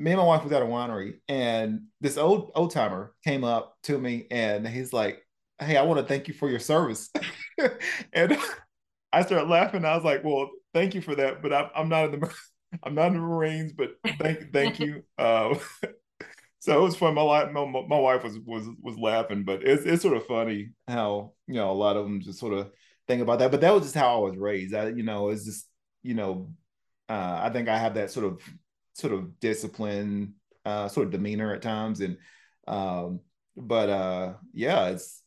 Me 0.00 0.12
and 0.12 0.18
my 0.18 0.24
wife 0.24 0.42
was 0.42 0.52
at 0.52 0.62
a 0.62 0.64
winery, 0.64 1.20
and 1.28 1.82
this 2.00 2.16
old 2.16 2.52
old 2.54 2.70
timer 2.70 3.14
came 3.22 3.44
up 3.44 3.76
to 3.82 3.98
me 3.98 4.26
and 4.30 4.66
he's 4.66 4.94
like, 4.94 5.22
"Hey, 5.60 5.76
I 5.76 5.82
want 5.82 6.00
to 6.00 6.06
thank 6.06 6.26
you 6.26 6.32
for 6.32 6.48
your 6.48 6.58
service." 6.58 7.10
and 8.14 8.38
I 9.12 9.22
started 9.22 9.50
laughing. 9.50 9.84
I 9.84 9.94
was 9.94 10.04
like, 10.04 10.24
"Well, 10.24 10.48
thank 10.72 10.94
you 10.94 11.02
for 11.02 11.14
that, 11.16 11.42
but 11.42 11.52
I'm, 11.52 11.68
I'm 11.74 11.88
not 11.90 12.06
in 12.06 12.20
the 12.20 12.34
I'm 12.82 12.94
not 12.94 13.08
in 13.08 13.14
the 13.14 13.20
Marines, 13.20 13.74
but 13.74 13.90
thank 14.18 14.54
thank 14.54 14.80
you." 14.80 15.02
Uh, 15.18 15.56
so 16.60 16.78
it 16.78 16.82
was 16.82 16.96
fun. 16.96 17.14
My, 17.14 17.44
my 17.50 17.66
my 17.66 17.98
wife 17.98 18.24
was 18.24 18.38
was 18.38 18.66
was 18.80 18.96
laughing, 18.96 19.44
but 19.44 19.62
it's 19.62 19.84
it's 19.84 20.00
sort 20.00 20.16
of 20.16 20.24
funny 20.24 20.70
how 20.88 21.34
you 21.46 21.56
know 21.56 21.70
a 21.70 21.72
lot 21.72 21.98
of 21.98 22.04
them 22.04 22.22
just 22.22 22.38
sort 22.38 22.54
of 22.54 22.70
think 23.06 23.20
about 23.20 23.40
that. 23.40 23.50
But 23.50 23.60
that 23.60 23.74
was 23.74 23.82
just 23.82 23.96
how 23.96 24.16
I 24.16 24.30
was 24.30 24.38
raised. 24.38 24.74
I 24.74 24.88
you 24.88 25.02
know 25.02 25.28
it's 25.28 25.44
just 25.44 25.68
you 26.02 26.14
know 26.14 26.54
uh, 27.10 27.40
I 27.42 27.50
think 27.50 27.68
I 27.68 27.76
have 27.76 27.94
that 27.94 28.10
sort 28.10 28.24
of 28.24 28.40
sort 28.94 29.12
of 29.12 29.38
discipline, 29.40 30.34
uh, 30.64 30.88
sort 30.88 31.06
of 31.06 31.12
demeanor 31.12 31.54
at 31.54 31.62
times, 31.62 32.00
and 32.00 32.16
um, 32.66 33.20
but 33.56 33.88
uh, 33.88 34.34
yeah, 34.52 34.88
it's 34.88 35.22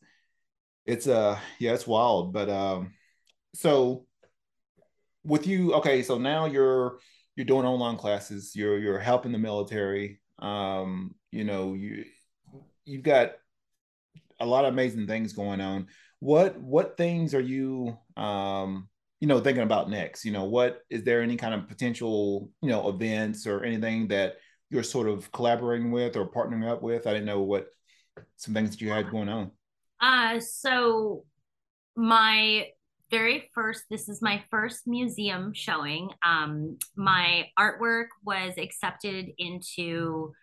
it's 0.86 1.08
uh 1.08 1.40
yeah 1.60 1.74
it's 1.74 1.88
wild. 1.88 2.34
But 2.34 2.50
um, 2.50 2.94
so 3.54 4.06
with 5.24 5.48
you, 5.48 5.74
okay, 5.76 6.04
so 6.04 6.18
now 6.18 6.46
you're 6.46 7.00
you're 7.36 7.46
doing 7.46 7.66
online 7.66 7.98
classes. 7.98 8.56
You're 8.56 8.78
you're 8.80 9.00
helping 9.00 9.32
the 9.32 9.38
military. 9.38 10.20
Um, 10.40 11.16
you 11.32 11.44
know, 11.44 11.74
you 11.74 12.06
you've 12.86 13.04
got 13.04 13.32
a 14.40 14.46
lot 14.46 14.66
of 14.66 14.74
amazing 14.74 15.08
things 15.08 15.34
going 15.34 15.62
on. 15.62 15.88
What 16.20 16.60
what 16.60 16.98
things 16.98 17.34
are 17.34 17.42
you 17.42 17.98
um 18.18 18.88
you 19.24 19.28
know 19.28 19.40
thinking 19.40 19.64
about 19.64 19.90
next? 19.90 20.26
You 20.26 20.34
know, 20.34 20.44
what 20.44 20.82
is 20.90 21.06
there 21.06 21.22
any 21.22 21.38
kind 21.38 21.54
of 21.54 21.70
potential, 21.70 22.50
you 22.62 22.68
know, 22.68 22.90
events 22.90 23.48
or 23.48 23.64
anything 23.64 24.10
that 24.10 24.34
you're 24.70 24.84
sort 24.84 25.08
of 25.08 25.32
collaborating 25.32 25.92
with 25.92 26.18
or 26.18 26.30
partnering 26.30 26.70
up 26.70 26.84
with? 26.84 27.08
I 27.08 27.14
didn't 27.14 27.28
know 27.28 27.42
what 27.42 27.68
some 28.36 28.54
things 28.54 28.72
that 28.72 28.82
you 28.82 28.92
had 28.92 29.10
going 29.10 29.30
on. 29.30 29.52
Uh 30.02 30.42
so 30.42 31.24
my 31.96 32.68
very 33.12 33.50
first 33.56 33.86
this 33.90 34.10
is 34.10 34.22
my 34.22 34.44
first 34.52 34.88
museum 34.88 35.54
showing 35.54 36.10
um, 36.26 36.78
my 36.98 37.46
artwork 37.58 38.08
was 38.26 38.56
accepted 38.58 39.30
into 39.38 40.34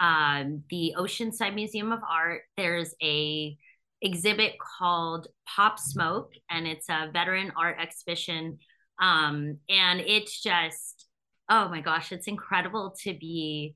um, 0.00 0.62
the 0.70 0.94
Oceanside 0.96 1.54
Museum 1.54 1.92
of 1.92 2.00
Art. 2.08 2.44
There's 2.56 2.94
a 3.02 3.58
exhibit 4.02 4.54
called 4.78 5.28
Pop 5.46 5.78
Smoke, 5.78 6.32
and 6.50 6.66
it's 6.66 6.88
a 6.88 7.10
veteran 7.12 7.52
art 7.56 7.76
exhibition. 7.80 8.58
Um, 9.00 9.58
and 9.68 10.00
it's 10.00 10.42
just, 10.42 11.08
oh 11.48 11.68
my 11.68 11.80
gosh, 11.80 12.12
it's 12.12 12.26
incredible 12.26 12.94
to 13.04 13.14
be 13.14 13.74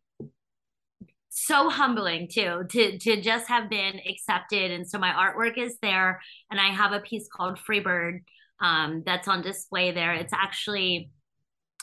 so 1.29 1.69
humbling 1.69 2.29
too 2.33 2.63
to 2.71 2.99
to 2.99 3.21
just 3.21 3.49
have 3.49 3.69
been 3.69 4.01
accepted. 4.09 4.71
And 4.71 4.89
so 4.89 4.99
my 4.99 5.11
artwork 5.11 5.59
is 5.59 5.77
there 5.83 6.19
and 6.51 6.59
i 6.59 6.69
have 6.69 6.93
a 6.93 7.01
piece 7.01 7.29
called 7.31 7.59
freebird 7.59 8.21
um, 8.61 9.03
that's 9.05 9.29
on 9.29 9.43
display 9.43 9.93
there. 9.93 10.15
It's 10.15 10.33
actually 10.33 11.11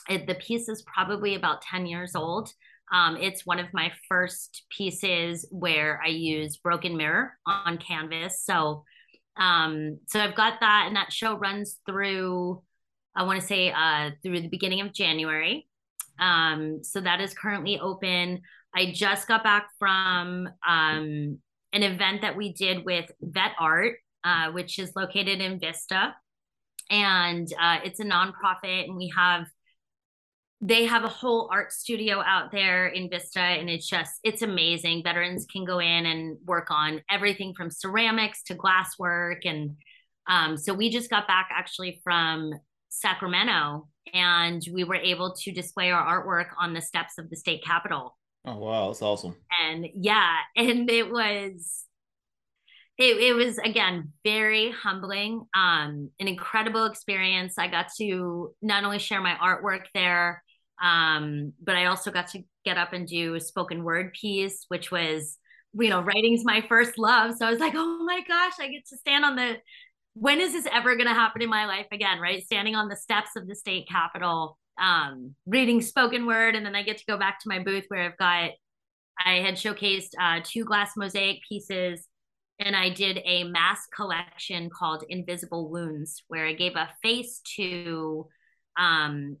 it, 0.08 0.26
the 0.26 0.34
piece 0.34 0.68
is 0.68 0.82
probably 0.82 1.34
about 1.34 1.62
10 1.62 1.86
years 1.86 2.14
old 2.14 2.50
um, 2.92 3.16
it's 3.16 3.46
one 3.46 3.58
of 3.58 3.66
my 3.72 3.92
first 4.08 4.64
pieces 4.70 5.46
where 5.50 6.00
I 6.04 6.08
use 6.08 6.56
broken 6.56 6.96
mirror 6.96 7.32
on 7.46 7.78
canvas. 7.78 8.42
So, 8.44 8.84
um, 9.36 9.98
so 10.06 10.20
I've 10.20 10.34
got 10.34 10.60
that, 10.60 10.84
and 10.86 10.96
that 10.96 11.12
show 11.12 11.36
runs 11.36 11.78
through. 11.86 12.62
I 13.16 13.22
want 13.22 13.40
to 13.40 13.46
say 13.46 13.72
uh, 13.72 14.10
through 14.22 14.40
the 14.40 14.48
beginning 14.48 14.80
of 14.80 14.92
January. 14.92 15.68
Um, 16.18 16.82
so 16.82 17.00
that 17.00 17.20
is 17.20 17.34
currently 17.34 17.78
open. 17.78 18.42
I 18.74 18.92
just 18.92 19.28
got 19.28 19.44
back 19.44 19.68
from 19.78 20.48
um, 20.66 21.38
an 21.72 21.82
event 21.82 22.22
that 22.22 22.36
we 22.36 22.52
did 22.52 22.84
with 22.84 23.10
Vet 23.20 23.52
Art, 23.58 23.96
uh, 24.24 24.50
which 24.52 24.78
is 24.78 24.92
located 24.96 25.40
in 25.40 25.58
Vista, 25.60 26.14
and 26.90 27.48
uh, 27.60 27.78
it's 27.84 28.00
a 28.00 28.04
nonprofit, 28.04 28.84
and 28.84 28.96
we 28.96 29.12
have 29.16 29.46
they 30.66 30.86
have 30.86 31.04
a 31.04 31.08
whole 31.08 31.50
art 31.52 31.70
studio 31.72 32.22
out 32.26 32.50
there 32.50 32.86
in 32.86 33.10
Vista 33.10 33.38
and 33.38 33.68
it's 33.68 33.86
just 33.86 34.12
it's 34.24 34.40
amazing. 34.40 35.02
Veterans 35.04 35.46
can 35.52 35.66
go 35.66 35.78
in 35.78 36.06
and 36.06 36.38
work 36.46 36.70
on 36.70 37.02
everything 37.10 37.52
from 37.54 37.70
ceramics 37.70 38.42
to 38.44 38.54
glasswork 38.54 39.40
and 39.44 39.76
um, 40.26 40.56
so 40.56 40.72
we 40.72 40.88
just 40.88 41.10
got 41.10 41.28
back 41.28 41.50
actually 41.52 42.00
from 42.02 42.54
Sacramento 42.88 43.88
and 44.14 44.62
we 44.72 44.84
were 44.84 44.94
able 44.94 45.34
to 45.42 45.52
display 45.52 45.90
our 45.90 46.24
artwork 46.24 46.46
on 46.58 46.72
the 46.72 46.80
steps 46.80 47.18
of 47.18 47.28
the 47.28 47.36
state 47.36 47.62
capitol. 47.62 48.16
Oh 48.46 48.56
wow, 48.56 48.86
that's 48.86 49.02
awesome. 49.02 49.36
And 49.62 49.86
yeah, 49.94 50.36
and 50.56 50.88
it 50.88 51.10
was 51.10 51.84
it, 52.96 53.18
it 53.18 53.34
was 53.34 53.58
again 53.58 54.12
very 54.24 54.70
humbling 54.70 55.44
um 55.54 56.10
an 56.20 56.28
incredible 56.28 56.84
experience 56.86 57.58
i 57.58 57.66
got 57.66 57.88
to 57.98 58.54
not 58.62 58.84
only 58.84 59.00
share 59.00 59.20
my 59.20 59.34
artwork 59.34 59.86
there 59.94 60.43
um, 60.82 61.52
but 61.62 61.76
I 61.76 61.86
also 61.86 62.10
got 62.10 62.28
to 62.28 62.42
get 62.64 62.78
up 62.78 62.92
and 62.92 63.06
do 63.06 63.34
a 63.34 63.40
spoken 63.40 63.84
word 63.84 64.12
piece, 64.12 64.64
which 64.68 64.90
was, 64.90 65.38
you 65.74 65.90
know, 65.90 66.00
writing's 66.00 66.44
my 66.44 66.64
first 66.68 66.98
love. 66.98 67.36
So 67.36 67.46
I 67.46 67.50
was 67.50 67.60
like, 67.60 67.74
oh 67.76 68.04
my 68.04 68.22
gosh, 68.26 68.54
I 68.58 68.68
get 68.68 68.86
to 68.88 68.96
stand 68.96 69.24
on 69.24 69.36
the, 69.36 69.56
when 70.14 70.40
is 70.40 70.52
this 70.52 70.66
ever 70.72 70.94
going 70.96 71.08
to 71.08 71.14
happen 71.14 71.42
in 71.42 71.50
my 71.50 71.66
life 71.66 71.86
again? 71.92 72.20
Right. 72.20 72.44
Standing 72.44 72.74
on 72.74 72.88
the 72.88 72.96
steps 72.96 73.30
of 73.36 73.46
the 73.46 73.54
state 73.54 73.88
capitol, 73.88 74.58
um, 74.80 75.34
reading 75.46 75.80
spoken 75.80 76.26
word. 76.26 76.54
And 76.54 76.64
then 76.64 76.74
I 76.74 76.82
get 76.82 76.98
to 76.98 77.04
go 77.06 77.18
back 77.18 77.40
to 77.40 77.48
my 77.48 77.62
booth 77.62 77.84
where 77.88 78.02
I've 78.02 78.18
got, 78.18 78.50
I 79.24 79.34
had 79.36 79.54
showcased 79.54 80.10
uh, 80.20 80.40
two 80.44 80.64
glass 80.64 80.92
mosaic 80.96 81.38
pieces 81.48 82.08
and 82.60 82.76
I 82.76 82.88
did 82.90 83.20
a 83.24 83.44
mass 83.44 83.86
collection 83.94 84.70
called 84.70 85.04
Invisible 85.08 85.70
Wounds, 85.70 86.22
where 86.28 86.46
I 86.46 86.52
gave 86.52 86.76
a 86.76 86.88
face 87.02 87.40
to 87.56 88.28
um, 88.78 89.36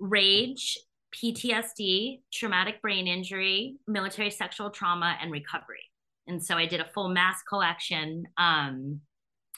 rage, 0.00 0.78
PTSD, 1.14 2.20
traumatic 2.32 2.80
brain 2.82 3.06
injury, 3.06 3.76
military 3.86 4.30
sexual 4.30 4.70
trauma, 4.70 5.16
and 5.20 5.30
recovery. 5.30 5.84
And 6.26 6.42
so 6.42 6.56
I 6.56 6.66
did 6.66 6.80
a 6.80 6.88
full 6.94 7.08
mass 7.08 7.42
collection, 7.48 8.24
um, 8.36 9.00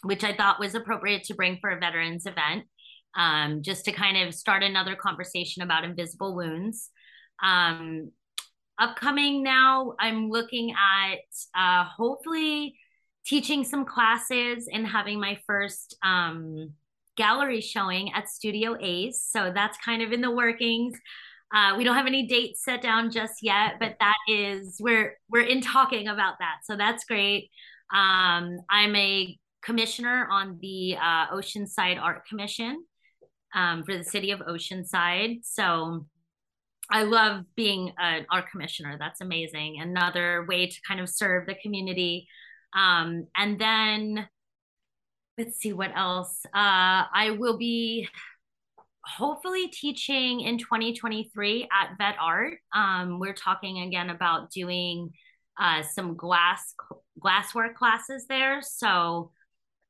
which 0.02 0.24
I 0.24 0.34
thought 0.34 0.60
was 0.60 0.74
appropriate 0.74 1.24
to 1.24 1.34
bring 1.34 1.58
for 1.60 1.70
a 1.70 1.78
veterans 1.78 2.26
event, 2.26 2.64
um, 3.16 3.62
just 3.62 3.84
to 3.84 3.92
kind 3.92 4.26
of 4.26 4.34
start 4.34 4.62
another 4.62 4.96
conversation 4.96 5.62
about 5.62 5.84
invisible 5.84 6.34
wounds. 6.34 6.90
Um, 7.42 8.10
upcoming 8.78 9.42
now, 9.42 9.94
I'm 10.00 10.30
looking 10.30 10.72
at 10.72 11.18
uh, 11.54 11.84
hopefully 11.84 12.74
teaching 13.24 13.64
some 13.64 13.84
classes 13.84 14.68
and 14.72 14.86
having 14.86 15.20
my 15.20 15.38
first 15.46 15.96
um, 16.02 16.72
gallery 17.16 17.60
showing 17.60 18.12
at 18.14 18.28
Studio 18.28 18.76
Ace. 18.80 19.26
So 19.30 19.52
that's 19.54 19.76
kind 19.84 20.02
of 20.02 20.12
in 20.12 20.20
the 20.20 20.30
workings. 20.30 20.94
Uh, 21.54 21.74
we 21.76 21.84
don't 21.84 21.96
have 21.96 22.06
any 22.06 22.26
dates 22.26 22.64
set 22.64 22.80
down 22.80 23.10
just 23.10 23.42
yet, 23.42 23.74
but 23.78 23.96
that 24.00 24.16
is 24.28 24.78
we're 24.80 25.18
we're 25.28 25.44
in 25.44 25.60
talking 25.60 26.08
about 26.08 26.34
that. 26.38 26.58
So 26.64 26.76
that's 26.76 27.04
great. 27.04 27.50
Um, 27.92 28.58
I'm 28.70 28.96
a 28.96 29.38
commissioner 29.62 30.26
on 30.30 30.58
the 30.60 30.96
uh, 30.96 31.28
Oceanside 31.28 32.00
Art 32.00 32.26
Commission 32.26 32.84
um, 33.54 33.84
for 33.84 33.96
the 33.96 34.04
city 34.04 34.30
of 34.30 34.40
Oceanside. 34.40 35.40
So 35.42 36.06
I 36.90 37.04
love 37.04 37.44
being 37.54 37.92
an 37.98 38.26
art 38.30 38.50
commissioner. 38.50 38.96
That's 38.98 39.20
amazing. 39.20 39.78
Another 39.80 40.44
way 40.48 40.66
to 40.66 40.80
kind 40.86 41.00
of 41.00 41.08
serve 41.08 41.46
the 41.46 41.54
community. 41.54 42.28
Um, 42.74 43.26
and 43.36 43.58
then 43.58 44.28
let's 45.38 45.58
see 45.58 45.72
what 45.72 45.96
else. 45.96 46.40
Uh, 46.46 47.08
I 47.12 47.36
will 47.38 47.56
be 47.56 48.08
hopefully 49.04 49.68
teaching 49.68 50.40
in 50.40 50.58
2023 50.58 51.68
at 51.72 51.96
Vet 51.98 52.16
Art. 52.20 52.58
Um, 52.74 53.18
we're 53.18 53.34
talking 53.34 53.80
again 53.80 54.10
about 54.10 54.50
doing 54.50 55.10
uh, 55.58 55.82
some 55.82 56.16
glass 56.16 56.74
glasswork 57.20 57.74
classes 57.74 58.26
there. 58.28 58.60
So 58.62 59.30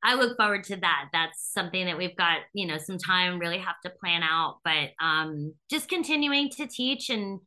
I 0.03 0.15
look 0.15 0.35
forward 0.35 0.63
to 0.65 0.75
that. 0.77 1.09
That's 1.13 1.51
something 1.53 1.85
that 1.85 1.97
we've 1.97 2.15
got, 2.17 2.39
you 2.53 2.67
know, 2.67 2.77
some 2.77 2.97
time 2.97 3.39
really 3.39 3.59
have 3.59 3.79
to 3.85 3.91
plan 4.01 4.23
out, 4.23 4.57
but 4.63 4.89
um, 5.01 5.53
just 5.69 5.87
continuing 5.87 6.49
to 6.51 6.67
teach 6.67 7.09
and 7.09 7.39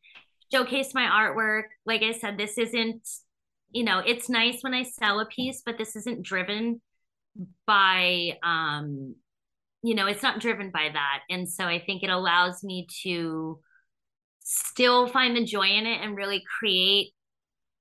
showcase 0.53 0.95
my 0.95 1.03
artwork. 1.03 1.65
Like 1.85 2.03
I 2.03 2.13
said, 2.13 2.39
this 2.39 2.57
isn't 2.57 3.07
you 3.73 3.85
know, 3.85 3.99
it's 3.99 4.31
nice 4.31 4.59
when 4.63 4.73
I 4.73 4.85
sell 4.85 5.21
a 5.21 5.27
piece, 5.27 5.63
but 5.67 5.77
this 5.77 5.97
isn't 5.97 6.23
driven 6.23 6.81
by 7.67 8.39
um 8.43 9.15
you 9.83 9.95
know, 9.95 10.07
it's 10.07 10.23
not 10.23 10.41
driven 10.41 10.71
by 10.71 10.89
that. 10.93 11.21
And 11.31 11.49
so 11.49 11.65
I 11.65 11.79
think 11.79 12.03
it 12.03 12.11
allows 12.11 12.65
me 12.65 12.89
to 13.05 13.61
still 14.41 15.07
find 15.07 15.37
the 15.37 15.45
joy 15.45 15.69
in 15.69 15.87
it 15.87 16.01
and 16.03 16.17
really 16.17 16.43
create 16.59 17.13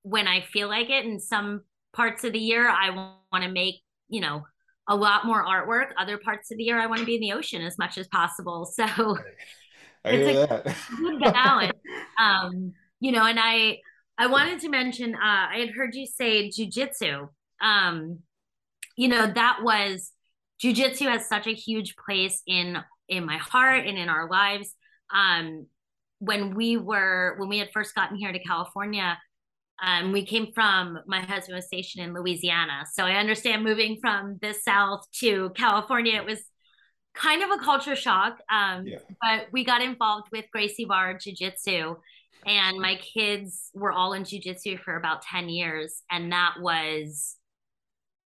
when 0.03 0.27
I 0.27 0.41
feel 0.41 0.67
like 0.67 0.89
it. 0.89 1.05
In 1.05 1.19
some 1.19 1.61
parts 1.93 2.23
of 2.23 2.33
the 2.33 2.39
year, 2.39 2.69
I 2.69 2.91
want 2.91 3.43
to 3.43 3.49
make, 3.49 3.75
you 4.07 4.21
know, 4.21 4.43
a 4.87 4.95
lot 4.95 5.25
more 5.25 5.43
artwork. 5.43 5.87
Other 5.97 6.17
parts 6.19 6.51
of 6.51 6.57
the 6.57 6.63
year, 6.63 6.79
I 6.79 6.85
want 6.85 6.99
to 6.99 7.05
be 7.05 7.15
in 7.15 7.21
the 7.21 7.33
ocean 7.33 7.63
as 7.63 7.77
much 7.77 7.97
as 7.97 8.07
possible. 8.07 8.71
So 8.75 9.17
I 10.05 10.11
it's 10.11 10.27
a 10.27 10.37
that. 10.47 10.75
good 10.95 11.33
balance. 11.33 11.73
um, 12.19 12.73
you 12.99 13.11
know, 13.11 13.25
and 13.25 13.39
I 13.39 13.79
I 14.17 14.27
wanted 14.27 14.59
to 14.61 14.69
mention 14.69 15.15
uh, 15.15 15.19
I 15.21 15.57
had 15.59 15.69
heard 15.75 15.95
you 15.95 16.05
say 16.05 16.49
jujitsu. 16.49 17.29
Um, 17.61 18.19
you 18.95 19.07
know, 19.07 19.27
that 19.27 19.59
was 19.63 20.11
jujitsu 20.63 21.07
has 21.09 21.27
such 21.27 21.47
a 21.47 21.53
huge 21.53 21.95
place 21.95 22.41
in 22.47 22.77
in 23.07 23.25
my 23.25 23.37
heart 23.37 23.85
and 23.85 23.97
in 23.97 24.09
our 24.09 24.29
lives. 24.29 24.73
Um, 25.13 25.67
when 26.19 26.55
we 26.55 26.77
were 26.77 27.35
when 27.37 27.49
we 27.49 27.59
had 27.59 27.69
first 27.73 27.93
gotten 27.93 28.17
here 28.17 28.31
to 28.31 28.39
California, 28.39 29.17
um, 29.83 30.11
we 30.11 30.25
came 30.25 30.51
from 30.53 30.99
my 31.05 31.19
husband 31.21 31.55
was 31.55 31.67
stationed 31.67 32.05
in 32.05 32.13
Louisiana, 32.13 32.85
so 32.91 33.03
I 33.03 33.15
understand 33.15 33.63
moving 33.63 33.97
from 33.99 34.39
the 34.41 34.53
South 34.53 35.05
to 35.19 35.51
California. 35.51 36.15
It 36.15 36.25
was 36.25 36.39
kind 37.13 37.43
of 37.43 37.51
a 37.51 37.63
culture 37.63 37.95
shock, 37.95 38.37
um, 38.49 38.87
yeah. 38.87 38.97
but 39.21 39.47
we 39.51 39.63
got 39.63 39.81
involved 39.81 40.27
with 40.31 40.45
Gracie 40.51 40.85
Bar 40.85 41.17
Jiu 41.17 41.33
Jitsu, 41.33 41.95
and 42.45 42.79
my 42.79 42.95
kids 42.95 43.69
were 43.73 43.91
all 43.91 44.13
in 44.13 44.23
Jiu 44.23 44.39
Jitsu 44.39 44.77
for 44.77 44.95
about 44.95 45.21
ten 45.21 45.49
years, 45.49 46.01
and 46.09 46.31
that 46.31 46.55
was 46.59 47.35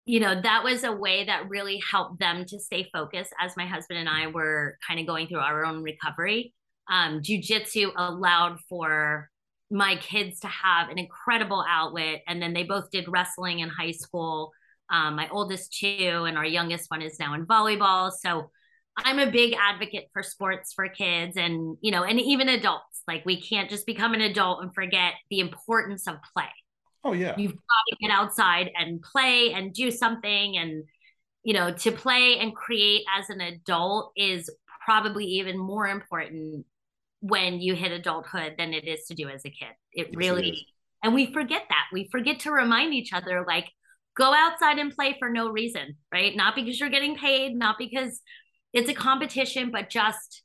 you 0.08 0.22
know 0.22 0.40
that 0.42 0.64
was 0.64 0.86
a 0.86 0.92
way 0.92 1.26
that 1.26 1.50
really 1.50 1.84
helped 1.92 2.18
them 2.20 2.46
to 2.46 2.60
stay 2.60 2.90
focused 2.94 3.34
as 3.40 3.58
my 3.58 3.66
husband 3.68 4.00
and 4.00 4.08
i 4.08 4.26
were 4.28 4.78
kind 4.88 5.00
of 5.00 5.06
going 5.06 5.28
through 5.28 5.40
our 5.40 5.66
own 5.66 5.84
recovery. 5.84 6.54
Um, 6.90 7.22
jiu-jitsu 7.22 7.92
allowed 7.98 8.60
for 8.70 9.30
my 9.70 9.98
kids 9.98 10.40
to 10.40 10.48
have 10.48 10.88
an 10.88 10.98
incredible 10.98 11.64
outlet 11.68 12.22
and 12.26 12.42
then 12.42 12.54
they 12.54 12.64
both 12.64 12.90
did 12.90 13.10
wrestling 13.10 13.60
in 13.60 13.68
high 13.68 13.92
school. 13.92 14.54
Um, 14.90 15.18
my 15.18 15.28
oldest 15.30 15.78
two 15.78 16.24
and 16.26 16.38
our 16.38 16.46
youngest 16.46 16.90
one 16.90 17.02
is 17.02 17.20
now 17.20 17.34
in 17.34 17.46
volleyball 17.46 18.10
so 18.10 18.50
i'm 18.96 19.20
a 19.20 19.30
big 19.30 19.54
advocate 19.62 20.06
for 20.14 20.24
sports 20.24 20.72
for 20.74 20.88
kids 20.88 21.36
and 21.36 21.78
you 21.82 21.92
know 21.92 22.04
and 22.04 22.20
even 22.22 22.48
adults. 22.48 23.04
Like 23.08 23.26
we 23.26 23.42
can't 23.42 23.70
just 23.70 23.86
become 23.86 24.14
an 24.14 24.22
adult 24.22 24.64
and 24.64 24.74
forget 24.74 25.14
the 25.30 25.42
importance 25.42 26.08
of 26.08 26.16
play 26.34 26.50
Oh 27.08 27.14
yeah. 27.14 27.36
You've 27.38 27.54
got 27.54 27.84
to 27.90 27.96
get 28.02 28.12
outside 28.12 28.72
and 28.78 29.02
play 29.02 29.54
and 29.54 29.74
do 29.74 29.92
something 29.92 30.58
and 30.58 30.84
you 31.44 31.54
know, 31.54 31.72
to 31.72 31.92
play 31.94 32.40
and 32.40 32.54
create 32.54 33.04
as 33.18 33.30
an 33.30 33.40
adult 33.40 34.12
is 34.18 34.50
probably 34.86 35.24
even 35.24 35.58
more 35.58 35.88
important 35.88 36.66
when 37.22 37.62
you 37.62 37.74
hit 37.74 37.94
adulthood 37.94 38.56
than 38.58 38.74
it 38.74 38.86
is 38.86 39.06
to 39.06 39.16
do 39.16 39.30
as 39.30 39.46
a 39.46 39.50
kid. 39.50 39.70
It 39.94 40.08
yes, 40.08 40.18
really 40.18 40.50
it 40.50 40.56
and 41.04 41.14
we 41.14 41.32
forget 41.32 41.64
that. 41.70 41.86
We 41.94 42.10
forget 42.12 42.42
to 42.42 42.52
remind 42.52 42.94
each 42.94 43.14
other 43.14 43.46
like 43.48 43.70
go 44.18 44.34
outside 44.34 44.78
and 44.78 44.94
play 44.94 45.16
for 45.20 45.30
no 45.30 45.50
reason, 45.50 45.96
right? 46.12 46.36
Not 46.36 46.56
because 46.56 46.80
you're 46.80 46.90
getting 46.90 47.16
paid, 47.16 47.56
not 47.56 47.78
because 47.78 48.20
it's 48.74 48.90
a 48.90 48.94
competition, 48.94 49.72
but 49.72 49.90
just 49.90 50.44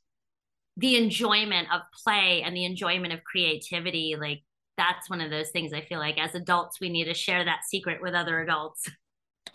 the 0.77 0.95
enjoyment 0.95 1.67
of 1.73 1.81
play 2.03 2.43
and 2.43 2.55
the 2.55 2.65
enjoyment 2.65 3.11
of 3.11 3.23
creativity. 3.23 4.15
Like 4.17 4.43
that's 4.77 5.09
one 5.09 5.21
of 5.21 5.29
those 5.29 5.49
things 5.51 5.73
I 5.73 5.81
feel 5.81 5.99
like 5.99 6.17
as 6.17 6.35
adults 6.35 6.79
we 6.79 6.89
need 6.89 7.05
to 7.05 7.13
share 7.13 7.43
that 7.45 7.61
secret 7.67 8.01
with 8.01 8.13
other 8.13 8.41
adults. 8.41 8.89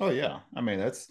Oh 0.01 0.11
yeah, 0.11 0.41
I 0.55 0.61
mean 0.61 0.79
that's 0.79 1.09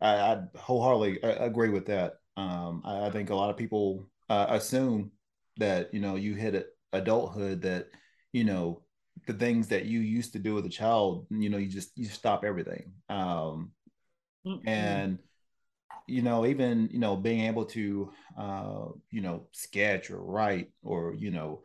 I, 0.00 0.14
I 0.14 0.40
wholeheartedly 0.56 1.18
agree 1.22 1.68
with 1.68 1.86
that. 1.86 2.14
Um, 2.36 2.80
I, 2.86 3.06
I, 3.06 3.10
think 3.10 3.28
a 3.28 3.34
lot 3.34 3.50
of 3.50 3.56
people 3.56 4.08
uh, 4.30 4.46
assume 4.48 5.10
that 5.58 5.92
you 5.92 6.00
know 6.00 6.14
you 6.14 6.34
hit 6.34 6.68
adulthood 6.92 7.60
that 7.62 7.88
you 8.32 8.44
know 8.44 8.82
the 9.26 9.34
things 9.34 9.68
that 9.68 9.86
you 9.86 10.00
used 10.00 10.32
to 10.32 10.38
do 10.38 10.58
as 10.58 10.64
a 10.64 10.68
child, 10.68 11.26
you 11.30 11.50
know, 11.50 11.58
you 11.58 11.68
just 11.68 11.90
you 11.96 12.06
stop 12.06 12.44
everything. 12.44 12.92
Um, 13.08 13.72
mm-hmm. 14.46 14.66
And 14.66 15.18
you 16.06 16.22
know, 16.22 16.46
even 16.46 16.88
you 16.90 16.98
know, 16.98 17.16
being 17.16 17.46
able 17.46 17.66
to 17.66 18.12
uh, 18.38 18.86
you 19.10 19.20
know 19.20 19.46
sketch 19.52 20.10
or 20.10 20.20
write 20.20 20.72
or 20.82 21.14
you 21.14 21.30
know 21.30 21.62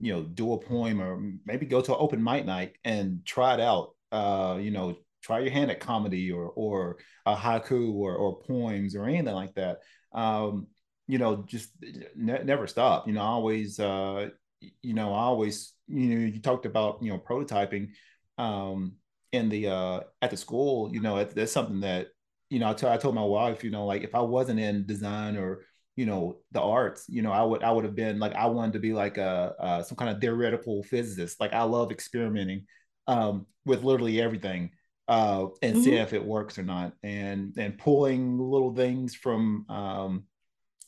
you 0.00 0.12
know 0.12 0.22
do 0.22 0.52
a 0.52 0.58
poem 0.58 1.00
or 1.00 1.20
maybe 1.44 1.66
go 1.66 1.80
to 1.80 1.92
an 1.92 1.98
open 2.00 2.22
mic 2.22 2.44
night 2.44 2.74
and 2.84 3.24
try 3.24 3.54
it 3.54 3.60
out 3.60 3.94
uh 4.12 4.58
you 4.60 4.70
know 4.70 4.96
try 5.22 5.38
your 5.38 5.50
hand 5.50 5.70
at 5.70 5.80
comedy 5.80 6.30
or 6.30 6.52
or 6.54 6.98
a 7.26 7.34
haiku 7.34 7.94
or, 7.94 8.14
or 8.14 8.40
poems 8.40 8.94
or 8.94 9.06
anything 9.06 9.34
like 9.34 9.54
that. 9.54 9.78
Um 10.12 10.66
you 11.06 11.18
know 11.18 11.44
just 11.46 11.70
ne- 12.14 12.44
never 12.44 12.66
stop. 12.66 13.06
You 13.06 13.14
know 13.14 13.22
always 13.22 13.80
uh 13.80 14.28
you 14.82 14.94
know 14.94 15.12
i 15.12 15.18
always 15.18 15.72
you 15.88 16.06
know 16.06 16.26
you 16.26 16.40
talked 16.40 16.66
about 16.66 17.02
you 17.02 17.10
know 17.10 17.18
prototyping 17.18 17.88
um 18.38 18.92
in 19.32 19.48
the 19.48 19.68
uh 19.68 20.00
at 20.22 20.30
the 20.30 20.36
school 20.36 20.90
you 20.92 21.00
know 21.00 21.22
that's 21.22 21.52
something 21.52 21.80
that 21.80 22.08
you 22.50 22.58
know 22.58 22.70
I, 22.70 22.74
t- 22.74 22.86
I 22.86 22.96
told 22.96 23.14
my 23.14 23.24
wife 23.24 23.64
you 23.64 23.70
know 23.70 23.84
like 23.86 24.02
if 24.02 24.14
i 24.14 24.20
wasn't 24.20 24.60
in 24.60 24.86
design 24.86 25.36
or 25.36 25.62
you 25.96 26.06
know 26.06 26.36
the 26.52 26.60
arts 26.60 27.04
you 27.08 27.22
know 27.22 27.30
i 27.30 27.42
would 27.42 27.62
i 27.62 27.70
would 27.70 27.84
have 27.84 27.94
been 27.94 28.18
like 28.18 28.34
i 28.34 28.46
wanted 28.46 28.72
to 28.72 28.80
be 28.80 28.92
like 28.92 29.16
a, 29.16 29.54
a 29.58 29.84
some 29.84 29.96
kind 29.96 30.10
of 30.10 30.20
theoretical 30.20 30.82
physicist. 30.82 31.40
Like 31.40 31.52
i 31.52 31.62
love 31.62 31.90
experimenting 31.90 32.66
um, 33.06 33.46
with 33.64 33.84
literally 33.84 34.20
everything 34.20 34.70
uh, 35.08 35.46
and 35.62 35.74
mm-hmm. 35.74 35.84
see 35.84 35.94
if 35.94 36.12
it 36.12 36.24
works 36.24 36.58
or 36.58 36.62
not. 36.62 36.94
And 37.02 37.54
and 37.56 37.78
pulling 37.78 38.38
little 38.38 38.74
things 38.74 39.14
from 39.14 39.66
um, 39.68 40.24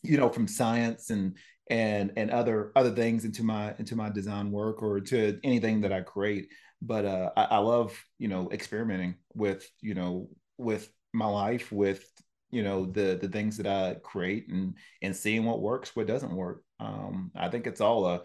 you 0.02 0.16
know 0.16 0.28
from 0.28 0.48
science 0.48 1.10
and 1.10 1.36
and 1.68 2.12
and 2.16 2.30
other 2.30 2.72
other 2.76 2.92
things 2.92 3.24
into 3.24 3.42
my 3.42 3.74
into 3.78 3.96
my 3.96 4.08
design 4.10 4.50
work 4.50 4.82
or 4.82 5.00
to 5.00 5.38
anything 5.44 5.82
that 5.82 5.92
i 5.92 6.00
create. 6.00 6.48
But 6.82 7.04
uh, 7.04 7.30
I, 7.36 7.44
I 7.44 7.58
love 7.58 7.98
you 8.18 8.28
know 8.28 8.50
experimenting 8.50 9.16
with 9.34 9.68
you 9.80 9.94
know 9.94 10.28
with 10.58 10.90
my 11.12 11.26
life 11.26 11.72
with 11.72 12.04
you 12.50 12.62
know 12.62 12.86
the 12.86 13.18
the 13.20 13.28
things 13.28 13.56
that 13.56 13.66
I 13.66 13.96
create 14.02 14.48
and 14.48 14.74
and 15.02 15.14
seeing 15.14 15.44
what 15.44 15.60
works, 15.60 15.94
what 15.94 16.06
doesn't 16.06 16.34
work. 16.34 16.62
Um, 16.80 17.30
I 17.34 17.48
think 17.48 17.66
it's 17.66 17.80
all 17.80 18.06
a 18.06 18.22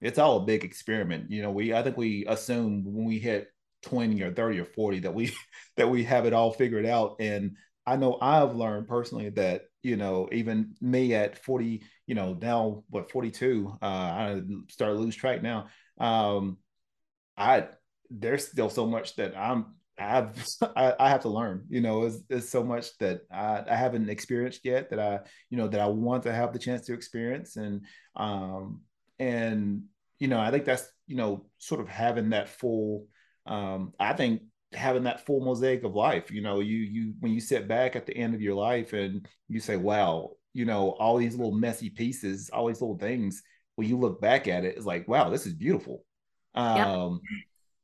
it's 0.00 0.18
all 0.18 0.38
a 0.38 0.44
big 0.44 0.64
experiment. 0.64 1.30
You 1.30 1.42
know, 1.42 1.50
we 1.50 1.74
I 1.74 1.82
think 1.82 1.96
we 1.96 2.26
assume 2.26 2.84
when 2.84 3.06
we 3.06 3.18
hit 3.18 3.48
20 3.82 4.20
or 4.22 4.32
30 4.32 4.60
or 4.60 4.64
40 4.64 5.00
that 5.00 5.14
we 5.14 5.32
that 5.76 5.88
we 5.88 6.04
have 6.04 6.26
it 6.26 6.32
all 6.32 6.52
figured 6.52 6.86
out. 6.86 7.16
And 7.20 7.56
I 7.86 7.96
know 7.96 8.18
I've 8.20 8.54
learned 8.54 8.88
personally 8.88 9.30
that, 9.30 9.62
you 9.82 9.96
know, 9.96 10.28
even 10.32 10.74
me 10.80 11.14
at 11.14 11.38
40, 11.44 11.82
you 12.06 12.14
know, 12.14 12.34
now 12.40 12.84
what 12.88 13.10
42, 13.10 13.78
uh, 13.82 13.84
I 13.84 14.40
start 14.70 14.96
lose 14.96 15.16
track 15.16 15.42
now. 15.42 15.66
Um, 15.98 16.58
I 17.36 17.68
there's 18.10 18.46
still 18.48 18.70
so 18.70 18.86
much 18.86 19.16
that 19.16 19.36
I'm 19.36 19.74
I've 19.98 20.46
I, 20.76 20.94
I, 20.98 21.08
have 21.08 21.22
to 21.22 21.28
learn. 21.28 21.64
You 21.68 21.80
know, 21.80 22.04
it's, 22.04 22.18
it's 22.28 22.48
so 22.48 22.64
much 22.64 22.96
that 22.98 23.20
I, 23.30 23.62
I 23.68 23.76
haven't 23.76 24.08
experienced 24.08 24.64
yet 24.64 24.90
that 24.90 24.98
I 24.98 25.20
you 25.50 25.56
know 25.56 25.68
that 25.68 25.80
I 25.80 25.86
want 25.86 26.24
to 26.24 26.32
have 26.32 26.52
the 26.52 26.58
chance 26.58 26.86
to 26.86 26.94
experience 26.94 27.56
and 27.56 27.84
um 28.16 28.82
and 29.18 29.82
you 30.18 30.28
know 30.28 30.40
I 30.40 30.50
think 30.50 30.64
that's 30.64 30.86
you 31.06 31.16
know 31.16 31.46
sort 31.58 31.80
of 31.80 31.88
having 31.88 32.30
that 32.30 32.48
full 32.48 33.06
um 33.46 33.92
I 34.00 34.12
think 34.14 34.42
having 34.74 35.04
that 35.04 35.24
full 35.24 35.40
mosaic 35.40 35.84
of 35.84 35.94
life. 35.94 36.30
You 36.30 36.42
know, 36.42 36.60
you 36.60 36.78
you 36.78 37.14
when 37.20 37.32
you 37.32 37.40
sit 37.40 37.68
back 37.68 37.96
at 37.96 38.06
the 38.06 38.16
end 38.16 38.34
of 38.34 38.42
your 38.42 38.54
life 38.54 38.92
and 38.92 39.26
you 39.48 39.60
say, 39.60 39.76
wow, 39.76 40.32
you 40.52 40.64
know, 40.64 40.90
all 40.92 41.16
these 41.16 41.36
little 41.36 41.54
messy 41.54 41.90
pieces, 41.90 42.50
all 42.50 42.66
these 42.66 42.80
little 42.80 42.98
things. 42.98 43.42
When 43.76 43.88
you 43.88 43.98
look 43.98 44.20
back 44.20 44.46
at 44.46 44.64
it, 44.64 44.76
it's 44.76 44.86
like, 44.86 45.08
wow, 45.08 45.30
this 45.30 45.46
is 45.46 45.54
beautiful. 45.54 46.04
Um, 46.54 47.20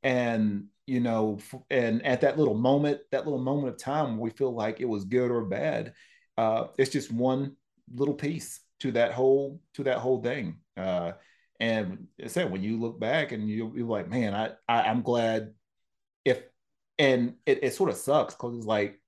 yep. 0.03 0.13
and 0.13 0.65
you 0.91 0.99
know, 0.99 1.39
and 1.69 2.05
at 2.05 2.19
that 2.19 2.37
little 2.37 2.53
moment, 2.53 2.99
that 3.13 3.23
little 3.23 3.39
moment 3.39 3.69
of 3.69 3.77
time, 3.77 4.17
we 4.17 4.29
feel 4.29 4.53
like 4.53 4.81
it 4.81 4.89
was 4.89 5.05
good 5.05 5.31
or 5.31 5.45
bad. 5.45 5.93
Uh, 6.37 6.65
it's 6.77 6.91
just 6.91 7.09
one 7.09 7.55
little 7.95 8.13
piece 8.13 8.59
to 8.81 8.91
that 8.91 9.13
whole 9.13 9.61
to 9.75 9.85
that 9.85 9.99
whole 9.99 10.21
thing. 10.21 10.57
Uh, 10.75 11.13
and 11.61 12.07
I 12.21 12.27
said, 12.27 12.51
when 12.51 12.61
you 12.61 12.77
look 12.77 12.99
back 12.99 13.31
and 13.31 13.47
you, 13.47 13.71
you're 13.73 13.87
like, 13.87 14.09
man, 14.09 14.33
I, 14.33 14.49
I 14.67 14.89
am 14.89 15.01
glad 15.01 15.53
if, 16.25 16.41
and 16.99 17.35
it, 17.45 17.63
it 17.63 17.73
sort 17.73 17.89
of 17.89 17.95
sucks 17.95 18.33
because 18.33 18.57
it's 18.57 18.65
like 18.65 18.99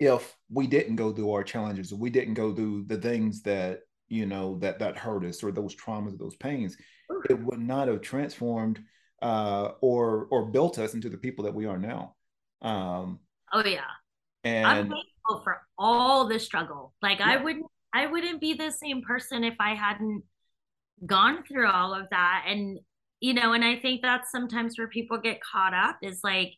if 0.00 0.36
we 0.50 0.66
didn't 0.66 0.96
go 0.96 1.14
through 1.14 1.32
our 1.32 1.44
challenges, 1.44 1.94
we 1.94 2.10
didn't 2.10 2.34
go 2.34 2.54
through 2.54 2.84
the 2.88 2.98
things 2.98 3.40
that 3.44 3.84
you 4.08 4.26
know 4.26 4.58
that 4.58 4.80
that 4.80 4.98
hurt 4.98 5.24
us 5.24 5.42
or 5.42 5.50
those 5.50 5.74
traumas, 5.74 6.18
those 6.18 6.36
pains, 6.36 6.76
it 7.30 7.40
would 7.40 7.60
not 7.60 7.88
have 7.88 8.02
transformed 8.02 8.82
uh, 9.22 9.72
or 9.80 10.26
or 10.30 10.46
built 10.46 10.78
us 10.78 10.94
into 10.94 11.08
the 11.08 11.18
people 11.18 11.44
that 11.44 11.54
we 11.54 11.66
are 11.66 11.78
now. 11.78 12.14
Um, 12.62 13.20
oh 13.52 13.64
yeah, 13.64 13.82
and 14.44 14.66
I'm 14.66 14.88
thankful 14.88 15.42
for 15.44 15.62
all 15.78 16.26
the 16.26 16.38
struggle. 16.38 16.94
Like 17.02 17.18
yeah. 17.18 17.30
I 17.30 17.36
wouldn't 17.42 17.66
I 17.92 18.06
wouldn't 18.06 18.40
be 18.40 18.54
the 18.54 18.70
same 18.70 19.02
person 19.02 19.44
if 19.44 19.54
I 19.60 19.74
hadn't 19.74 20.22
gone 21.04 21.42
through 21.44 21.68
all 21.68 21.94
of 21.94 22.08
that. 22.10 22.44
And 22.46 22.78
you 23.20 23.34
know, 23.34 23.52
and 23.52 23.64
I 23.64 23.76
think 23.76 24.02
that's 24.02 24.30
sometimes 24.30 24.78
where 24.78 24.88
people 24.88 25.18
get 25.18 25.40
caught 25.42 25.74
up 25.74 25.98
is 26.02 26.20
like 26.24 26.54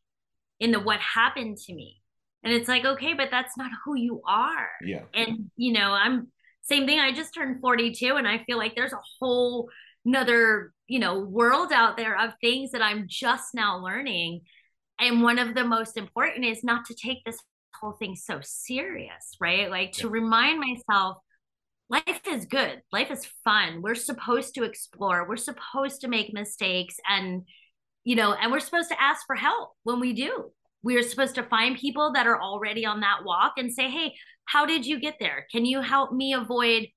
in 0.61 0.71
the 0.71 0.81
what 0.81 1.01
happened 1.01 1.59
to 1.59 1.75
me. 1.75 2.01
And 2.45 2.53
it's 2.53 2.69
like, 2.69 2.85
okay, 2.85 3.15
but 3.15 3.29
that's 3.31 3.57
not 3.57 3.71
who 3.85 3.97
you 3.97 4.21
are. 4.27 4.69
Yeah. 4.85 5.03
And, 5.15 5.51
you 5.57 5.73
know, 5.73 5.93
I'm 5.93 6.29
same 6.63 6.87
thing. 6.87 6.99
I 6.99 7.13
just 7.13 7.35
turned 7.35 7.61
42 7.61 8.17
and 8.17 8.27
I 8.27 8.43
feel 8.45 8.59
like 8.59 8.75
there's 8.75 8.93
a 8.93 9.01
whole 9.21 9.69
another, 10.05 10.73
you 10.87 10.99
know, 10.99 11.21
world 11.21 11.73
out 11.73 11.97
there 11.97 12.19
of 12.19 12.33
things 12.41 12.73
that 12.73 12.83
I'm 12.83 13.07
just 13.09 13.55
now 13.55 13.79
learning. 13.79 14.43
And 15.01 15.23
one 15.23 15.39
of 15.39 15.55
the 15.55 15.65
most 15.65 15.97
important 15.97 16.45
is 16.45 16.63
not 16.63 16.85
to 16.87 16.95
take 16.95 17.25
this 17.25 17.39
whole 17.81 17.93
thing 17.93 18.15
so 18.17 18.41
serious, 18.43 19.37
right? 19.41 19.71
Like 19.71 19.93
to 19.93 20.09
remind 20.09 20.61
myself 20.61 21.19
life 21.89 22.21
is 22.29 22.47
good. 22.47 22.81
Life 22.93 23.11
is 23.11 23.27
fun. 23.45 23.83
We're 23.83 23.95
supposed 23.95 24.55
to 24.55 24.65
explore. 24.65 25.29
We're 25.29 25.37
supposed 25.37 26.01
to 26.03 26.09
make 26.09 26.33
mistakes 26.33 26.97
and 27.09 27.43
you 28.05 28.17
know, 28.17 28.33
and 28.33 28.51
we're 28.51 28.61
supposed 28.61 28.89
to 28.89 29.01
ask 29.01 29.25
for 29.27 29.37
help 29.37 29.71
when 29.85 30.01
we 30.01 30.13
do. 30.13 30.51
We 30.83 30.97
are 30.97 31.03
supposed 31.03 31.37
to 31.37 31.45
find 31.45 31.79
people 31.79 32.13
that 32.15 32.27
are 32.27 32.41
already 32.41 32.85
on 32.85 32.99
that 33.01 33.25
walk 33.25 33.53
and 33.57 33.73
say, 33.73 33.89
"Hey, 33.89 34.15
how 34.45 34.67
did 34.67 34.85
you 34.85 34.99
get 34.99 35.17
there? 35.21 35.47
Can 35.53 35.65
you 35.65 35.81
help 35.81 36.13
me 36.13 36.33
avoid, 36.33 36.89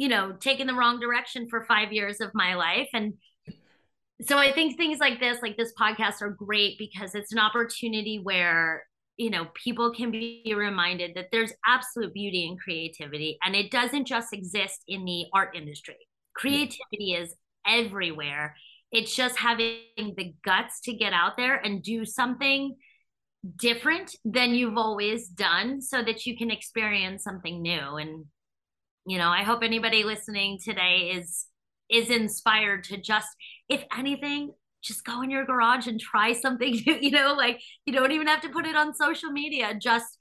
you 0.00 0.08
know, 0.08 0.32
taking 0.40 0.66
the 0.66 0.74
wrong 0.74 0.98
direction 0.98 1.46
for 1.50 1.66
5 1.66 1.92
years 1.92 2.20
of 2.20 2.30
my 2.32 2.54
life?" 2.54 2.88
And 2.94 3.14
so 4.22 4.38
I 4.38 4.50
think 4.50 4.76
things 4.76 4.98
like 4.98 5.20
this, 5.20 5.42
like 5.42 5.58
this 5.58 5.74
podcast 5.78 6.22
are 6.22 6.30
great 6.30 6.78
because 6.78 7.14
it's 7.14 7.32
an 7.32 7.38
opportunity 7.38 8.18
where 8.18 8.84
you 9.18 9.28
know 9.28 9.48
people 9.52 9.92
can 9.92 10.10
be 10.10 10.54
reminded 10.56 11.10
that 11.16 11.26
there's 11.30 11.52
absolute 11.66 12.14
beauty 12.14 12.48
and 12.48 12.58
creativity 12.58 13.36
and 13.44 13.54
it 13.54 13.70
doesn't 13.70 14.06
just 14.06 14.32
exist 14.32 14.82
in 14.88 15.04
the 15.04 15.26
art 15.34 15.54
industry. 15.54 16.00
Creativity 16.34 17.12
is 17.12 17.34
everywhere. 17.66 18.56
It's 18.90 19.14
just 19.14 19.36
having 19.36 20.14
the 20.16 20.34
guts 20.42 20.80
to 20.86 20.94
get 20.94 21.12
out 21.12 21.36
there 21.36 21.56
and 21.56 21.82
do 21.82 22.06
something 22.06 22.76
different 23.56 24.16
than 24.24 24.54
you've 24.54 24.78
always 24.78 25.28
done 25.28 25.82
so 25.82 26.02
that 26.02 26.24
you 26.24 26.36
can 26.36 26.50
experience 26.50 27.22
something 27.22 27.60
new. 27.60 27.96
And 27.96 28.24
you 29.10 29.18
know 29.18 29.28
i 29.28 29.42
hope 29.42 29.62
anybody 29.62 30.04
listening 30.04 30.58
today 30.62 31.12
is 31.14 31.46
is 31.90 32.10
inspired 32.10 32.84
to 32.84 32.96
just 32.96 33.28
if 33.68 33.84
anything 33.96 34.52
just 34.82 35.04
go 35.04 35.22
in 35.22 35.30
your 35.30 35.44
garage 35.44 35.86
and 35.86 36.00
try 36.00 36.32
something 36.40 36.72
new, 36.86 36.98
you 37.00 37.10
know, 37.10 37.34
like 37.36 37.60
you 37.84 37.92
don't 37.92 38.12
even 38.12 38.26
have 38.26 38.40
to 38.42 38.48
put 38.48 38.66
it 38.66 38.76
on 38.76 38.94
social 38.94 39.30
media. 39.30 39.74
Just 39.74 40.16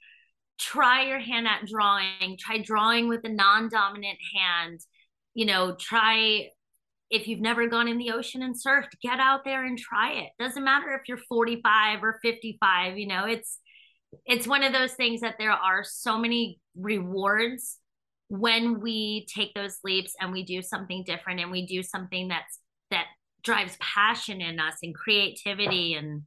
try 0.59 1.07
your 1.07 1.19
hand 1.19 1.47
at 1.47 1.65
drawing, 1.65 2.37
try 2.37 2.57
drawing 2.57 3.07
with 3.07 3.23
a 3.23 3.29
non-dominant 3.29 4.17
hand, 4.35 4.79
you 5.33 5.45
know, 5.45 5.75
try 5.79 6.49
if 7.09 7.27
you've 7.27 7.39
never 7.39 7.65
gone 7.67 7.87
in 7.87 7.97
the 7.97 8.11
ocean 8.11 8.43
and 8.43 8.53
surfed, 8.53 8.89
get 9.01 9.19
out 9.19 9.43
there 9.43 9.65
and 9.65 9.79
try 9.79 10.11
it. 10.11 10.29
Doesn't 10.37 10.63
matter 10.63 10.93
if 10.93 11.07
you're 11.07 11.17
45 11.17 12.03
or 12.03 12.19
55, 12.21 12.97
you 12.97 13.07
know, 13.07 13.25
it's 13.25 13.59
it's 14.25 14.47
one 14.47 14.63
of 14.63 14.73
those 14.73 14.93
things 14.93 15.21
that 15.21 15.35
there 15.39 15.51
are 15.51 15.83
so 15.83 16.17
many 16.17 16.59
rewards 16.75 17.78
when 18.29 18.79
we 18.79 19.25
take 19.33 19.53
those 19.55 19.79
leaps 19.83 20.13
and 20.21 20.31
we 20.31 20.43
do 20.43 20.61
something 20.61 21.03
different 21.03 21.39
and 21.39 21.51
we 21.51 21.65
do 21.65 21.83
something 21.83 22.27
that's 22.27 22.59
that 22.91 23.05
drives 23.43 23.75
passion 23.79 24.39
in 24.39 24.59
us 24.59 24.75
and 24.83 24.95
creativity 24.95 25.95
and 25.95 26.23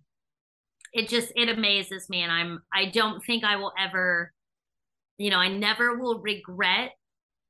it 0.92 1.09
just 1.09 1.32
it 1.36 1.48
amazes 1.48 2.11
me. 2.11 2.22
And 2.22 2.32
i'm 2.32 2.61
i 2.72 2.86
don't 2.86 3.24
think 3.24 3.44
i 3.44 3.57
will 3.57 3.72
ever 3.78 4.32
you 5.16 5.30
know 5.30 5.38
i 5.38 5.48
never 5.48 5.96
will 5.98 6.20
regret 6.20 6.90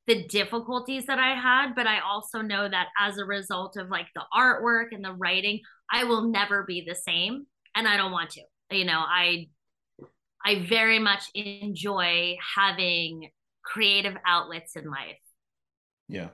the 0.06 0.24
difficulties 0.24 1.06
that 1.06 1.18
i 1.18 1.34
had 1.34 1.74
but 1.74 1.86
i 1.86 2.00
also 2.00 2.42
know 2.42 2.68
that 2.68 2.88
as 2.98 3.18
a 3.18 3.24
result 3.24 3.76
of 3.76 3.88
like 3.88 4.08
the 4.14 4.24
artwork 4.34 4.88
and 4.92 5.04
the 5.04 5.14
writing 5.14 5.60
i 5.90 6.04
will 6.04 6.30
never 6.30 6.64
be 6.64 6.84
the 6.86 6.94
same 6.94 7.46
and 7.74 7.88
i 7.88 7.96
don't 7.96 8.12
want 8.12 8.30
to. 8.30 8.42
You 8.70 8.84
know 8.84 8.98
i 8.98 9.46
i 10.44 10.66
very 10.66 10.98
much 10.98 11.24
enjoy 11.34 12.36
having 12.56 13.30
creative 13.64 14.16
outlets 14.26 14.76
in 14.76 14.84
life 14.84 15.18
yeah 16.08 16.28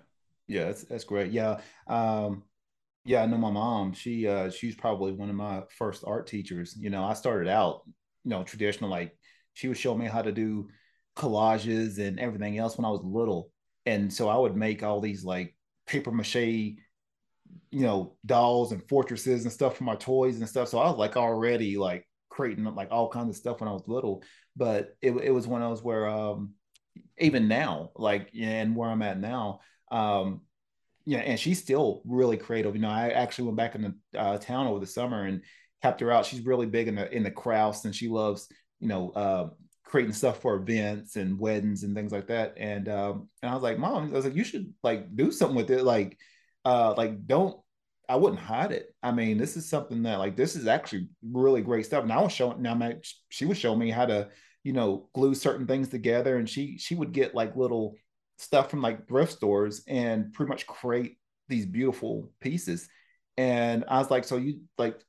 yeah 0.47 0.65
that's 0.65 0.85
that's 0.85 1.05
great 1.05 1.31
yeah 1.33 1.61
um 1.87 2.43
yeah, 3.09 3.23
I 3.23 3.27
know 3.27 3.39
my 3.39 3.51
mom. 3.51 3.95
She 3.95 4.29
uh 4.29 4.51
she's 4.51 4.75
probably 4.75 5.13
one 5.13 5.31
of 5.31 5.35
my 5.35 5.63
first 5.79 6.05
art 6.07 6.27
teachers. 6.27 6.77
You 6.79 6.91
know, 6.91 7.05
I 7.05 7.15
started 7.15 7.49
out, 7.49 7.81
you 8.25 8.31
know, 8.31 8.43
traditional 8.43 8.91
like 8.91 9.17
she 9.55 9.67
would 9.67 9.79
show 9.79 9.97
me 9.97 10.05
how 10.05 10.21
to 10.21 10.31
do 10.31 10.69
collages 11.17 11.99
and 11.99 12.21
everything 12.21 12.59
else 12.59 12.77
when 12.77 12.85
I 12.85 12.91
was 12.91 13.01
little. 13.03 13.51
And 13.87 14.13
so 14.13 14.29
I 14.29 14.37
would 14.37 14.57
make 14.57 14.83
all 14.83 15.01
these 15.01 15.25
like 15.25 15.57
paper 15.87 16.13
mache, 16.13 16.35
you 16.35 16.77
know, 17.73 18.19
dolls 18.27 18.73
and 18.73 18.87
fortresses 18.91 19.45
and 19.45 19.53
stuff 19.53 19.79
for 19.79 19.85
my 19.85 19.97
toys 19.97 20.39
and 20.39 20.49
stuff. 20.49 20.69
So 20.69 20.79
I 20.79 20.91
was 20.91 20.99
like 20.99 21.17
already 21.17 21.79
like 21.79 22.07
creating 22.29 22.65
like 22.65 22.89
all 22.91 23.09
kinds 23.09 23.31
of 23.31 23.37
stuff 23.37 23.61
when 23.61 23.71
I 23.71 23.73
was 23.73 23.85
little. 23.87 24.23
But 24.55 24.97
it 25.01 25.13
it 25.13 25.31
was 25.31 25.47
one 25.47 25.63
of 25.63 25.71
those 25.71 25.83
where 25.83 26.07
um 26.07 26.53
even 27.19 27.49
now, 27.49 27.91
like 27.97 28.31
and 28.39 28.75
where 28.77 28.91
I'm 28.91 29.03
at 29.03 29.19
now, 29.19 29.61
um, 29.91 30.43
yeah, 31.05 31.21
and 31.21 31.41
she's 31.41 31.61
still 31.61 32.03
really 32.05 32.37
creative. 32.37 32.75
You 32.75 32.83
know, 32.83 32.91
I 32.91 33.11
actually 33.11 33.47
went 33.47 33.57
back 33.57 33.75
in 33.75 33.83
the 34.13 34.21
uh, 34.21 34.39
town 34.39 34.67
over 34.67 34.79
the 34.79 34.87
summer 34.87 35.25
and 35.25 35.43
kept 35.83 36.01
her 36.01 36.13
out. 36.13 36.27
She's 36.27 36.45
really 36.45 36.67
big 36.67 36.89
in 36.89 36.97
the 36.97 37.11
in 37.11 37.23
the 37.23 37.31
crafts, 37.31 37.85
and 37.85 37.95
she 37.95 38.09
loves 38.09 38.49
you 38.81 38.89
know 38.89 39.11
uh, 39.11 39.49
creating 39.85 40.13
stuff 40.13 40.43
for 40.43 40.57
events 40.57 41.17
and 41.17 41.39
weddings 41.39 41.83
and 41.83 41.97
things 41.97 42.13
like 42.13 42.27
that. 42.29 42.55
And 42.59 42.89
um, 42.89 43.29
and 43.43 43.51
I 43.51 43.55
was 43.55 43.63
like, 43.63 43.79
Mom, 43.79 44.11
I 44.11 44.13
was 44.13 44.25
like, 44.25 44.35
you 44.37 44.45
should 44.45 44.73
like 44.83 45.15
do 45.17 45.33
something 45.33 45.57
with 45.57 45.71
it. 45.71 45.83
Like, 45.83 46.19
uh, 46.65 46.95
like 46.97 47.27
don't. 47.27 47.59
I 48.11 48.17
wouldn't 48.17 48.41
hide 48.41 48.73
it. 48.73 48.95
I 49.03 49.13
mean, 49.13 49.37
this 49.37 49.57
is 49.57 49.69
something 49.69 50.03
that 50.05 50.19
like 50.19 50.37
this 50.37 50.57
is 50.57 50.67
actually 50.67 51.09
really 51.23 51.61
great 51.61 51.85
stuff. 51.87 52.03
And 52.03 52.13
I 52.13 52.23
was 52.23 52.33
showing 52.33 52.63
now, 52.63 52.75
my, 52.75 52.97
she 53.29 53.45
was 53.45 53.59
showing 53.59 53.79
me 53.79 53.91
how 53.91 54.07
to 54.07 54.29
you 54.69 54.75
know 54.75 55.09
glue 55.15 55.35
certain 55.35 55.67
things 55.67 55.89
together, 55.89 56.37
and 56.37 56.47
she 56.47 56.77
she 56.77 56.95
would 56.95 57.13
get 57.13 57.35
like 57.35 57.57
little 57.57 57.95
stuff 58.37 58.69
from 58.71 58.83
like 58.83 59.09
thrift 59.09 59.33
stores 59.33 59.83
and 59.89 60.31
pretty 60.35 60.51
much 60.51 60.67
create 60.67 61.17
these 61.49 61.65
beautiful 61.65 62.31
pieces. 62.43 62.87
And 63.39 63.87
I 63.89 63.97
was 63.97 64.11
like, 64.11 64.25
so 64.25 64.37
you 64.37 64.61
like 64.77 65.01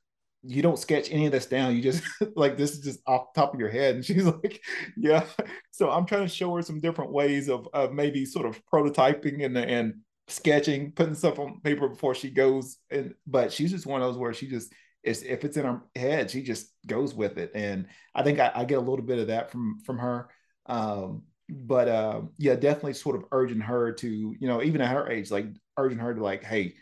you 0.42 0.62
don't 0.62 0.78
sketch 0.78 1.10
any 1.10 1.26
of 1.26 1.32
this 1.32 1.44
down. 1.44 1.76
You 1.76 1.82
just 1.82 2.02
like 2.36 2.56
this 2.56 2.72
is 2.72 2.80
just 2.80 3.00
off 3.06 3.34
top 3.34 3.52
of 3.52 3.60
your 3.60 3.68
head. 3.68 3.96
And 3.96 4.04
she's 4.04 4.24
like, 4.42 4.62
yeah. 4.96 5.26
So 5.72 5.90
I'm 5.90 6.06
trying 6.06 6.22
to 6.22 6.34
show 6.34 6.56
her 6.56 6.62
some 6.62 6.80
different 6.80 7.12
ways 7.12 7.50
of, 7.50 7.68
of 7.74 7.92
maybe 7.92 8.24
sort 8.24 8.46
of 8.46 8.58
prototyping 8.64 9.44
and 9.44 9.58
and 9.58 9.94
sketching, 10.28 10.92
putting 10.92 11.14
stuff 11.14 11.38
on 11.38 11.60
paper 11.60 11.86
before 11.86 12.14
she 12.14 12.30
goes. 12.30 12.78
And 12.90 13.12
but 13.26 13.52
she's 13.52 13.72
just 13.72 13.84
one 13.84 14.00
of 14.00 14.08
those 14.08 14.16
where 14.16 14.32
she 14.32 14.48
just 14.48 14.72
is 15.02 15.22
if 15.22 15.44
it's 15.44 15.56
in 15.56 15.64
her 15.64 15.82
head, 15.96 16.30
she 16.30 16.42
just 16.42 16.68
goes 16.86 17.14
with 17.14 17.38
it. 17.38 17.52
And 17.54 17.86
I 18.14 18.22
think 18.22 18.38
I, 18.38 18.50
I 18.54 18.64
get 18.64 18.78
a 18.78 18.82
little 18.82 19.04
bit 19.04 19.18
of 19.18 19.28
that 19.28 19.50
from 19.50 19.80
from 19.84 19.98
her. 19.98 20.28
Um, 20.66 21.22
but 21.48 21.88
uh, 21.88 22.22
yeah, 22.38 22.54
definitely 22.54 22.94
sort 22.94 23.16
of 23.16 23.24
urging 23.32 23.60
her 23.60 23.92
to, 23.92 24.08
you 24.08 24.48
know, 24.48 24.62
even 24.62 24.80
at 24.80 24.92
her 24.92 25.08
age, 25.10 25.30
like 25.30 25.46
urging 25.76 25.98
her 25.98 26.14
to 26.14 26.22
like, 26.22 26.44
hey, 26.44 26.74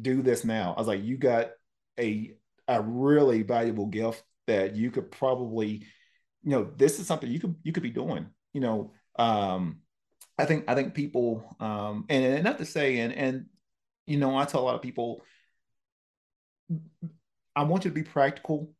do 0.00 0.22
this 0.22 0.44
now. 0.44 0.74
I 0.76 0.80
was 0.80 0.88
like, 0.88 1.02
you 1.04 1.16
got 1.16 1.50
a 1.98 2.34
a 2.68 2.80
really 2.82 3.42
valuable 3.42 3.86
gift 3.86 4.22
that 4.46 4.76
you 4.76 4.90
could 4.90 5.10
probably, 5.10 5.86
you 6.42 6.50
know, 6.50 6.70
this 6.76 6.98
is 6.98 7.06
something 7.06 7.30
you 7.30 7.40
could 7.40 7.56
you 7.62 7.72
could 7.72 7.82
be 7.82 7.90
doing. 7.90 8.26
You 8.52 8.60
know, 8.60 8.92
um, 9.18 9.80
I 10.38 10.44
think 10.46 10.64
I 10.68 10.74
think 10.74 10.94
people, 10.94 11.56
um, 11.60 12.06
and, 12.08 12.24
and 12.24 12.44
not 12.44 12.58
to 12.58 12.64
say, 12.64 12.98
and 13.00 13.12
and 13.12 13.46
you 14.06 14.18
know, 14.18 14.36
I 14.36 14.44
tell 14.44 14.60
a 14.62 14.64
lot 14.64 14.74
of 14.74 14.82
people, 14.82 15.22
I 17.54 17.64
want 17.64 17.84
you 17.84 17.90
to 17.90 17.94
be 17.94 18.02
practical 18.02 18.72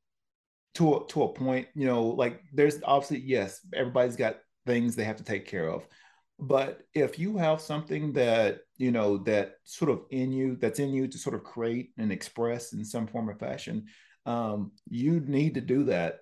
to 0.75 0.95
a, 0.95 1.07
to 1.09 1.23
a 1.25 1.33
point. 1.33 1.69
You 1.75 1.87
know, 1.87 2.05
like 2.05 2.41
there's 2.53 2.81
obviously 2.85 3.21
yes, 3.21 3.61
everybody's 3.75 4.17
got 4.17 4.39
things 4.67 4.95
they 4.95 5.05
have 5.05 5.17
to 5.17 5.25
take 5.25 5.47
care 5.47 5.69
of. 5.69 5.87
But 6.39 6.81
if 6.95 7.19
you 7.19 7.37
have 7.37 7.61
something 7.61 8.13
that, 8.15 8.61
you 8.77 8.91
know, 8.91 9.19
that 9.19 9.55
sort 9.65 9.91
of 9.91 10.03
in 10.11 10.33
you, 10.33 10.57
that's 10.57 10.81
in 10.81 10.93
you 10.93 11.07
to 11.07 11.19
sort 11.19 11.37
of 11.37 11.45
create 11.45 11.91
and 11.99 12.11
express 12.11 12.73
in 12.73 12.85
some 12.85 13.07
form 13.07 13.31
or 13.31 13.35
fashion, 13.35 13.87
um, 14.27 14.73
you 14.89 15.21
need 15.21 15.55
to 15.55 15.61
do 15.61 15.85
that 15.85 16.21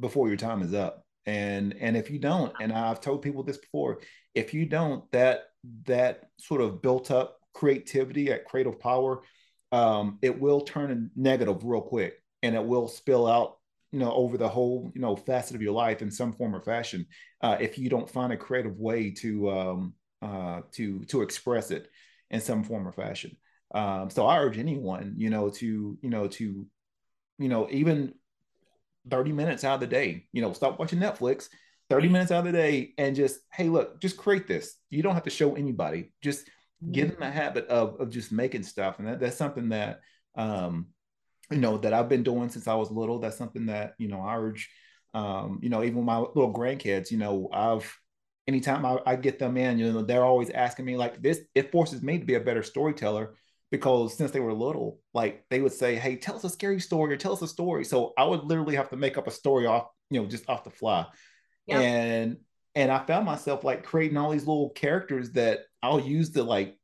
before 0.00 0.28
your 0.28 0.36
time 0.36 0.62
is 0.62 0.74
up. 0.74 1.04
And 1.24 1.74
and 1.80 1.96
if 1.96 2.10
you 2.10 2.18
don't, 2.18 2.52
and 2.60 2.72
I've 2.72 3.00
told 3.00 3.22
people 3.22 3.42
this 3.42 3.58
before, 3.58 4.00
if 4.34 4.54
you 4.54 4.66
don't, 4.66 5.10
that 5.12 5.44
that 5.86 6.24
sort 6.38 6.60
of 6.60 6.82
built 6.82 7.10
up 7.10 7.38
creativity 7.52 8.30
at 8.30 8.44
creative 8.44 8.78
power, 8.78 9.22
um, 9.76 10.18
it 10.22 10.40
will 10.40 10.62
turn 10.62 11.10
negative 11.16 11.62
real 11.62 11.82
quick 11.82 12.22
and 12.42 12.54
it 12.54 12.64
will 12.64 12.88
spill 12.88 13.26
out 13.26 13.58
you 13.92 13.98
know 13.98 14.12
over 14.12 14.38
the 14.38 14.48
whole 14.48 14.90
you 14.94 15.00
know 15.00 15.14
facet 15.14 15.54
of 15.54 15.62
your 15.62 15.72
life 15.72 16.00
in 16.02 16.10
some 16.10 16.32
form 16.32 16.54
or 16.54 16.60
fashion 16.60 17.06
uh, 17.42 17.56
if 17.60 17.78
you 17.78 17.90
don't 17.90 18.08
find 18.08 18.32
a 18.32 18.36
creative 18.36 18.78
way 18.78 19.10
to 19.10 19.50
um, 19.50 19.94
uh, 20.22 20.60
to 20.72 21.04
to 21.04 21.22
express 21.22 21.70
it 21.70 21.88
in 22.30 22.40
some 22.40 22.64
form 22.64 22.88
or 22.88 22.92
fashion. 22.92 23.36
Um, 23.74 24.10
so 24.10 24.26
i 24.26 24.38
urge 24.38 24.58
anyone 24.58 25.14
you 25.16 25.28
know 25.28 25.50
to 25.50 25.98
you 26.00 26.10
know 26.10 26.28
to 26.28 26.66
you 27.38 27.48
know 27.48 27.68
even 27.70 28.14
30 29.10 29.32
minutes 29.32 29.64
out 29.64 29.74
of 29.74 29.80
the 29.80 29.86
day 29.86 30.26
you 30.32 30.40
know 30.40 30.52
stop 30.52 30.78
watching 30.78 31.00
netflix 31.00 31.48
30 31.90 32.08
minutes 32.08 32.30
out 32.32 32.46
of 32.46 32.52
the 32.52 32.58
day 32.58 32.92
and 32.98 33.14
just 33.14 33.40
hey 33.52 33.68
look 33.68 34.00
just 34.00 34.16
create 34.16 34.46
this. 34.46 34.76
You 34.90 35.02
don't 35.02 35.14
have 35.14 35.24
to 35.24 35.30
show 35.30 35.54
anybody. 35.54 36.12
Just 36.22 36.48
get 36.92 37.12
in 37.12 37.20
the 37.20 37.30
habit 37.30 37.66
of, 37.68 38.00
of 38.00 38.10
just 38.10 38.30
making 38.30 38.62
stuff 38.62 38.98
and 38.98 39.08
that, 39.08 39.20
that's 39.20 39.36
something 39.36 39.70
that 39.70 40.00
um, 40.36 40.88
you 41.50 41.58
know, 41.58 41.78
that 41.78 41.92
I've 41.92 42.08
been 42.08 42.22
doing 42.22 42.48
since 42.48 42.66
I 42.66 42.74
was 42.74 42.90
little. 42.90 43.18
That's 43.18 43.36
something 43.36 43.66
that, 43.66 43.94
you 43.98 44.08
know, 44.08 44.20
I 44.20 44.36
urge, 44.36 44.68
um, 45.14 45.60
you 45.62 45.68
know, 45.68 45.82
even 45.84 46.04
my 46.04 46.18
little 46.18 46.52
grandkids, 46.52 47.10
you 47.10 47.18
know, 47.18 47.48
I've, 47.52 47.90
anytime 48.48 48.84
I, 48.84 48.98
I 49.06 49.16
get 49.16 49.38
them 49.38 49.56
in, 49.56 49.78
you 49.78 49.92
know, 49.92 50.02
they're 50.02 50.24
always 50.24 50.50
asking 50.50 50.84
me 50.84 50.96
like 50.96 51.22
this, 51.22 51.40
it 51.54 51.70
forces 51.70 52.02
me 52.02 52.18
to 52.18 52.24
be 52.24 52.34
a 52.34 52.40
better 52.40 52.62
storyteller 52.62 53.34
because 53.70 54.16
since 54.16 54.30
they 54.30 54.40
were 54.40 54.52
little, 54.52 55.00
like 55.14 55.44
they 55.50 55.60
would 55.60 55.72
say, 55.72 55.96
Hey, 55.96 56.16
tell 56.16 56.36
us 56.36 56.44
a 56.44 56.48
scary 56.48 56.80
story 56.80 57.12
or 57.12 57.16
tell 57.16 57.32
us 57.32 57.42
a 57.42 57.48
story. 57.48 57.84
So 57.84 58.12
I 58.18 58.24
would 58.24 58.44
literally 58.44 58.76
have 58.76 58.90
to 58.90 58.96
make 58.96 59.16
up 59.16 59.26
a 59.26 59.32
story 59.32 59.66
off, 59.66 59.86
you 60.10 60.20
know, 60.20 60.26
just 60.26 60.48
off 60.48 60.64
the 60.64 60.70
fly. 60.70 61.06
And 61.80 62.38
and 62.74 62.92
I 62.92 63.04
found 63.06 63.24
myself 63.24 63.64
like 63.64 63.84
creating 63.84 64.18
all 64.18 64.30
these 64.30 64.46
little 64.46 64.70
characters 64.70 65.32
that 65.32 65.60
I'll 65.86 66.00
use 66.00 66.30
to 66.30 66.42
like 66.42 66.76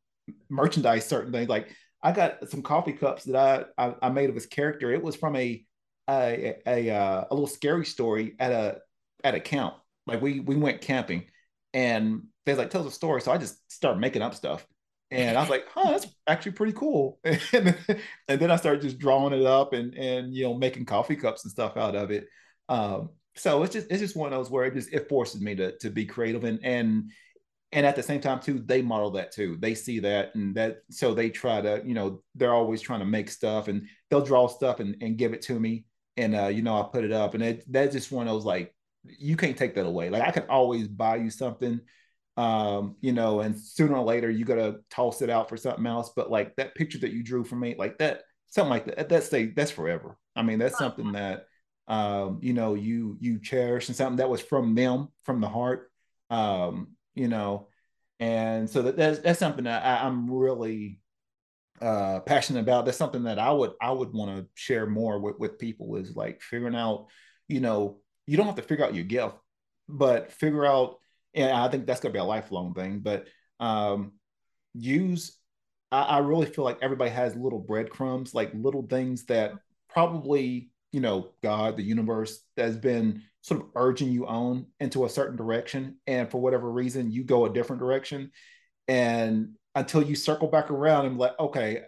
merchandise 0.48 1.06
certain 1.06 1.32
things. 1.32 1.48
Like 1.48 1.74
I 2.02 2.12
got 2.12 2.48
some 2.48 2.62
coffee 2.62 2.92
cups 2.92 3.24
that 3.24 3.36
I 3.76 3.86
I, 3.86 3.94
I 4.02 4.08
made 4.10 4.28
of 4.28 4.34
his 4.34 4.46
character. 4.46 4.92
It 4.92 5.02
was 5.02 5.16
from 5.16 5.36
a 5.36 5.64
a 6.08 6.56
a, 6.66 6.90
a, 6.90 6.94
uh, 6.94 7.24
a 7.30 7.34
little 7.34 7.46
scary 7.46 7.84
story 7.84 8.34
at 8.38 8.52
a 8.52 8.78
at 9.24 9.34
a 9.34 9.40
camp. 9.40 9.74
Like 10.06 10.20
we 10.20 10.40
we 10.40 10.56
went 10.56 10.80
camping, 10.80 11.26
and 11.72 12.24
they 12.46 12.54
like 12.54 12.70
tells 12.70 12.86
a 12.86 12.90
story. 12.90 13.20
So 13.20 13.32
I 13.32 13.38
just 13.38 13.58
started 13.70 14.00
making 14.00 14.22
up 14.22 14.34
stuff, 14.34 14.66
and 15.10 15.36
I 15.36 15.40
was 15.40 15.50
like, 15.50 15.66
"Huh, 15.68 15.90
that's 15.90 16.06
actually 16.26 16.52
pretty 16.52 16.72
cool." 16.72 17.20
and, 17.24 17.40
then, 17.52 17.76
and 18.28 18.40
then 18.40 18.50
I 18.50 18.56
started 18.56 18.82
just 18.82 18.98
drawing 18.98 19.32
it 19.32 19.46
up 19.46 19.72
and 19.72 19.94
and 19.94 20.34
you 20.34 20.44
know 20.44 20.54
making 20.54 20.86
coffee 20.86 21.16
cups 21.16 21.44
and 21.44 21.52
stuff 21.52 21.76
out 21.76 21.94
of 21.94 22.10
it. 22.10 22.26
Um, 22.68 23.10
so 23.36 23.62
it's 23.62 23.72
just 23.72 23.86
it's 23.90 24.00
just 24.00 24.16
one 24.16 24.32
of 24.32 24.38
those 24.38 24.50
where 24.50 24.64
it 24.64 24.74
just 24.74 24.92
it 24.92 25.08
forces 25.08 25.40
me 25.40 25.54
to 25.56 25.76
to 25.78 25.90
be 25.90 26.04
creative 26.04 26.44
and 26.44 26.58
and 26.64 27.10
and 27.72 27.86
at 27.86 27.96
the 27.96 28.02
same 28.02 28.20
time 28.20 28.38
too 28.40 28.62
they 28.64 28.82
model 28.82 29.10
that 29.12 29.32
too. 29.32 29.56
They 29.58 29.74
see 29.74 29.98
that 30.00 30.34
and 30.34 30.54
that 30.56 30.82
so 30.90 31.14
they 31.14 31.30
try 31.30 31.60
to 31.60 31.82
you 31.84 31.94
know 31.94 32.22
they're 32.34 32.52
always 32.52 32.80
trying 32.80 33.00
to 33.00 33.06
make 33.06 33.30
stuff 33.30 33.68
and 33.68 33.86
they'll 34.10 34.24
draw 34.24 34.46
stuff 34.46 34.80
and, 34.80 34.96
and 35.00 35.16
give 35.16 35.32
it 35.32 35.42
to 35.42 35.58
me. 35.58 35.86
And 36.16 36.36
uh 36.36 36.48
you 36.48 36.62
know 36.62 36.78
i 36.78 36.82
put 36.82 37.04
it 37.04 37.12
up 37.12 37.34
and 37.34 37.42
it 37.42 37.64
that's 37.72 37.94
just 37.94 38.12
one 38.12 38.28
of 38.28 38.34
those 38.34 38.44
like 38.44 38.74
you 39.04 39.36
can't 39.36 39.56
take 39.56 39.74
that 39.74 39.86
away. 39.86 40.10
Like 40.10 40.22
i 40.22 40.30
can 40.30 40.44
always 40.48 40.88
buy 40.88 41.16
you 41.16 41.30
something 41.30 41.80
um 42.38 42.96
you 43.02 43.12
know 43.12 43.40
and 43.40 43.58
sooner 43.58 43.94
or 43.96 44.04
later 44.04 44.30
you 44.30 44.44
gotta 44.46 44.76
toss 44.90 45.20
it 45.20 45.30
out 45.30 45.48
for 45.48 45.56
something 45.56 45.86
else. 45.86 46.12
But 46.14 46.30
like 46.30 46.54
that 46.56 46.74
picture 46.74 46.98
that 46.98 47.12
you 47.12 47.22
drew 47.22 47.44
for 47.44 47.56
me 47.56 47.74
like 47.78 47.98
that 47.98 48.22
something 48.48 48.70
like 48.70 48.84
that 48.84 49.08
that's 49.08 49.26
stay 49.26 49.46
that's 49.46 49.70
forever. 49.70 50.18
I 50.36 50.42
mean 50.42 50.58
that's 50.58 50.78
something 50.78 51.12
that 51.12 51.46
um 51.88 52.38
you 52.42 52.52
know 52.52 52.74
you 52.74 53.16
you 53.20 53.40
cherish 53.40 53.88
and 53.88 53.96
something 53.96 54.18
that 54.18 54.28
was 54.28 54.42
from 54.42 54.74
them 54.74 55.08
from 55.24 55.40
the 55.40 55.48
heart. 55.48 55.90
Um 56.28 56.88
you 57.14 57.28
know, 57.28 57.68
and 58.20 58.68
so 58.70 58.82
that, 58.82 58.96
that's 58.96 59.18
that's 59.18 59.38
something 59.38 59.64
that 59.64 59.84
I, 59.84 60.06
am 60.06 60.30
really 60.30 61.00
uh, 61.80 62.20
passionate 62.20 62.60
about. 62.60 62.84
That's 62.84 62.96
something 62.96 63.24
that 63.24 63.38
I 63.38 63.50
would 63.50 63.72
I 63.80 63.90
would 63.90 64.12
want 64.12 64.36
to 64.36 64.46
share 64.54 64.86
more 64.86 65.18
with 65.18 65.38
with 65.38 65.58
people 65.58 65.96
is 65.96 66.14
like 66.14 66.40
figuring 66.40 66.76
out, 66.76 67.06
you 67.48 67.60
know, 67.60 67.98
you 68.26 68.36
don't 68.36 68.46
have 68.46 68.56
to 68.56 68.62
figure 68.62 68.84
out 68.84 68.94
your 68.94 69.04
gift, 69.04 69.34
but 69.88 70.32
figure 70.32 70.64
out. 70.64 70.96
And 71.34 71.50
I 71.50 71.68
think 71.68 71.86
that's 71.86 72.00
gonna 72.00 72.12
be 72.12 72.18
a 72.18 72.24
lifelong 72.24 72.74
thing. 72.74 73.00
But 73.00 73.26
um, 73.58 74.12
use. 74.74 75.36
I, 75.90 76.02
I 76.02 76.18
really 76.18 76.46
feel 76.46 76.64
like 76.64 76.78
everybody 76.80 77.10
has 77.10 77.34
little 77.36 77.58
breadcrumbs, 77.58 78.34
like 78.34 78.52
little 78.54 78.86
things 78.86 79.24
that 79.26 79.52
probably 79.88 80.70
you 80.92 81.00
know 81.00 81.32
God, 81.42 81.76
the 81.76 81.82
universe, 81.82 82.40
has 82.56 82.76
been 82.76 83.22
sort 83.42 83.60
of 83.60 83.66
urging 83.74 84.10
you 84.10 84.26
on 84.26 84.66
into 84.80 85.04
a 85.04 85.10
certain 85.10 85.36
direction 85.36 85.96
and 86.06 86.30
for 86.30 86.40
whatever 86.40 86.70
reason 86.70 87.10
you 87.10 87.24
go 87.24 87.44
a 87.44 87.52
different 87.52 87.80
direction. 87.80 88.30
And 88.88 89.50
until 89.74 90.02
you 90.02 90.14
circle 90.14 90.48
back 90.48 90.70
around 90.70 91.06
and 91.06 91.18
like 91.18 91.38
okay 91.38 91.82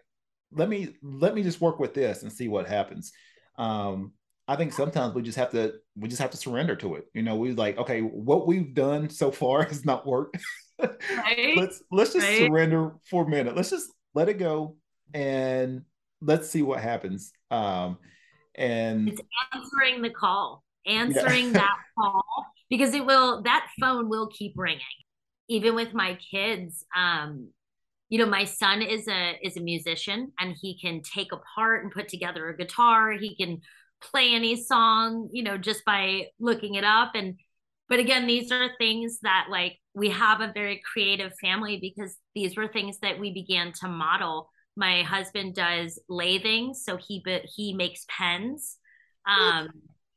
let 0.52 0.68
me 0.68 0.94
let 1.02 1.34
me 1.34 1.42
just 1.42 1.60
work 1.60 1.78
with 1.78 1.94
this 1.94 2.22
and 2.22 2.32
see 2.32 2.48
what 2.48 2.68
happens. 2.68 3.12
Um 3.56 4.12
i 4.46 4.56
think 4.56 4.74
sometimes 4.74 5.14
we 5.14 5.22
just 5.22 5.38
have 5.38 5.50
to 5.52 5.72
we 5.96 6.06
just 6.06 6.20
have 6.20 6.32
to 6.32 6.36
surrender 6.36 6.74
to 6.76 6.96
it. 6.96 7.04
You 7.14 7.22
know 7.22 7.36
we 7.36 7.52
like 7.52 7.78
okay 7.78 8.00
what 8.00 8.46
we've 8.48 8.74
done 8.74 9.08
so 9.08 9.30
far 9.30 9.62
has 9.68 9.84
not 9.84 10.06
worked. 10.06 10.36
Right? 10.80 11.54
let's 11.56 11.82
let's 11.92 12.12
just 12.12 12.26
right? 12.26 12.48
surrender 12.48 12.94
for 13.08 13.24
a 13.24 13.28
minute. 13.28 13.54
Let's 13.54 13.70
just 13.70 13.88
let 14.12 14.28
it 14.28 14.38
go 14.38 14.76
and 15.12 15.82
let's 16.20 16.50
see 16.50 16.62
what 16.62 16.80
happens. 16.80 17.32
Um 17.52 17.98
and 18.56 19.08
it's 19.08 19.20
answering 19.52 20.02
the 20.02 20.10
call 20.10 20.63
answering 20.86 21.46
yeah. 21.46 21.52
that 21.52 21.76
call 21.98 22.24
because 22.70 22.94
it 22.94 23.04
will 23.04 23.42
that 23.42 23.68
phone 23.80 24.08
will 24.08 24.28
keep 24.28 24.54
ringing. 24.56 24.80
Even 25.48 25.74
with 25.74 25.94
my 25.94 26.18
kids 26.30 26.84
um 26.96 27.48
you 28.08 28.18
know 28.18 28.26
my 28.26 28.44
son 28.44 28.82
is 28.82 29.08
a 29.08 29.38
is 29.42 29.56
a 29.56 29.60
musician 29.60 30.32
and 30.38 30.56
he 30.60 30.78
can 30.78 31.02
take 31.02 31.32
apart 31.32 31.82
and 31.84 31.92
put 31.92 32.08
together 32.08 32.48
a 32.48 32.56
guitar. 32.56 33.12
He 33.12 33.36
can 33.36 33.60
play 34.02 34.34
any 34.34 34.56
song 34.62 35.30
you 35.32 35.42
know 35.42 35.56
just 35.58 35.84
by 35.84 36.28
looking 36.38 36.74
it 36.74 36.84
up. 36.84 37.12
And 37.14 37.38
but 37.88 37.98
again 37.98 38.26
these 38.26 38.50
are 38.50 38.70
things 38.78 39.20
that 39.22 39.46
like 39.50 39.78
we 39.94 40.10
have 40.10 40.40
a 40.40 40.52
very 40.52 40.82
creative 40.92 41.32
family 41.40 41.78
because 41.80 42.16
these 42.34 42.56
were 42.56 42.68
things 42.68 42.98
that 43.00 43.20
we 43.20 43.32
began 43.32 43.72
to 43.80 43.88
model. 43.88 44.50
My 44.76 45.02
husband 45.02 45.54
does 45.54 46.00
lathing 46.10 46.74
so 46.74 46.96
he 46.96 47.22
but 47.24 47.42
he 47.44 47.74
makes 47.74 48.04
pens. 48.08 48.78
Um 49.26 49.68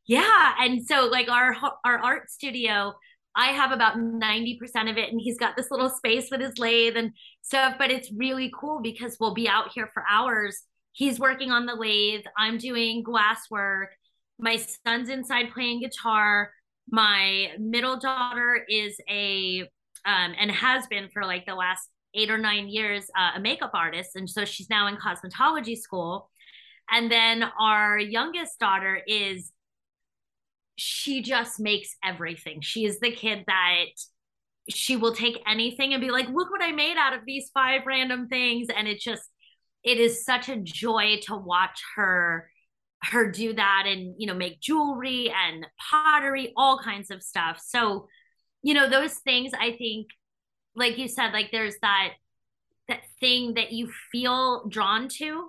yeah. 0.07 0.53
And 0.59 0.85
so 0.85 1.05
like 1.05 1.29
our 1.29 1.55
our 1.85 1.97
art 1.99 2.31
studio, 2.31 2.93
I 3.35 3.47
have 3.47 3.71
about 3.71 3.97
90% 3.97 4.57
of 4.89 4.97
it 4.97 5.11
and 5.11 5.21
he's 5.21 5.37
got 5.37 5.55
this 5.55 5.69
little 5.69 5.89
space 5.89 6.29
with 6.31 6.41
his 6.41 6.57
lathe 6.57 6.97
and 6.97 7.11
stuff, 7.43 7.75
but 7.77 7.91
it's 7.91 8.11
really 8.11 8.51
cool 8.57 8.81
because 8.81 9.17
we'll 9.19 9.35
be 9.35 9.47
out 9.47 9.71
here 9.75 9.89
for 9.93 10.03
hours. 10.09 10.63
He's 10.93 11.19
working 11.19 11.51
on 11.51 11.67
the 11.67 11.75
lathe, 11.75 12.25
I'm 12.37 12.57
doing 12.57 13.03
glass 13.03 13.41
work. 13.51 13.89
My 14.39 14.57
son's 14.85 15.09
inside 15.09 15.51
playing 15.53 15.81
guitar. 15.81 16.51
My 16.89 17.49
middle 17.59 17.97
daughter 17.99 18.65
is 18.67 18.97
a 19.09 19.61
um, 20.05 20.33
and 20.39 20.49
has 20.49 20.87
been 20.87 21.09
for 21.09 21.25
like 21.25 21.45
the 21.45 21.55
last 21.55 21.89
eight 22.15 22.31
or 22.31 22.37
nine 22.37 22.69
years 22.69 23.05
uh, 23.17 23.31
a 23.35 23.39
makeup 23.39 23.71
artist 23.73 24.15
and 24.15 24.29
so 24.29 24.45
she's 24.45 24.69
now 24.69 24.87
in 24.87 24.95
cosmetology 24.95 25.77
school 25.77 26.29
and 26.89 27.11
then 27.11 27.43
our 27.59 27.99
youngest 27.99 28.57
daughter 28.59 29.01
is 29.05 29.51
she 30.77 31.21
just 31.21 31.59
makes 31.59 31.95
everything. 32.03 32.61
She 32.61 32.85
is 32.85 32.99
the 32.99 33.11
kid 33.11 33.43
that 33.47 33.85
she 34.69 34.95
will 34.95 35.13
take 35.13 35.41
anything 35.47 35.93
and 35.93 36.01
be 36.01 36.11
like, 36.11 36.29
look 36.29 36.51
what 36.51 36.61
I 36.61 36.71
made 36.71 36.97
out 36.97 37.13
of 37.13 37.21
these 37.25 37.49
five 37.53 37.81
random 37.85 38.27
things. 38.27 38.67
And 38.75 38.87
it 38.87 38.99
just, 38.99 39.23
it 39.83 39.97
is 39.97 40.23
such 40.23 40.49
a 40.49 40.57
joy 40.57 41.19
to 41.23 41.35
watch 41.35 41.81
her 41.95 42.49
her 43.03 43.31
do 43.31 43.53
that 43.53 43.83
and 43.85 44.15
you 44.17 44.25
know 44.25 44.33
make 44.33 44.59
jewelry 44.59 45.29
and 45.29 45.67
pottery 45.79 46.51
all 46.57 46.79
kinds 46.79 47.11
of 47.11 47.21
stuff 47.21 47.61
so 47.63 48.07
you 48.63 48.73
know 48.73 48.89
those 48.89 49.13
things 49.19 49.51
i 49.59 49.71
think 49.73 50.07
like 50.75 50.97
you 50.97 51.07
said 51.07 51.31
like 51.31 51.51
there's 51.51 51.75
that 51.83 52.13
that 52.87 53.01
thing 53.19 53.53
that 53.53 53.71
you 53.71 53.87
feel 54.11 54.67
drawn 54.67 55.07
to 55.07 55.47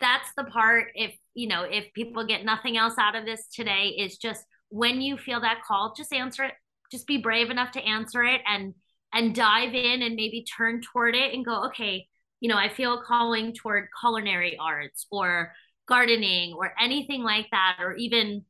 that's 0.00 0.28
the 0.36 0.44
part 0.44 0.88
if 0.94 1.14
you 1.34 1.48
know 1.48 1.62
if 1.62 1.92
people 1.94 2.26
get 2.26 2.44
nothing 2.44 2.76
else 2.76 2.94
out 2.98 3.14
of 3.14 3.24
this 3.24 3.46
today 3.48 3.94
is 3.98 4.16
just 4.16 4.44
when 4.68 5.00
you 5.00 5.16
feel 5.16 5.40
that 5.40 5.62
call 5.66 5.94
just 5.96 6.12
answer 6.12 6.44
it. 6.44 6.52
Just 6.90 7.06
be 7.06 7.18
brave 7.18 7.50
enough 7.50 7.72
to 7.72 7.82
answer 7.82 8.22
it 8.22 8.40
and 8.46 8.74
and 9.12 9.34
dive 9.34 9.74
in 9.74 10.02
and 10.02 10.16
maybe 10.16 10.44
turn 10.44 10.80
toward 10.80 11.14
it 11.14 11.32
and 11.32 11.44
go 11.44 11.64
okay 11.66 12.06
you 12.40 12.48
know 12.48 12.56
i 12.56 12.68
feel 12.68 13.02
calling 13.02 13.52
toward 13.52 13.88
culinary 14.00 14.56
arts 14.60 15.06
or 15.10 15.52
gardening 15.88 16.54
or 16.54 16.72
anything 16.80 17.22
like 17.22 17.46
that 17.50 17.76
or 17.80 17.94
even 17.94 18.44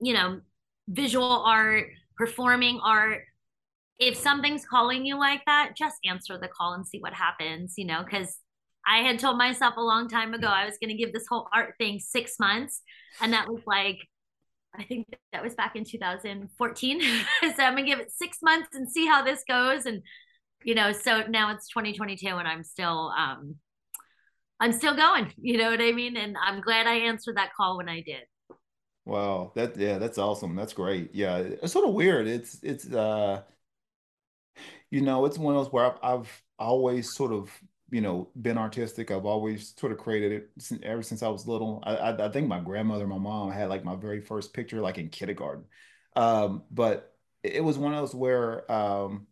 you 0.00 0.12
know 0.12 0.40
visual 0.88 1.42
art 1.44 1.86
performing 2.16 2.80
art. 2.84 3.22
If 3.98 4.16
something's 4.16 4.64
calling 4.64 5.06
you 5.06 5.18
like 5.18 5.42
that 5.46 5.72
just 5.76 5.96
answer 6.04 6.38
the 6.38 6.48
call 6.48 6.72
and 6.72 6.86
see 6.86 6.98
what 6.98 7.12
happens 7.12 7.74
you 7.76 7.84
know 7.84 8.02
because 8.02 8.38
I 8.86 8.98
had 8.98 9.18
told 9.18 9.36
myself 9.38 9.74
a 9.76 9.82
long 9.82 10.08
time 10.08 10.34
ago 10.34 10.46
I 10.46 10.64
was 10.64 10.78
going 10.78 10.90
to 10.90 10.96
give 10.96 11.12
this 11.12 11.26
whole 11.28 11.48
art 11.52 11.74
thing 11.78 11.98
six 11.98 12.38
months. 12.38 12.82
And 13.20 13.32
that 13.32 13.48
was 13.48 13.60
like, 13.66 13.98
I 14.74 14.84
think 14.84 15.08
that 15.32 15.42
was 15.42 15.54
back 15.54 15.76
in 15.76 15.84
2014. 15.84 17.00
so 17.40 17.62
I'm 17.62 17.74
going 17.74 17.84
to 17.84 17.90
give 17.90 18.00
it 18.00 18.10
six 18.10 18.38
months 18.42 18.68
and 18.74 18.90
see 18.90 19.06
how 19.06 19.22
this 19.22 19.42
goes. 19.46 19.86
And, 19.86 20.02
you 20.64 20.74
know, 20.74 20.92
so 20.92 21.24
now 21.28 21.52
it's 21.52 21.68
2022 21.68 22.28
and 22.28 22.48
I'm 22.48 22.62
still, 22.62 23.12
um, 23.16 23.56
I'm 24.58 24.72
still 24.72 24.94
going, 24.94 25.32
you 25.40 25.58
know 25.58 25.70
what 25.70 25.80
I 25.80 25.92
mean? 25.92 26.16
And 26.16 26.36
I'm 26.42 26.60
glad 26.60 26.86
I 26.86 26.94
answered 26.94 27.36
that 27.36 27.54
call 27.56 27.76
when 27.76 27.88
I 27.88 28.02
did. 28.02 28.22
Wow. 29.04 29.52
That, 29.56 29.76
yeah, 29.76 29.98
that's 29.98 30.18
awesome. 30.18 30.54
That's 30.54 30.72
great. 30.72 31.10
Yeah. 31.14 31.38
It's 31.38 31.72
sort 31.72 31.88
of 31.88 31.94
weird. 31.94 32.28
It's, 32.28 32.62
it's, 32.62 32.90
uh, 32.92 33.42
you 34.90 35.00
know, 35.00 35.24
it's 35.24 35.38
one 35.38 35.56
of 35.56 35.64
those 35.64 35.72
where 35.72 35.86
I've, 35.86 35.98
I've 36.02 36.42
always 36.58 37.14
sort 37.14 37.32
of 37.32 37.50
you 37.90 38.00
know 38.00 38.30
been 38.40 38.58
artistic. 38.58 39.10
I've 39.10 39.26
always 39.26 39.74
sort 39.78 39.92
of 39.92 39.98
created 39.98 40.32
it 40.32 40.50
since, 40.58 40.80
ever 40.84 41.02
since 41.02 41.22
I 41.22 41.28
was 41.28 41.46
little. 41.46 41.82
I, 41.84 41.96
I, 41.96 42.26
I 42.26 42.28
think 42.30 42.48
my 42.48 42.60
grandmother, 42.60 43.06
my 43.06 43.18
mom 43.18 43.50
had 43.52 43.68
like 43.68 43.84
my 43.84 43.96
very 43.96 44.20
first 44.20 44.52
picture 44.54 44.80
like 44.80 44.98
in 44.98 45.08
kindergarten. 45.08 45.64
Um, 46.16 46.64
but 46.70 47.14
it 47.42 47.62
was 47.64 47.78
one 47.78 47.94
of 47.94 48.00
those 48.00 48.14
where 48.14 48.70
um, 48.70 49.26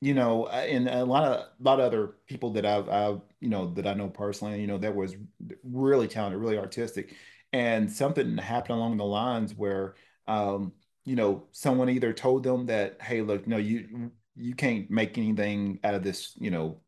you 0.00 0.14
know, 0.14 0.48
and 0.48 0.88
a 0.88 1.04
lot 1.04 1.24
of 1.24 1.40
a 1.40 1.62
lot 1.62 1.78
of 1.78 1.86
other 1.86 2.16
people 2.26 2.50
that 2.52 2.66
I've, 2.66 2.88
I've 2.88 3.20
you 3.40 3.48
know 3.48 3.72
that 3.74 3.86
I 3.86 3.94
know 3.94 4.08
personally, 4.08 4.60
you 4.60 4.66
know, 4.66 4.78
that 4.78 4.94
was 4.94 5.14
really 5.62 6.08
talented, 6.08 6.40
really 6.40 6.58
artistic, 6.58 7.14
and 7.52 7.90
something 7.90 8.36
happened 8.38 8.78
along 8.78 8.96
the 8.96 9.04
lines 9.04 9.54
where, 9.54 9.94
um, 10.26 10.72
you 11.04 11.14
know, 11.16 11.46
someone 11.52 11.88
either 11.88 12.12
told 12.12 12.42
them 12.42 12.66
that, 12.66 13.00
hey, 13.00 13.22
look, 13.22 13.46
no, 13.46 13.58
you 13.58 14.10
you 14.36 14.54
can't 14.54 14.90
make 14.90 15.18
anything 15.18 15.78
out 15.84 15.94
of 15.94 16.02
this, 16.02 16.34
you 16.38 16.50
know, 16.50 16.80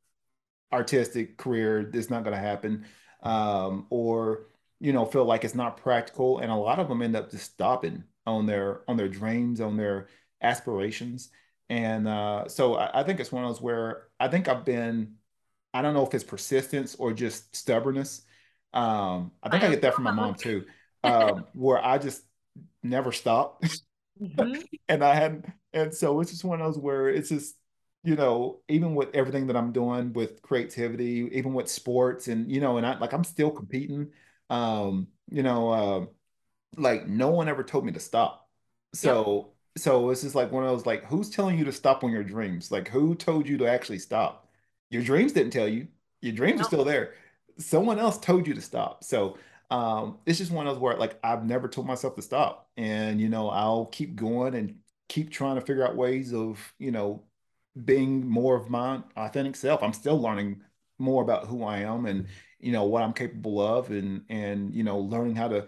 artistic 0.75 1.37
career. 1.39 1.91
It's 1.93 2.11
not 2.11 2.25
going 2.25 2.35
to 2.35 2.41
happen, 2.41 2.85
um, 3.23 3.87
or 3.91 4.47
you 4.81 4.93
know, 4.93 5.05
feel 5.07 5.25
like 5.25 5.45
it's 5.45 5.55
not 5.55 5.79
practical, 5.79 6.39
and 6.39 6.51
a 6.51 6.57
lot 6.57 6.79
of 6.79 6.89
them 6.89 7.03
end 7.03 7.17
up 7.17 7.31
just 7.31 7.53
stopping 7.53 8.05
on 8.27 8.47
their 8.47 8.83
on 8.89 8.97
their 8.97 9.09
dreams, 9.09 9.61
on 9.61 9.77
their 9.77 10.09
aspirations 10.43 11.31
and 11.69 12.07
uh, 12.07 12.49
so 12.49 12.75
I, 12.75 13.01
I, 13.01 13.03
think 13.05 13.21
it's 13.21 13.33
one 13.33 13.45
of 13.45 13.51
those 13.51 13.63
where 13.63 14.05
I 14.21 14.29
think 14.29 14.49
I've 14.49 14.65
been, 14.65 15.15
I 15.73 15.83
don't 15.83 15.95
know 15.95 16.07
if 16.07 16.15
it's 16.15 16.25
persistence 16.25 16.95
or 16.97 17.13
just 17.13 17.55
stubbornness. 17.57 18.23
Um, 18.73 19.33
I 19.43 19.49
think 19.49 19.65
I, 19.65 19.69
I 19.69 19.71
get 19.71 19.83
that 19.83 19.95
from 19.95 20.05
my 20.05 20.11
mom 20.11 20.35
too, 20.35 20.65
um, 21.03 21.47
where 21.55 21.83
I 21.85 21.99
just 21.99 22.23
never 22.83 23.13
stop. 23.13 23.63
Mm-hmm. 24.21 24.61
and 24.89 25.03
I 25.03 25.15
hadn't 25.15 25.47
and 25.73 25.93
so 25.93 26.21
it's 26.21 26.31
just 26.31 26.45
one 26.45 26.61
of 26.61 26.67
those 26.73 26.81
where 26.81 27.09
it's 27.09 27.31
just, 27.31 27.57
you 28.05 28.17
know, 28.17 28.61
even 28.69 28.95
with 28.95 29.15
everything 29.15 29.47
that 29.49 29.57
I'm 29.57 29.73
doing 29.73 30.13
with 30.13 30.43
creativity, 30.43 31.29
even 31.33 31.55
with 31.55 31.71
sports 31.71 32.29
and, 32.29 32.51
you 32.51 32.61
know, 32.61 32.77
and 32.79 32.87
I 32.87 32.99
like, 32.99 33.13
I'm 33.15 33.25
still 33.25 33.51
competing. 33.51 34.13
Um, 34.51 35.09
you 35.31 35.43
know, 35.43 35.71
uh, 35.71 36.07
like 36.77 37.07
no 37.07 37.31
one 37.31 37.49
ever 37.49 37.63
told 37.65 37.85
me 37.85 37.93
to 37.93 38.01
stop. 38.01 38.49
So 38.95 39.53
so 39.77 40.11
it's 40.11 40.23
just 40.23 40.35
like 40.37 40.53
one 40.53 40.65
of 40.65 40.71
those 40.71 40.87
like 40.87 41.05
who's 41.07 41.31
telling 41.31 41.59
you 41.59 41.65
to 41.65 41.73
stop 41.73 42.05
on 42.05 42.13
your 42.13 42.25
dreams? 42.25 42.71
Like 42.71 42.89
who 42.89 43.15
told 43.15 43.49
you 43.49 43.59
to 43.59 43.67
actually 43.67 43.99
stop? 43.99 44.49
Your 44.91 45.03
dreams 45.03 45.33
didn't 45.33 45.53
tell 45.53 45.69
you. 45.69 45.89
Your 46.23 46.33
dreams 46.33 46.61
are 46.61 46.65
still 46.65 46.85
there. 46.85 47.15
Someone 47.59 47.99
else 47.99 48.19
told 48.19 48.47
you 48.47 48.55
to 48.55 48.61
stop. 48.61 49.05
So 49.05 49.39
um 49.71 50.19
it's 50.27 50.39
just 50.39 50.53
one 50.53 50.67
of 50.67 50.75
those 50.75 50.81
where 50.83 50.97
like 50.97 51.19
i've 51.25 51.45
never 51.45 51.69
told 51.69 51.87
myself 51.87 52.15
to 52.17 52.23
stop. 52.23 52.71
And 52.77 53.21
you 53.21 53.29
know 53.29 53.49
i'll 53.51 53.87
keep 53.87 54.17
going 54.17 54.55
and 54.55 54.79
keep 55.09 55.31
trying 55.31 55.57
to 55.57 55.61
figure 55.61 55.87
out 55.87 55.97
ways 55.97 56.33
of 56.35 56.75
you 56.79 56.91
know 56.91 57.25
being 57.85 58.27
more 58.27 58.57
of 58.57 58.71
my 58.71 59.01
authentic 59.17 59.57
self 59.57 59.83
i'm 59.83 59.93
still 59.93 60.21
learning 60.21 60.61
more 60.99 61.23
about 61.23 61.47
who 61.47 61.65
i 61.65 61.79
am 61.79 62.07
and 62.07 62.27
you 62.61 62.71
know 62.71 62.85
what 62.85 63.03
i'm 63.03 63.13
capable 63.13 63.61
of 63.61 63.91
and 63.91 64.23
and 64.29 64.73
you 64.75 64.85
know 64.85 64.99
learning 64.99 65.35
how 65.35 65.49
to 65.49 65.67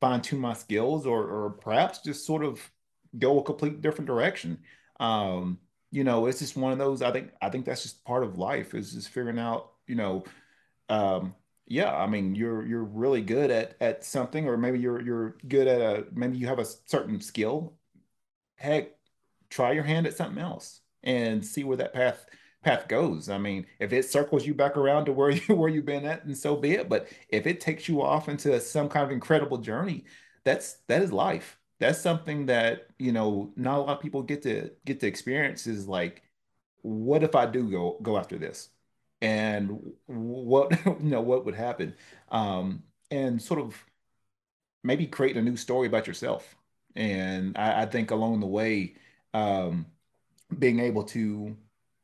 fine 0.00 0.20
tune 0.20 0.40
my 0.40 0.52
skills 0.52 1.06
or 1.06 1.24
or 1.24 1.50
perhaps 1.50 1.98
just 1.98 2.24
sort 2.24 2.44
of 2.44 2.70
go 3.18 3.38
a 3.38 3.42
complete 3.42 3.80
different 3.80 4.06
direction. 4.06 4.58
Um, 5.00 5.58
you 5.90 6.04
know, 6.04 6.26
it's 6.26 6.40
just 6.40 6.56
one 6.56 6.72
of 6.72 6.78
those. 6.78 7.02
I 7.02 7.12
think 7.12 7.30
I 7.40 7.48
think 7.50 7.64
that's 7.64 7.82
just 7.82 8.04
part 8.04 8.22
of 8.22 8.38
life 8.38 8.74
is 8.74 8.92
just 8.92 9.08
figuring 9.08 9.38
out. 9.38 9.72
You 9.86 9.94
know, 9.96 10.24
um, 10.88 11.34
yeah. 11.66 11.94
I 11.94 12.06
mean, 12.06 12.34
you're 12.34 12.66
you're 12.66 12.84
really 12.84 13.22
good 13.22 13.50
at 13.50 13.76
at 13.80 14.04
something, 14.04 14.46
or 14.46 14.56
maybe 14.56 14.78
you're 14.78 15.00
you're 15.00 15.36
good 15.46 15.66
at 15.66 15.80
a 15.80 16.06
maybe 16.12 16.36
you 16.38 16.46
have 16.46 16.58
a 16.58 16.66
certain 16.86 17.20
skill. 17.20 17.74
Heck, 18.56 18.90
try 19.50 19.72
your 19.72 19.84
hand 19.84 20.06
at 20.06 20.16
something 20.16 20.42
else 20.42 20.80
and 21.08 21.44
see 21.44 21.64
where 21.64 21.76
that 21.78 21.92
path 21.94 22.26
path 22.62 22.88
goes. 22.88 23.28
I 23.28 23.38
mean, 23.38 23.66
if 23.80 23.92
it 23.92 24.04
circles 24.04 24.46
you 24.46 24.54
back 24.54 24.76
around 24.76 25.06
to 25.06 25.12
where 25.12 25.30
you 25.48 25.56
where 25.56 25.68
you've 25.70 25.86
been 25.86 26.06
at, 26.06 26.24
and 26.24 26.36
so 26.38 26.56
be 26.56 26.72
it. 26.74 26.88
But 26.88 27.08
if 27.28 27.46
it 27.46 27.60
takes 27.60 27.88
you 27.88 28.02
off 28.02 28.28
into 28.28 28.60
some 28.60 28.88
kind 28.88 29.04
of 29.04 29.10
incredible 29.12 29.58
journey, 29.58 30.04
that's 30.44 30.78
that 30.88 31.02
is 31.02 31.12
life 31.12 31.58
that's 31.80 32.00
something 32.00 32.46
that 32.46 32.88
you 32.98 33.12
know 33.12 33.52
not 33.56 33.78
a 33.78 33.82
lot 33.82 33.96
of 33.96 34.00
people 34.00 34.22
get 34.22 34.42
to 34.42 34.70
get 34.84 35.00
to 35.00 35.06
experience 35.06 35.66
is 35.66 35.86
like 35.88 36.22
what 36.82 37.22
if 37.22 37.34
i 37.34 37.46
do 37.46 37.70
go 37.70 37.98
go 38.02 38.18
after 38.18 38.38
this 38.38 38.70
and 39.20 39.78
what 40.06 40.72
you 40.86 40.96
know 41.10 41.20
what 41.20 41.44
would 41.44 41.54
happen 41.54 41.94
um 42.30 42.82
and 43.10 43.40
sort 43.40 43.60
of 43.60 43.84
maybe 44.84 45.06
create 45.06 45.36
a 45.36 45.42
new 45.42 45.56
story 45.56 45.86
about 45.86 46.06
yourself 46.06 46.56
and 46.96 47.56
i, 47.58 47.82
I 47.82 47.86
think 47.86 48.10
along 48.10 48.40
the 48.40 48.46
way 48.46 48.94
um 49.34 49.86
being 50.56 50.80
able 50.80 51.04
to 51.04 51.56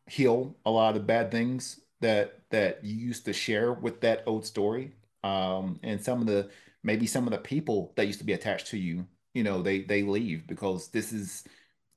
heal 0.06 0.56
a 0.66 0.70
lot 0.70 0.96
of 0.96 1.06
bad 1.06 1.30
things 1.30 1.80
that 2.00 2.40
that 2.50 2.84
you 2.84 2.94
used 2.94 3.24
to 3.24 3.32
share 3.32 3.72
with 3.72 4.00
that 4.02 4.22
old 4.26 4.44
story. 4.44 4.92
Um 5.22 5.80
and 5.82 6.02
some 6.02 6.20
of 6.20 6.26
the 6.26 6.50
maybe 6.82 7.06
some 7.06 7.26
of 7.26 7.32
the 7.32 7.38
people 7.38 7.92
that 7.96 8.06
used 8.06 8.18
to 8.20 8.26
be 8.26 8.34
attached 8.34 8.66
to 8.68 8.78
you 8.78 9.06
you 9.32 9.42
know 9.42 9.62
they 9.62 9.82
they 9.82 10.02
leave 10.02 10.46
because 10.46 10.88
this 10.88 11.12
is 11.12 11.44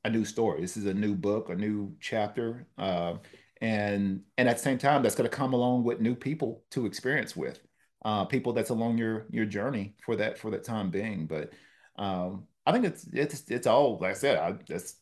a 0.05 0.09
new 0.09 0.25
story. 0.25 0.61
This 0.61 0.77
is 0.77 0.85
a 0.85 0.93
new 0.93 1.15
book 1.15 1.49
a 1.49 1.55
new 1.55 1.95
chapter. 1.99 2.67
Uh, 2.77 3.15
and 3.61 4.21
and 4.37 4.47
at 4.47 4.57
the 4.57 4.63
same 4.63 4.77
time 4.77 5.01
that's 5.03 5.15
going 5.15 5.29
to 5.29 5.35
come 5.35 5.53
along 5.53 5.83
with 5.83 5.99
new 5.99 6.15
people 6.15 6.63
to 6.71 6.85
experience 6.85 7.35
with 7.35 7.59
uh, 8.05 8.23
people 8.25 8.53
that's 8.53 8.69
along 8.69 8.97
your 8.97 9.25
your 9.31 9.45
journey 9.45 9.95
for 10.05 10.15
that 10.15 10.37
for 10.37 10.51
that 10.51 10.63
time 10.63 10.89
being. 10.91 11.25
But 11.27 11.51
um, 11.97 12.45
i 12.65 12.71
think 12.71 12.85
it's 12.85 13.07
it's 13.13 13.49
it's 13.49 13.67
all 13.67 13.97
like 13.99 14.11
i 14.11 14.13
said 14.13 14.37
I, 14.37 14.53
that's 14.67 14.95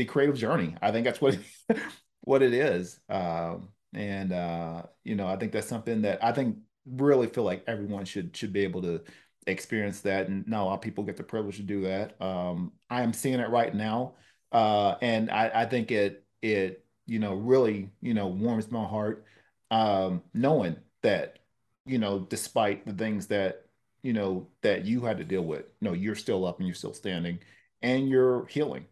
the 0.00 0.04
creative 0.06 0.36
journey. 0.36 0.74
I 0.82 0.90
think 0.90 1.04
that's 1.04 1.20
what 1.20 1.38
what 2.22 2.42
it 2.42 2.54
is. 2.54 3.00
Um, 3.08 3.68
and 3.92 4.32
uh, 4.32 4.82
you 5.02 5.16
know 5.16 5.26
i 5.26 5.34
think 5.34 5.50
that's 5.50 5.66
something 5.66 6.02
that 6.02 6.22
i 6.22 6.30
think 6.30 6.56
really 6.86 7.26
feel 7.26 7.42
like 7.42 7.64
everyone 7.66 8.04
should 8.04 8.36
should 8.36 8.52
be 8.52 8.62
able 8.62 8.80
to 8.80 9.00
experience 9.46 10.00
that, 10.00 10.28
and 10.28 10.46
not 10.46 10.62
a 10.62 10.64
lot 10.64 10.74
of 10.74 10.80
people 10.80 11.04
get 11.04 11.16
the 11.16 11.22
privilege 11.22 11.56
to 11.56 11.62
do 11.62 11.82
that. 11.82 12.20
Um, 12.20 12.72
I 12.88 13.02
am 13.02 13.12
seeing 13.12 13.40
it 13.40 13.48
right 13.48 13.74
now, 13.74 14.14
uh, 14.52 14.96
and 15.00 15.30
I, 15.30 15.50
I, 15.54 15.66
think 15.66 15.90
it 15.90 16.24
it 16.42 16.84
you 17.06 17.18
know 17.18 17.34
really 17.34 17.90
you 18.00 18.14
know 18.14 18.28
warms 18.28 18.70
my 18.70 18.84
heart 18.84 19.24
um, 19.70 20.22
knowing 20.34 20.76
that 21.02 21.38
you 21.86 21.98
know 21.98 22.20
despite 22.20 22.86
the 22.86 22.92
things 22.92 23.26
that 23.28 23.66
you 24.02 24.12
know 24.12 24.48
that 24.62 24.84
you 24.84 25.02
had 25.02 25.18
to 25.18 25.24
deal 25.24 25.44
with, 25.44 25.64
you 25.80 25.88
know 25.88 25.94
you're 25.94 26.14
still 26.14 26.46
up 26.46 26.58
and 26.58 26.66
you're 26.66 26.74
still 26.74 26.94
standing, 26.94 27.38
and 27.82 28.08
you're 28.08 28.46
healing, 28.46 28.86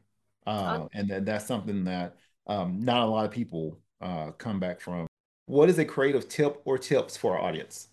uh, 0.49 0.89
and 0.95 1.09
then 1.09 1.25
that's 1.25 1.47
something 1.47 1.85
that 1.85 2.17
um, 2.47 2.81
not 2.81 3.03
a 3.03 3.07
lot 3.07 3.25
of 3.25 3.31
people 3.31 3.79
uh, 4.01 4.31
come 4.33 4.59
back 4.59 4.81
from. 4.81 5.07
What 5.47 5.69
is 5.69 5.79
a 5.79 5.85
creative 5.85 6.29
tip 6.29 6.61
or 6.65 6.79
tips 6.79 7.17
for 7.17 7.37
our 7.37 7.43
audience? 7.43 7.89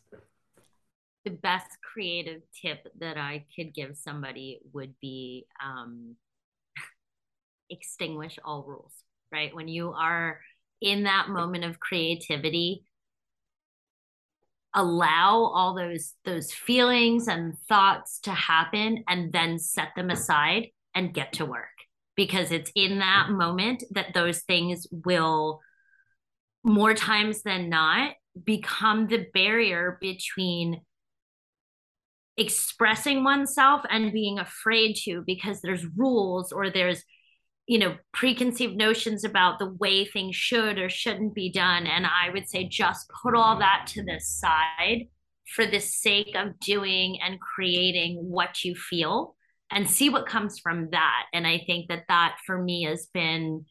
the 1.26 1.32
best 1.32 1.78
creative 1.82 2.42
tip 2.62 2.88
that 3.00 3.18
I 3.18 3.46
could 3.56 3.74
give 3.74 3.98
somebody 3.98 4.60
would 4.74 4.94
be 5.02 5.48
um, 5.62 6.16
extinguish 7.70 8.38
all 8.46 8.64
rules, 8.66 8.94
right? 9.32 9.54
When 9.54 9.68
you 9.68 9.92
are 9.92 10.40
in 10.82 11.04
that 11.04 11.30
moment 11.30 11.64
of 11.66 11.80
creativity, 11.80 12.86
allow 14.76 15.52
all 15.54 15.74
those 15.74 16.14
those 16.26 16.52
feelings 16.52 17.28
and 17.28 17.58
thoughts 17.68 18.20
to 18.20 18.32
happen 18.32 19.04
and 19.08 19.34
then 19.34 19.58
set 19.58 19.90
them 19.96 20.10
aside 20.12 20.68
and 20.94 21.14
get 21.14 21.34
to 21.34 21.46
work 21.46 21.75
because 22.16 22.52
it's 22.52 22.72
in 22.76 23.00
that 23.00 23.30
moment 23.30 23.84
that 23.92 24.14
those 24.14 24.42
things 24.42 24.88
will 24.92 25.60
more 26.64 26.94
times 26.94 27.44
than 27.44 27.70
not 27.70 28.14
become 28.44 29.08
the 29.08 29.26
barrier 29.34 29.98
between 30.02 30.82
expressing 32.38 33.24
oneself 33.24 33.82
and 33.90 34.12
being 34.12 34.40
afraid 34.40 34.94
to 34.94 35.24
because 35.26 35.62
there's 35.62 35.86
rules 35.96 36.52
or 36.52 36.70
there's 36.70 37.04
you 37.66 37.80
know 37.80 37.96
preconceived 38.14 38.76
notions 38.76 39.24
about 39.24 39.58
the 39.58 39.74
way 39.80 40.06
things 40.06 40.36
should 40.36 40.78
or 40.78 40.90
shouldn't 40.90 41.34
be 41.34 41.52
done. 41.52 41.88
And 41.88 42.06
i 42.06 42.30
would 42.32 42.50
say 42.50 42.68
just 42.68 43.10
put 43.24 43.36
all 43.36 43.60
that 43.60 43.88
to 43.94 44.04
the 44.04 44.20
side 44.20 45.08
for 45.56 45.66
the 45.66 45.80
sake 45.80 46.36
of 46.36 46.60
doing 46.60 47.20
and 47.22 47.40
creating 47.40 48.18
what 48.18 48.64
you 48.64 48.76
feel 48.76 49.36
and 49.76 49.90
see 49.90 50.10
what 50.10 50.26
comes 50.26 50.58
from 50.58 50.90
that. 50.92 51.26
And 51.34 51.46
i 51.46 51.62
think 51.68 51.90
that 51.90 52.06
that 52.08 52.38
for 52.48 52.58
me 52.60 52.84
has 52.84 53.08
been 53.14 53.66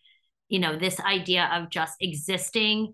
you 0.48 0.60
know 0.60 0.78
this 0.78 1.00
idea 1.00 1.50
of 1.52 1.70
just 1.70 1.94
existing 2.00 2.92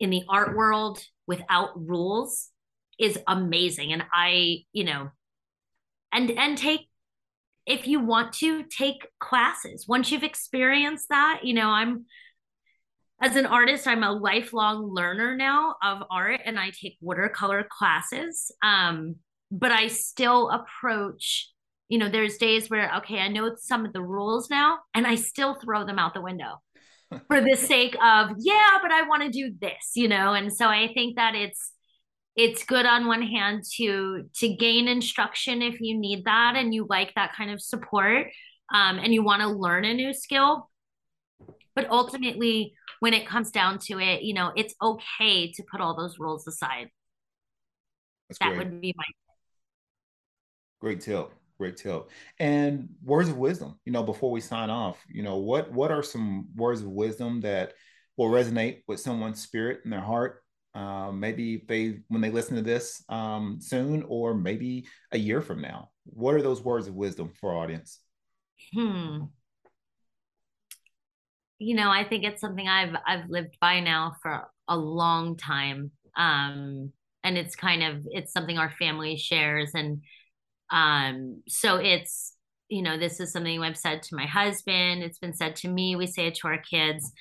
in 0.00 0.10
the 0.10 0.22
art 0.28 0.56
world 0.56 0.98
without 1.28 1.70
rules 1.76 2.48
is 2.98 3.18
amazing. 3.28 3.92
And 3.92 4.02
i 4.12 4.64
you 4.72 4.84
know 4.84 5.10
and 6.10 6.30
and 6.30 6.58
take 6.58 6.88
if 7.66 7.86
you 7.86 8.00
want 8.00 8.32
to 8.32 8.64
take 8.64 9.06
classes. 9.20 9.86
Once 9.86 10.10
you've 10.10 10.24
experienced 10.24 11.10
that 11.10 11.40
you 11.44 11.52
know 11.54 11.68
i'm 11.68 12.06
as 13.20 13.36
an 13.36 13.46
artist 13.46 13.86
i'm 13.86 14.04
a 14.04 14.12
lifelong 14.12 14.94
learner 14.94 15.36
now 15.36 15.74
of 15.82 16.02
art 16.10 16.40
and 16.46 16.58
i 16.58 16.70
take 16.70 16.96
watercolor 17.02 17.66
classes. 17.70 18.50
Um 18.62 19.16
but 19.50 19.70
i 19.70 19.88
still 19.88 20.48
approach 20.48 21.52
you 21.88 21.98
know 21.98 22.08
there's 22.08 22.36
days 22.38 22.68
where 22.68 22.90
okay 22.96 23.18
i 23.18 23.28
know 23.28 23.54
some 23.56 23.84
of 23.84 23.92
the 23.92 24.02
rules 24.02 24.50
now 24.50 24.78
and 24.94 25.06
i 25.06 25.14
still 25.14 25.54
throw 25.54 25.84
them 25.84 25.98
out 25.98 26.14
the 26.14 26.20
window 26.20 26.60
for 27.28 27.40
the 27.40 27.56
sake 27.56 27.94
of 28.02 28.30
yeah 28.38 28.78
but 28.82 28.90
i 28.92 29.02
want 29.08 29.22
to 29.22 29.30
do 29.30 29.52
this 29.60 29.92
you 29.94 30.08
know 30.08 30.34
and 30.34 30.52
so 30.52 30.66
i 30.66 30.90
think 30.94 31.16
that 31.16 31.34
it's 31.34 31.72
it's 32.36 32.64
good 32.64 32.86
on 32.86 33.06
one 33.06 33.22
hand 33.22 33.64
to 33.76 34.24
to 34.36 34.48
gain 34.54 34.88
instruction 34.88 35.62
if 35.62 35.80
you 35.80 35.98
need 35.98 36.24
that 36.24 36.54
and 36.56 36.74
you 36.74 36.86
like 36.88 37.14
that 37.14 37.34
kind 37.34 37.50
of 37.50 37.60
support 37.60 38.26
um, 38.74 38.98
and 38.98 39.14
you 39.14 39.22
want 39.24 39.40
to 39.42 39.48
learn 39.48 39.84
a 39.84 39.94
new 39.94 40.12
skill 40.12 40.68
But 41.74 41.88
ultimately, 41.90 42.74
when 43.00 43.14
it 43.14 43.26
comes 43.26 43.50
down 43.50 43.78
to 43.86 43.98
it, 44.00 44.22
you 44.22 44.34
know, 44.34 44.52
it's 44.56 44.74
okay 44.82 45.50
to 45.52 45.62
put 45.70 45.80
all 45.80 45.94
those 45.96 46.18
rules 46.18 46.46
aside. 46.46 46.90
That's 48.28 48.38
that 48.40 48.54
great. 48.54 48.58
would 48.58 48.80
be 48.80 48.94
my 48.96 49.04
great 50.80 51.00
tip. 51.00 51.32
Great 51.58 51.76
tip. 51.76 52.08
And 52.38 52.88
words 53.02 53.28
of 53.28 53.36
wisdom, 53.36 53.80
you 53.84 53.92
know, 53.92 54.04
before 54.04 54.30
we 54.30 54.40
sign 54.40 54.70
off, 54.70 54.98
you 55.08 55.22
know, 55.24 55.38
what 55.38 55.72
what 55.72 55.90
are 55.90 56.04
some 56.04 56.48
words 56.54 56.82
of 56.82 56.88
wisdom 56.88 57.40
that 57.40 57.74
will 58.16 58.30
resonate 58.30 58.82
with 58.86 59.00
someone's 59.00 59.42
spirit 59.42 59.80
and 59.82 59.92
their 59.92 60.00
heart? 60.00 60.42
Um, 60.74 61.18
maybe 61.18 61.64
they 61.66 61.98
when 62.08 62.20
they 62.20 62.30
listen 62.30 62.54
to 62.56 62.62
this 62.62 63.02
um, 63.08 63.58
soon 63.60 64.04
or 64.06 64.34
maybe 64.34 64.86
a 65.10 65.18
year 65.18 65.40
from 65.40 65.60
now. 65.60 65.90
What 66.04 66.34
are 66.36 66.42
those 66.42 66.62
words 66.62 66.86
of 66.86 66.94
wisdom 66.94 67.32
for 67.40 67.52
our 67.52 67.58
audience? 67.58 67.98
Hmm. 68.72 69.24
You 71.58 71.74
know 71.74 71.90
i 71.90 72.04
think 72.04 72.22
it's 72.22 72.40
something 72.40 72.68
i've 72.68 72.94
i've 73.04 73.28
lived 73.28 73.56
by 73.60 73.80
now 73.80 74.14
for 74.22 74.48
a 74.68 74.76
long 74.76 75.36
time. 75.36 75.90
Um 76.16 76.92
and 77.24 77.36
it's 77.36 77.56
kind 77.56 77.82
of 77.82 78.06
it's 78.06 78.32
something 78.32 78.58
our 78.58 78.70
family 78.70 79.16
shares 79.16 79.72
and 79.74 80.02
um 80.70 81.42
so 81.48 81.76
it's 81.76 82.34
you 82.68 82.82
know 82.82 82.98
this 82.98 83.20
is 83.20 83.32
something 83.32 83.62
i've 83.62 83.76
said 83.76 84.02
to 84.02 84.14
my 84.14 84.26
husband 84.26 85.02
it's 85.02 85.18
been 85.18 85.32
said 85.32 85.56
to 85.56 85.68
me 85.68 85.96
we 85.96 86.06
say 86.06 86.26
it 86.26 86.34
to 86.34 86.46
our 86.46 86.58
kids 86.58 87.12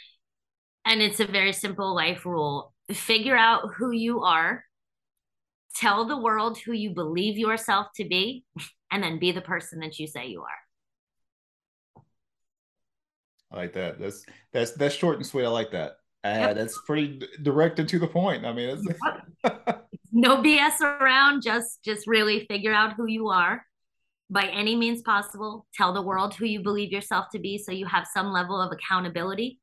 and 0.85 1.01
it's 1.01 1.19
a 1.19 1.25
very 1.25 1.53
simple 1.53 1.95
life 1.95 2.25
rule 2.25 2.73
figure 2.93 3.35
out 3.35 3.73
who 3.77 3.91
you 3.91 4.23
are, 4.23 4.63
tell 5.75 6.05
the 6.05 6.17
world 6.17 6.57
who 6.57 6.71
you 6.73 6.91
believe 6.91 7.37
yourself 7.37 7.87
to 7.95 8.05
be, 8.05 8.45
and 8.91 9.03
then 9.03 9.19
be 9.19 9.31
the 9.31 9.41
person 9.41 9.79
that 9.79 9.99
you 9.99 10.07
say 10.07 10.27
you 10.27 10.41
are. 10.41 10.47
I 13.51 13.55
like 13.55 13.73
that. 13.73 13.99
That's 13.99 14.25
that's 14.51 14.71
that's 14.71 14.95
short 14.95 15.17
and 15.17 15.25
sweet. 15.25 15.45
I 15.45 15.49
like 15.49 15.71
that. 15.71 15.97
Uh, 16.23 16.29
yep. 16.29 16.55
That's 16.55 16.77
pretty 16.85 17.21
direct 17.41 17.79
and 17.79 17.87
to 17.87 17.99
the 17.99 18.07
point. 18.07 18.45
I 18.45 18.51
mean, 18.51 18.83
no 20.17 20.41
BS 20.41 20.81
around. 20.81 21.43
Just 21.43 21.83
just 21.85 22.07
really 22.07 22.45
figure 22.47 22.73
out 22.73 22.93
who 22.93 23.05
you 23.05 23.29
are. 23.29 23.63
By 24.29 24.47
any 24.47 24.75
means 24.75 25.01
possible. 25.03 25.65
Tell 25.75 25.93
the 25.93 26.01
world 26.01 26.33
who 26.33 26.45
you 26.45 26.61
believe 26.61 26.91
yourself 26.91 27.27
to 27.31 27.39
be, 27.39 27.57
so 27.57 27.71
you 27.71 27.85
have 27.85 28.07
some 28.11 28.33
level 28.33 28.59
of 28.59 28.73
accountability. 28.73 29.59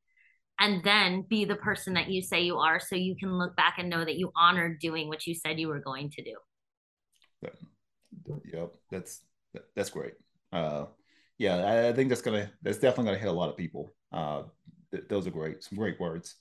And 0.61 0.83
then 0.85 1.27
be 1.29 1.45
the 1.45 1.57
person 1.57 1.95
that 1.95 2.09
you 2.09 2.23
say 2.23 2.43
you 2.43 2.59
are 2.59 2.79
so 2.79 2.95
you 2.95 3.17
can 3.17 3.37
look 3.37 3.57
back 3.57 3.75
and 3.79 3.91
know 3.91 4.05
that 4.05 4.15
you 4.15 4.31
honored 4.37 4.79
doing 4.79 5.09
what 5.09 5.27
you 5.27 5.35
said 5.35 5.59
you 5.59 5.67
were 5.67 5.81
going 5.81 6.11
to 6.11 6.23
do. 6.23 6.37
Yep. 8.53 8.73
That's 8.91 9.23
that's 9.75 9.91
great. 9.91 10.13
Uh 10.53 10.87
yeah 11.37 11.89
I, 11.89 11.93
think 11.93 12.09
that's 12.09 12.23
gonna 12.23 12.53
that's 12.63 12.79
definitely 12.79 13.07
gonna 13.07 13.19
hit 13.19 13.29
a 13.29 13.33
lot 13.33 13.51
of 13.51 13.57
people. 13.57 13.93
Uh 14.13 14.45
th- 14.93 15.09
those 15.09 15.27
are 15.27 15.33
great 15.33 15.65
some 15.65 15.77
great 15.77 15.99
words 15.99 16.37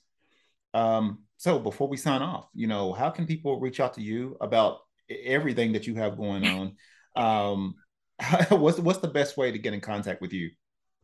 um 0.74 1.20
so 1.36 1.58
before 1.58 1.88
we 1.88 1.96
sign 1.96 2.22
off 2.22 2.48
you 2.54 2.66
know 2.66 2.92
how 2.92 3.10
can 3.10 3.26
people 3.26 3.60
reach 3.60 3.80
out 3.80 3.94
to 3.94 4.02
you 4.02 4.36
about 4.40 4.78
everything 5.24 5.72
that 5.72 5.86
you 5.86 5.94
have 5.94 6.16
going 6.16 6.44
on 6.46 6.76
um 7.16 7.74
what's 8.50 8.78
what's 8.78 8.98
the 9.00 9.08
best 9.08 9.36
way 9.36 9.50
to 9.50 9.58
get 9.58 9.74
in 9.74 9.80
contact 9.80 10.20
with 10.20 10.32
you 10.32 10.50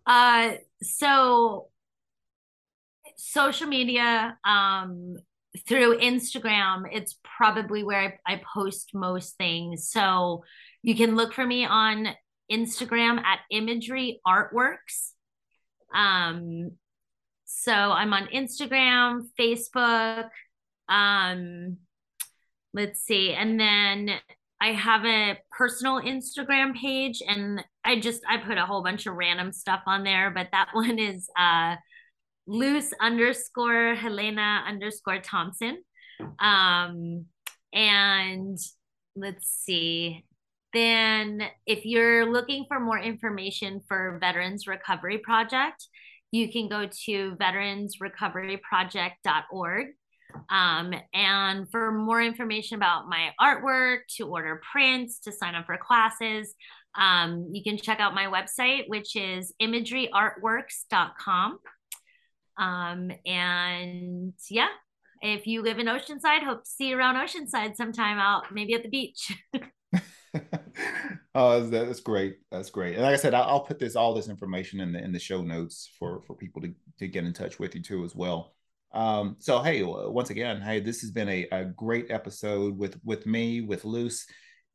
uh 0.06 0.52
so 0.82 1.70
social 3.20 3.66
media 3.66 4.38
um, 4.44 5.16
through 5.66 5.98
Instagram, 5.98 6.84
it's 6.90 7.18
probably 7.36 7.82
where 7.82 8.20
I, 8.26 8.34
I, 8.34 8.42
post 8.54 8.90
most 8.94 9.36
things. 9.36 9.88
So 9.90 10.44
you 10.82 10.94
can 10.94 11.16
look 11.16 11.32
for 11.34 11.44
me 11.44 11.64
on 11.64 12.08
Instagram 12.50 13.18
at 13.22 13.40
Imagery 13.50 14.20
Artworks. 14.26 15.12
Um, 15.94 16.72
so 17.52 17.72
I'm 17.72 18.12
on 18.12 18.28
Instagram, 18.28 19.22
Facebook. 19.38 20.28
Um, 20.88 21.78
let's 22.72 23.00
see, 23.02 23.32
and 23.32 23.58
then 23.58 24.10
I 24.60 24.68
have 24.72 25.04
a 25.04 25.38
personal 25.50 26.00
Instagram 26.00 26.74
page, 26.74 27.22
and 27.26 27.62
I 27.84 27.98
just 27.98 28.22
I 28.28 28.36
put 28.38 28.56
a 28.56 28.66
whole 28.66 28.82
bunch 28.82 29.06
of 29.06 29.14
random 29.14 29.52
stuff 29.52 29.80
on 29.86 30.04
there, 30.04 30.30
but 30.30 30.48
that 30.52 30.68
one 30.72 30.98
is 30.98 31.28
uh 31.36 31.76
Luz 32.46 32.92
underscore 33.00 33.94
Helena 33.94 34.64
underscore 34.66 35.20
Thompson. 35.20 35.82
Um, 36.38 37.26
and 37.72 38.58
let's 39.16 39.48
see. 39.48 40.24
Then, 40.72 41.42
if 41.66 41.84
you're 41.84 42.30
looking 42.30 42.64
for 42.68 42.78
more 42.78 42.98
information 42.98 43.80
for 43.88 44.18
Veterans 44.20 44.66
Recovery 44.68 45.18
Project, 45.18 45.86
you 46.30 46.50
can 46.50 46.68
go 46.68 46.88
to 47.06 47.36
veteransrecoveryproject.org. 47.36 49.86
Um, 50.48 50.94
and 51.12 51.68
for 51.70 51.90
more 51.90 52.22
information 52.22 52.76
about 52.76 53.08
my 53.08 53.30
artwork, 53.40 54.02
to 54.16 54.28
order 54.28 54.60
prints, 54.70 55.18
to 55.20 55.32
sign 55.32 55.56
up 55.56 55.66
for 55.66 55.76
classes, 55.76 56.54
um, 56.96 57.50
you 57.52 57.62
can 57.62 57.76
check 57.76 58.00
out 58.00 58.14
my 58.14 58.26
website, 58.26 58.88
which 58.88 59.16
is 59.16 59.52
imageryartworks.com. 59.60 61.58
Um, 62.58 63.10
and 63.24 64.34
yeah, 64.50 64.68
if 65.22 65.46
you 65.46 65.62
live 65.62 65.78
in 65.78 65.86
Oceanside, 65.86 66.42
hope 66.42 66.64
to 66.64 66.70
see 66.70 66.88
you 66.88 66.98
around 66.98 67.16
Oceanside 67.16 67.76
sometime 67.76 68.18
out, 68.18 68.52
maybe 68.52 68.74
at 68.74 68.82
the 68.82 68.88
beach. 68.88 69.32
oh, 71.34 71.68
that's 71.68 72.00
great. 72.00 72.38
That's 72.50 72.70
great. 72.70 72.94
And 72.94 73.02
like 73.02 73.14
I 73.14 73.16
said, 73.16 73.34
I'll 73.34 73.60
put 73.60 73.78
this 73.78 73.96
all 73.96 74.14
this 74.14 74.28
information 74.28 74.80
in 74.80 74.92
the 74.92 75.02
in 75.02 75.12
the 75.12 75.18
show 75.18 75.42
notes 75.42 75.90
for 75.98 76.22
for 76.22 76.34
people 76.34 76.62
to 76.62 76.72
to 76.98 77.08
get 77.08 77.24
in 77.24 77.32
touch 77.32 77.58
with 77.58 77.74
you 77.74 77.82
too 77.82 78.04
as 78.04 78.14
well. 78.14 78.54
Um, 78.92 79.36
so 79.38 79.60
hey, 79.62 79.82
once 79.82 80.30
again, 80.30 80.60
hey, 80.60 80.80
this 80.80 81.00
has 81.02 81.10
been 81.10 81.28
a, 81.28 81.46
a 81.52 81.64
great 81.64 82.10
episode 82.10 82.76
with 82.76 82.98
with 83.04 83.26
me 83.26 83.60
with 83.60 83.84
Luz, 83.84 84.26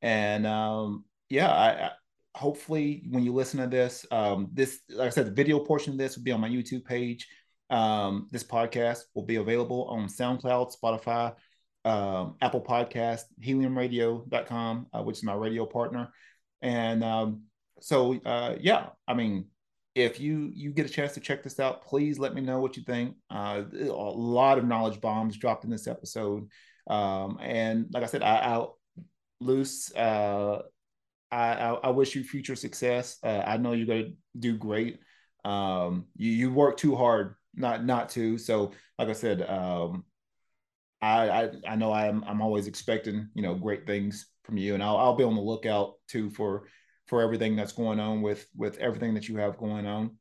and 0.01 0.47
um, 0.47 1.05
yeah, 1.29 1.49
I, 1.49 1.85
I 1.85 1.91
hopefully 2.35 3.03
when 3.09 3.23
you 3.23 3.33
listen 3.33 3.59
to 3.61 3.67
this, 3.67 4.05
um, 4.11 4.49
this 4.53 4.81
like 4.89 5.07
I 5.07 5.09
said, 5.09 5.27
the 5.27 5.31
video 5.31 5.59
portion 5.59 5.93
of 5.93 5.99
this 5.99 6.15
will 6.15 6.23
be 6.23 6.31
on 6.31 6.41
my 6.41 6.49
YouTube 6.49 6.85
page. 6.85 7.27
Um, 7.69 8.27
this 8.31 8.43
podcast 8.43 8.99
will 9.15 9.23
be 9.25 9.37
available 9.37 9.85
on 9.85 10.07
SoundCloud, 10.07 10.73
Spotify, 10.75 11.33
um, 11.85 12.35
Apple 12.41 12.61
Podcast, 12.61 13.21
heliumradio.com, 13.41 14.87
uh, 14.91 15.03
which 15.03 15.17
is 15.17 15.23
my 15.23 15.35
radio 15.35 15.65
partner. 15.65 16.09
And 16.61 17.03
um, 17.03 17.43
so, 17.79 18.19
uh, 18.25 18.55
yeah, 18.59 18.87
I 19.07 19.13
mean, 19.13 19.45
if 19.93 20.19
you 20.19 20.51
you 20.53 20.71
get 20.71 20.85
a 20.85 20.89
chance 20.89 21.13
to 21.13 21.21
check 21.21 21.41
this 21.41 21.59
out, 21.59 21.83
please 21.83 22.19
let 22.19 22.33
me 22.33 22.41
know 22.41 22.59
what 22.59 22.75
you 22.75 22.83
think. 22.83 23.15
Uh, 23.29 23.63
a 23.71 23.85
lot 23.85 24.57
of 24.57 24.65
knowledge 24.65 24.99
bombs 24.99 25.37
dropped 25.37 25.63
in 25.63 25.69
this 25.69 25.87
episode, 25.87 26.49
um, 26.87 27.37
and 27.39 27.87
like 27.93 28.03
I 28.03 28.07
said, 28.07 28.21
I, 28.21 28.37
I'll 28.39 28.77
Luz. 29.39 29.93
Uh, 29.95 30.63
I, 31.31 31.53
I, 31.53 31.73
I 31.75 31.89
wish 31.91 32.15
you 32.15 32.23
future 32.23 32.55
success. 32.55 33.19
Uh, 33.23 33.43
I 33.45 33.57
know 33.57 33.71
you're 33.71 33.87
gonna 33.87 34.15
do 34.37 34.57
great. 34.57 34.99
Um, 35.45 36.07
you 36.17 36.31
you 36.31 36.51
work 36.51 36.75
too 36.77 36.95
hard 36.95 37.35
not 37.55 37.85
not 37.85 38.09
to. 38.09 38.37
So 38.37 38.71
like 38.99 39.09
I 39.09 39.13
said, 39.13 39.41
um, 39.43 40.03
I, 41.05 41.43
I 41.43 41.49
I 41.69 41.75
know 41.75 41.93
I'm 41.93 42.23
I'm 42.23 42.41
always 42.41 42.67
expecting 42.67 43.29
you 43.33 43.41
know 43.41 43.55
great 43.55 43.85
things 43.85 44.27
from 44.43 44.57
you, 44.57 44.73
and 44.73 44.83
I'll 44.83 44.97
I'll 44.97 45.15
be 45.15 45.23
on 45.23 45.35
the 45.35 45.41
lookout 45.41 45.93
too 46.07 46.29
for 46.29 46.67
for 47.07 47.21
everything 47.21 47.55
that's 47.55 47.73
going 47.73 47.99
on 47.99 48.21
with 48.21 48.47
with 48.55 48.77
everything 48.77 49.13
that 49.13 49.27
you 49.27 49.37
have 49.37 49.57
going 49.57 49.85
on. 49.85 50.17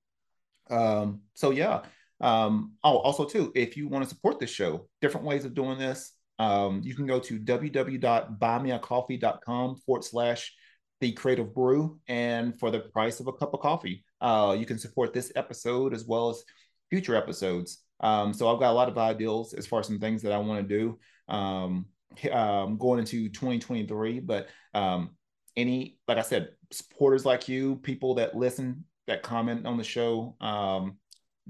Um, 0.71 1.23
so 1.35 1.51
yeah. 1.51 1.83
Um, 2.21 2.75
oh, 2.83 2.99
also 2.99 3.25
too, 3.25 3.53
if 3.55 3.77
you 3.77 3.89
want 3.89 4.05
to 4.05 4.09
support 4.09 4.39
this 4.39 4.51
show, 4.51 4.89
different 5.01 5.27
ways 5.27 5.45
of 5.45 5.55
doing 5.55 5.79
this. 5.79 6.13
Um, 6.39 6.81
you 6.83 6.95
can 6.95 7.07
go 7.07 7.21
to 7.21 7.39
www.buymeacoffee.com 7.39 9.77
forward 9.77 10.05
slash 10.05 10.53
the 11.01 11.13
creative 11.13 11.55
brew. 11.55 11.99
And 12.09 12.59
for 12.59 12.71
the 12.71 12.81
price 12.81 13.21
of 13.21 13.29
a 13.29 13.33
cup 13.33 13.55
of 13.55 13.61
coffee, 13.61 14.05
uh, 14.21 14.57
you 14.59 14.67
can 14.67 14.79
support 14.79 15.13
this 15.13 15.31
episode 15.37 15.95
as 15.95 16.07
well 16.07 16.31
as 16.31 16.43
future 16.91 17.15
episodes. 17.15 17.84
Um, 18.05 18.33
so 18.33 18.53
I've 18.53 18.61
got 18.61 18.71
a 18.71 18.75
lot 18.75 18.89
of 18.89 18.99
ideals 18.99 19.55
as 19.55 19.67
far 19.67 19.81
as 19.81 19.87
some 19.87 19.99
things 19.99 20.23
that 20.23 20.33
I 20.33 20.39
want 20.39 20.69
to 20.69 20.79
do 20.79 21.01
um, 21.29 21.87
um, 22.31 22.79
going 22.79 23.01
into 23.01 23.29
2023. 23.31 24.21
But 24.21 24.49
um, 24.75 25.17
any, 25.57 25.99
like 26.07 26.19
I 26.19 26.23
said, 26.23 26.51
supporters 26.71 27.25
like 27.25 27.49
you, 27.49 27.77
people 27.77 28.15
that 28.17 28.37
listen, 28.37 28.85
that 29.07 29.23
comment 29.23 29.65
on 29.67 29.79
the 29.79 29.85
show, 29.85 30.37
um, 30.41 30.99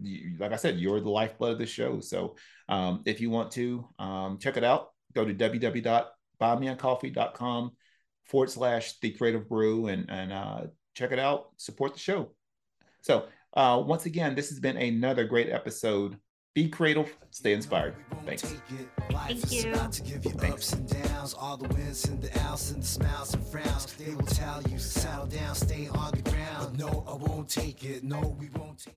you, 0.01 0.37
like 0.39 0.53
I 0.53 0.57
said, 0.57 0.79
you're 0.79 1.01
the 1.01 1.11
lifeblood 1.11 1.53
of 1.53 1.59
the 1.59 1.67
show. 1.67 2.01
So 2.01 2.37
um, 2.69 3.03
if 3.05 3.21
you 3.21 3.31
want 3.31 3.51
to 3.53 3.87
check 4.41 4.57
it 4.57 4.65
out, 4.65 4.93
go 5.13 5.25
to 5.25 5.35
www.buymeacoffee.com 5.35 7.71
forward 8.27 8.51
slash 8.51 8.99
the 9.01 9.11
creative 9.11 9.49
brew 9.49 9.89
and, 9.89 10.11
and 10.11 10.33
uh, 10.33 10.63
check 10.95 11.13
it 11.13 11.19
out, 11.19 11.49
support 11.57 11.95
the 11.95 12.01
show. 12.01 12.31
So 13.03 13.27
uh, 13.55 13.83
once 13.85 14.07
again, 14.07 14.35
this 14.35 14.49
has 14.49 14.61
been 14.61 14.77
another 14.77 15.25
great 15.25 15.51
episode. 15.51 16.19
Be 16.55 16.69
creative, 16.69 17.17
stay 17.31 17.53
inspired. 17.53 17.97
Thanks. 18.25 18.43
Thank 18.43 19.51
you. 19.51 19.73
To 19.73 20.03
give 20.03 20.25
you 20.25 20.31
ups 20.49 20.73
and 20.73 20.89
downs, 20.89 21.35
all 21.35 21.57
the 21.57 21.67
wins 21.75 22.05
and 22.05 22.23
the 22.23 22.31
outs 22.43 22.71
and 22.71 22.81
the 22.81 22.87
smiles 22.87 23.35
and 23.35 23.45
frowns. 23.45 23.87
They 23.95 24.15
will 24.15 24.23
tell 24.27 24.63
you, 24.71 24.79
settle 24.79 25.27
down, 25.27 25.57
stay 25.57 25.89
on 25.89 26.13
the 26.13 26.23
ground. 26.31 26.79
No, 26.79 27.05
I 27.09 27.15
won't 27.15 27.49
take 27.49 27.85
it. 27.85 28.05
No, 28.05 28.37
we 28.39 28.51
won't 28.51 28.79
take 28.79 28.93